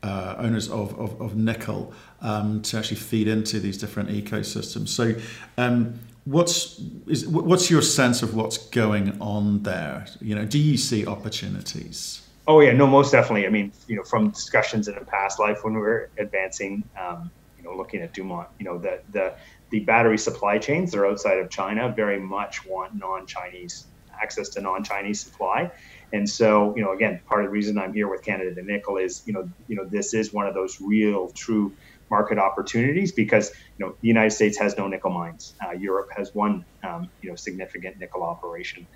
Uh, 0.02 0.36
owners 0.38 0.70
of, 0.70 0.96
of, 1.00 1.20
of 1.20 1.34
nickel 1.34 1.92
um, 2.20 2.62
to 2.62 2.76
actually 2.78 2.98
feed 2.98 3.26
into 3.26 3.58
these 3.58 3.76
different 3.76 4.08
ecosystems. 4.08 4.88
So, 4.88 5.16
um, 5.58 5.98
what's 6.24 6.78
is 7.08 7.26
what's 7.26 7.70
your 7.70 7.82
sense 7.82 8.22
of 8.22 8.36
what's 8.36 8.58
going 8.58 9.20
on 9.20 9.62
there? 9.64 10.06
You 10.20 10.36
know, 10.36 10.44
do 10.44 10.60
you 10.60 10.76
see 10.76 11.04
opportunities? 11.06 12.25
Oh 12.46 12.60
yeah, 12.60 12.72
no, 12.72 12.86
most 12.86 13.10
definitely. 13.10 13.46
I 13.46 13.50
mean, 13.50 13.72
you 13.88 13.96
know, 13.96 14.04
from 14.08 14.30
discussions 14.30 14.86
in 14.88 14.94
a 14.96 15.04
past 15.04 15.40
life 15.40 15.58
when 15.62 15.74
we 15.74 15.80
were 15.80 16.10
advancing, 16.18 16.84
um, 17.00 17.32
you 17.56 17.64
know, 17.64 17.74
looking 17.76 18.02
at 18.02 18.12
Dumont, 18.14 18.48
you 18.60 18.66
know, 18.66 18.78
the 18.78 18.98
the 19.08 19.34
the 19.70 19.80
battery 19.84 20.18
supply 20.18 20.58
chains 20.58 20.92
that 20.92 20.98
are 20.98 21.06
outside 21.06 21.38
of 21.38 21.50
China 21.50 21.92
very 21.96 22.20
much 22.20 22.58
want 22.64 22.92
non-Chinese 22.94 23.88
access 24.22 24.48
to 24.50 24.60
non-Chinese 24.60 25.22
supply. 25.24 25.70
And 26.12 26.28
so, 26.28 26.72
you 26.76 26.82
know, 26.84 26.92
again, 26.92 27.20
part 27.28 27.42
of 27.42 27.48
the 27.48 27.50
reason 27.50 27.78
I'm 27.78 27.92
here 27.92 28.08
with 28.08 28.22
Canada 28.24 28.52
Nickel 28.62 28.96
is, 28.96 29.22
you 29.26 29.32
know, 29.32 29.48
you 29.66 29.76
know, 29.76 29.86
this 29.90 30.14
is 30.14 30.32
one 30.32 30.46
of 30.46 30.54
those 30.54 30.74
real, 30.80 31.28
true 31.36 31.74
market 32.10 32.38
opportunities 32.38 33.12
because, 33.12 33.50
you 33.76 33.84
know, 33.84 33.92
the 34.00 34.08
United 34.08 34.30
States 34.30 34.56
has 34.58 34.78
no 34.78 34.86
nickel 34.86 35.10
mines. 35.10 35.54
Uh, 35.66 35.72
Europe 35.72 36.06
has 36.16 36.30
one, 36.32 36.64
um, 36.86 37.10
you 37.20 37.28
know, 37.28 37.36
significant 37.36 37.96
nickel 37.98 38.22
operation, 38.22 38.86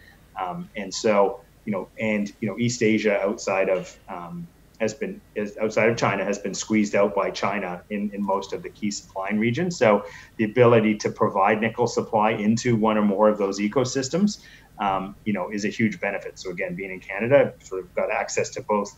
um, 0.41 0.71
and 0.77 0.95
so, 0.95 1.37
you 1.65 1.73
know, 1.73 1.89
and 1.99 2.31
you 2.41 2.49
know, 2.49 2.57
East 2.59 2.83
Asia 2.83 3.21
outside 3.21 3.69
of 3.69 3.97
um, 4.09 4.49
has 4.81 4.95
been 4.95 5.21
is 5.35 5.57
outside 5.59 5.91
of 5.91 5.97
China 5.97 6.25
has 6.25 6.39
been 6.39 6.55
squeezed 6.55 6.95
out 6.95 7.15
by 7.15 7.31
China 7.31 7.83
in, 7.91 8.11
in 8.15 8.25
most 8.25 8.53
of 8.53 8.63
the 8.63 8.71
key 8.71 8.91
supplying 8.91 9.39
regions. 9.39 9.79
So 9.79 10.05
the 10.39 10.45
ability 10.45 10.97
to 10.99 11.11
provide 11.11 11.61
nickel 11.61 11.87
supply 11.87 12.31
into 12.33 12.77
one 12.77 12.97
or 12.97 13.05
more 13.05 13.29
of 13.29 13.37
those 13.39 13.61
ecosystems, 13.61 14.39
um, 14.81 15.17
you 15.25 15.33
know, 15.33 15.51
is 15.51 15.65
a 15.65 15.69
huge 15.69 16.01
benefit. 16.01 16.39
So 16.39 16.51
again, 16.51 16.75
being 16.75 16.91
in 16.91 17.01
Canada, 17.01 17.53
sort 17.63 17.85
of 17.85 17.95
got 17.95 18.11
access 18.11 18.51
to 18.51 18.63
both 18.63 18.89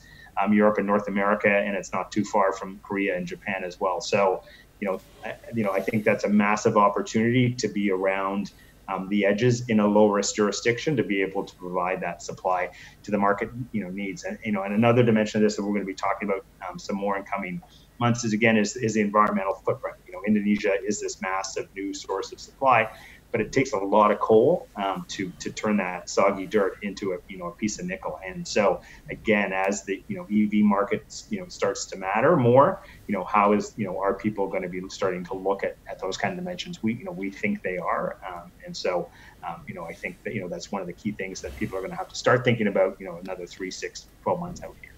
um, 0.41 0.53
Europe 0.53 0.79
and 0.79 0.87
North 0.87 1.09
America, 1.09 1.51
and 1.51 1.77
it's 1.77 1.93
not 1.93 2.13
too 2.13 2.25
far 2.25 2.53
from 2.53 2.81
Korea 2.83 3.17
and 3.17 3.27
Japan 3.27 3.65
as 3.65 3.79
well. 3.81 4.01
So 4.01 4.43
you 4.81 4.89
know, 4.89 5.01
I, 5.25 5.35
you 5.55 5.63
know, 5.63 5.73
I 5.73 5.81
think 5.81 6.05
that's 6.05 6.25
a 6.25 6.29
massive 6.29 6.77
opportunity 6.77 7.55
to 7.55 7.69
be 7.69 7.91
around 7.91 8.51
um, 8.93 9.09
the 9.09 9.24
edges 9.24 9.68
in 9.68 9.80
a 9.80 9.86
low 9.86 10.09
risk 10.09 10.36
jurisdiction 10.36 10.97
to 10.97 11.03
be 11.03 11.22
able 11.22 11.45
to 11.45 11.55
provide 11.57 12.01
that 12.03 12.22
supply 12.22 12.70
to 13.03 13.11
the 13.11 13.18
market 13.18 13.51
you 13.72 13.82
know 13.82 13.90
needs. 13.90 14.24
And 14.24 14.38
you 14.45 14.53
know 14.53 14.62
and 14.62 14.74
another 14.74 15.03
dimension 15.03 15.40
of 15.40 15.43
this 15.43 15.57
that 15.57 15.62
we're 15.62 15.70
going 15.70 15.82
to 15.82 15.86
be 15.86 15.95
talking 15.95 16.28
about 16.28 16.45
um, 16.68 16.78
some 16.78 16.97
more 16.97 17.16
in 17.16 17.24
coming 17.24 17.62
months 17.99 18.24
is 18.24 18.32
again 18.32 18.57
is, 18.57 18.76
is 18.76 18.95
the 18.95 19.01
environmental 19.01 19.55
footprint. 19.55 19.97
You 20.07 20.12
know 20.12 20.22
indonesia 20.26 20.74
is 20.86 21.01
this 21.01 21.20
massive 21.20 21.68
new 21.74 21.95
source 21.95 22.32
of 22.32 22.40
supply 22.40 22.88
but 23.33 23.41
it 23.41 23.51
takes 23.51 23.72
a 23.72 23.78
lot 23.78 24.11
of 24.12 24.20
coal 24.20 24.68
um, 24.76 25.05
to 25.09 25.33
to 25.41 25.51
turn 25.51 25.78
that 25.78 26.09
soggy 26.09 26.47
dirt 26.47 26.78
into 26.83 27.14
a 27.14 27.18
you 27.28 27.39
know 27.39 27.47
a 27.47 27.51
piece 27.51 27.80
of 27.80 27.87
nickel. 27.87 28.20
And 28.24 28.47
so 28.47 28.83
again, 29.11 29.53
as 29.53 29.83
the 29.85 30.03
you 30.07 30.16
know 30.16 30.24
EV 30.24 30.62
market 30.64 31.24
you 31.30 31.41
know 31.41 31.49
starts 31.49 31.87
to 31.87 31.99
matter 31.99 32.37
more, 32.37 32.83
you 33.09 33.14
know 33.14 33.24
how 33.24 33.55
is 33.55 33.72
you 33.76 33.87
know 33.87 33.99
are 33.99 34.14
people 34.14 34.47
going 34.47 34.62
to 34.62 34.68
be 34.68 34.80
starting 34.91 35.24
to 35.24 35.35
look 35.35 35.64
at, 35.64 35.76
at 35.89 35.99
those 35.99 36.16
kind 36.16 36.33
of 36.33 36.39
dimensions? 36.39 36.83
We 36.83 36.93
you 36.95 37.05
know 37.05 37.12
we 37.12 37.30
think 37.30 37.62
they 37.62 37.78
are, 37.78 38.18
um, 38.28 38.53
and 38.64 38.76
so 38.76 39.09
um, 39.43 39.62
you 39.66 39.74
know 39.74 39.85
I 39.85 39.95
think 39.95 40.22
that 40.24 40.35
you 40.35 40.43
know 40.43 40.49
that's 40.49 40.70
one 40.70 40.83
of 40.83 40.87
the 40.87 40.93
key 40.93 41.12
things 41.12 41.41
that 41.41 41.57
people 41.57 41.76
are 41.78 41.80
going 41.80 41.91
to 41.91 41.97
have 41.97 42.09
to 42.09 42.16
start 42.16 42.45
thinking 42.45 42.66
about. 42.66 43.01
You 43.01 43.07
know 43.07 43.16
another 43.16 43.47
three, 43.47 43.70
six, 43.70 44.07
12 44.22 44.41
months 44.41 44.62
out 44.62 44.76
here. 44.83 44.93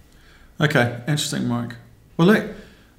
Okay, 0.61 0.99
interesting, 1.07 1.47
Mike. 1.47 1.77
Well, 2.17 2.29
look. 2.29 2.51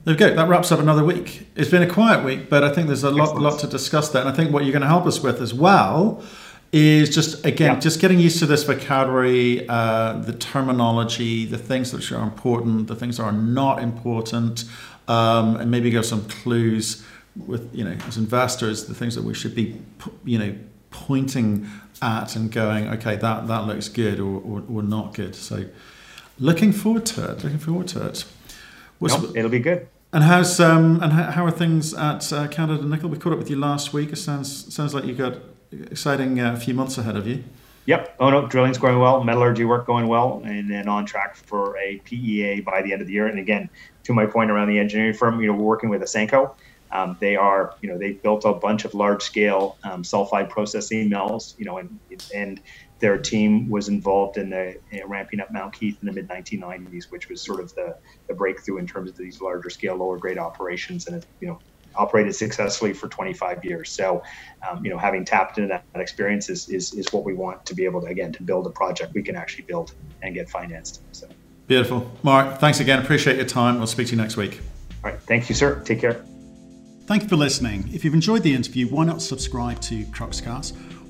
There 0.06 0.14
we 0.14 0.20
go. 0.20 0.36
That 0.36 0.48
wraps 0.48 0.72
up 0.72 0.80
another 0.80 1.04
week. 1.04 1.48
It's 1.56 1.72
been 1.72 1.82
a 1.82 1.90
quiet 1.90 2.24
week, 2.24 2.48
but 2.48 2.64
I 2.64 2.72
think 2.72 2.86
there's 2.86 3.04
a 3.04 3.10
lot, 3.10 3.42
lot 3.42 3.60
to 3.62 3.68
discuss 3.68 4.10
there. 4.10 4.22
And 4.22 4.30
I 4.30 4.34
think 4.34 4.52
what 4.52 4.64
you're 4.64 4.72
going 4.72 4.84
to 4.84 4.88
help 4.88 5.08
us 5.08 5.22
with 5.24 5.42
as 5.42 5.52
well 5.52 6.24
is 6.72 7.10
just 7.10 7.44
again 7.44 7.74
yeah. 7.74 7.80
just 7.80 8.00
getting 8.00 8.20
used 8.20 8.38
to 8.38 8.46
this 8.46 8.64
vocabulary, 8.66 9.68
uh, 9.68 10.14
the 10.20 10.34
terminology, 10.34 11.46
the 11.46 11.58
things 11.58 11.92
that 11.92 12.12
are 12.12 12.22
important, 12.22 12.86
the 12.86 12.96
things 12.96 13.18
that 13.18 13.24
are 13.24 13.32
not 13.32 13.82
important, 13.82 14.66
um, 15.08 15.56
and 15.56 15.72
maybe 15.72 15.90
give 15.90 16.06
some 16.06 16.24
clues 16.26 17.04
with 17.36 17.74
you 17.74 17.84
know 17.84 17.98
as 18.08 18.18
investors 18.18 18.86
the 18.86 18.94
things 18.94 19.16
that 19.16 19.24
we 19.24 19.34
should 19.34 19.56
be 19.56 19.82
you 20.24 20.38
know 20.38 20.56
pointing 20.92 21.68
at 22.02 22.36
and 22.36 22.52
going 22.52 22.88
okay 22.90 23.16
that 23.16 23.48
that 23.48 23.66
looks 23.66 23.90
good 23.90 24.20
or, 24.20 24.40
or, 24.42 24.64
or 24.70 24.84
not 24.84 25.16
good. 25.16 25.34
So 25.34 25.66
looking 26.38 26.72
forward 26.72 27.08
to 27.08 27.32
it. 27.32 27.44
Looking 27.44 27.58
forward 27.58 27.88
to 27.88 28.06
it. 28.06 28.24
Nope, 29.02 29.36
it'll 29.36 29.50
be 29.50 29.60
good. 29.60 29.88
And 30.16 30.24
how's 30.24 30.62
um 30.62 31.04
and 31.04 31.12
how 31.12 31.46
are 31.46 31.52
things 31.52 31.94
at 31.94 32.32
uh, 32.32 32.48
Canada 32.48 32.86
Nickel? 32.86 33.10
We 33.10 33.18
caught 33.18 33.34
up 33.34 33.38
with 33.38 33.50
you 33.50 33.58
last 33.58 33.92
week. 33.92 34.14
It 34.14 34.16
sounds 34.16 34.74
sounds 34.74 34.94
like 34.94 35.04
you've 35.04 35.18
got 35.18 35.40
exciting 35.92 36.40
uh, 36.40 36.56
few 36.56 36.74
months 36.74 36.98
ahead 36.98 37.18
of 37.18 37.28
you. 37.28 37.44
Yep. 37.86 38.16
Oh 38.22 38.30
no, 38.30 38.48
drilling's 38.48 38.78
going 38.78 38.98
well, 38.98 39.26
metallurgy 39.26 39.66
work 39.66 39.86
going 39.86 40.08
well, 40.08 40.42
and 40.46 40.72
then 40.72 40.88
on 40.88 41.06
track 41.06 41.36
for 41.36 41.78
a 41.78 41.98
PEA 42.06 42.62
by 42.62 42.82
the 42.82 42.94
end 42.94 43.02
of 43.02 43.08
the 43.08 43.14
year. 43.14 43.28
And 43.28 43.40
again, 43.40 43.70
to 44.06 44.14
my 44.14 44.26
point 44.26 44.52
around 44.52 44.70
the 44.70 44.80
engineering 44.80 45.14
firm, 45.14 45.42
you 45.42 45.48
know, 45.48 45.54
we're 45.54 45.66
working 45.66 45.90
with 45.90 46.02
Ausenco. 46.02 46.56
Um, 46.94 47.18
they 47.20 47.36
are, 47.36 47.76
you 47.82 47.90
know, 47.90 47.98
they 47.98 48.14
built 48.14 48.46
a 48.46 48.54
bunch 48.54 48.86
of 48.86 48.94
large 48.94 49.22
scale 49.22 49.78
um, 49.84 50.04
sulfide 50.04 50.48
processing 50.48 51.10
mills, 51.10 51.56
you 51.58 51.66
know, 51.66 51.78
and 51.78 52.00
and 52.34 52.62
their 53.00 53.18
team 53.18 53.70
was 53.70 53.90
involved 53.90 54.38
in 54.38 54.50
the 54.50 54.78
you 54.92 55.02
know, 55.02 55.08
ramping 55.08 55.40
up 55.40 55.52
Mount 55.52 55.74
Keith 55.74 55.98
in 56.02 56.08
the 56.08 56.14
mid 56.14 56.28
1990s, 56.30 57.12
which 57.12 57.30
was 57.30 57.42
sort 57.42 57.60
of 57.60 57.74
the, 57.76 57.98
the 58.28 58.34
breakthrough 58.34 58.78
in 58.78 58.88
terms 58.88 59.10
of 59.10 59.18
these 59.18 59.42
larger 59.42 59.70
scale, 59.70 59.96
lower 59.98 60.18
grade 60.18 60.38
operations, 60.38 61.08
and 61.08 61.18
it, 61.18 61.26
you 61.40 61.48
know 61.48 61.60
operated 61.98 62.36
successfully 62.36 62.94
for 62.94 63.08
25 63.08 63.64
years. 63.64 63.90
So, 63.90 64.24
um, 64.68 64.84
you 64.84 64.92
know, 64.92 64.98
having 64.98 65.26
tapped 65.26 65.58
into 65.58 65.68
that, 65.70 65.84
that 65.94 66.02
experience 66.02 66.50
is, 66.50 66.70
is 66.70 66.94
is 66.94 67.06
what 67.12 67.24
we 67.24 67.34
want 67.34 67.66
to 67.66 67.76
be 67.76 67.86
able 67.86 68.02
to 68.02 68.08
again 68.08 68.32
to 68.34 68.44
build 68.44 68.68
a 68.68 68.70
project 68.70 69.14
we 69.14 69.24
can 69.24 69.36
actually 69.36 69.64
build 69.64 69.94
and 70.22 70.34
get 70.34 70.50
financed. 70.50 71.02
So 71.12 71.28
beautiful, 71.68 72.12
Mark. 72.24 72.60
Thanks 72.60 72.80
again. 72.80 73.00
Appreciate 73.00 73.38
your 73.38 73.46
time. 73.46 73.78
We'll 73.78 73.88
speak 73.88 74.08
to 74.08 74.16
you 74.16 74.22
next 74.22 74.38
week. 74.38 74.60
All 75.04 75.12
right. 75.12 75.22
Thank 75.22 75.50
you, 75.50 75.56
sir. 75.56 75.82
Take 75.86 76.02
care. 76.02 76.26
Thank 77.06 77.24
you 77.24 77.30
for 77.30 77.36
listening. 77.36 77.88
If 77.94 78.04
you've 78.04 78.16
enjoyed 78.16 78.42
the 78.42 78.54
interview, 78.54 78.88
why 78.88 79.06
not 79.06 79.22
subscribe 79.22 79.80
to 79.82 80.06
Cruxcast? 80.06 80.95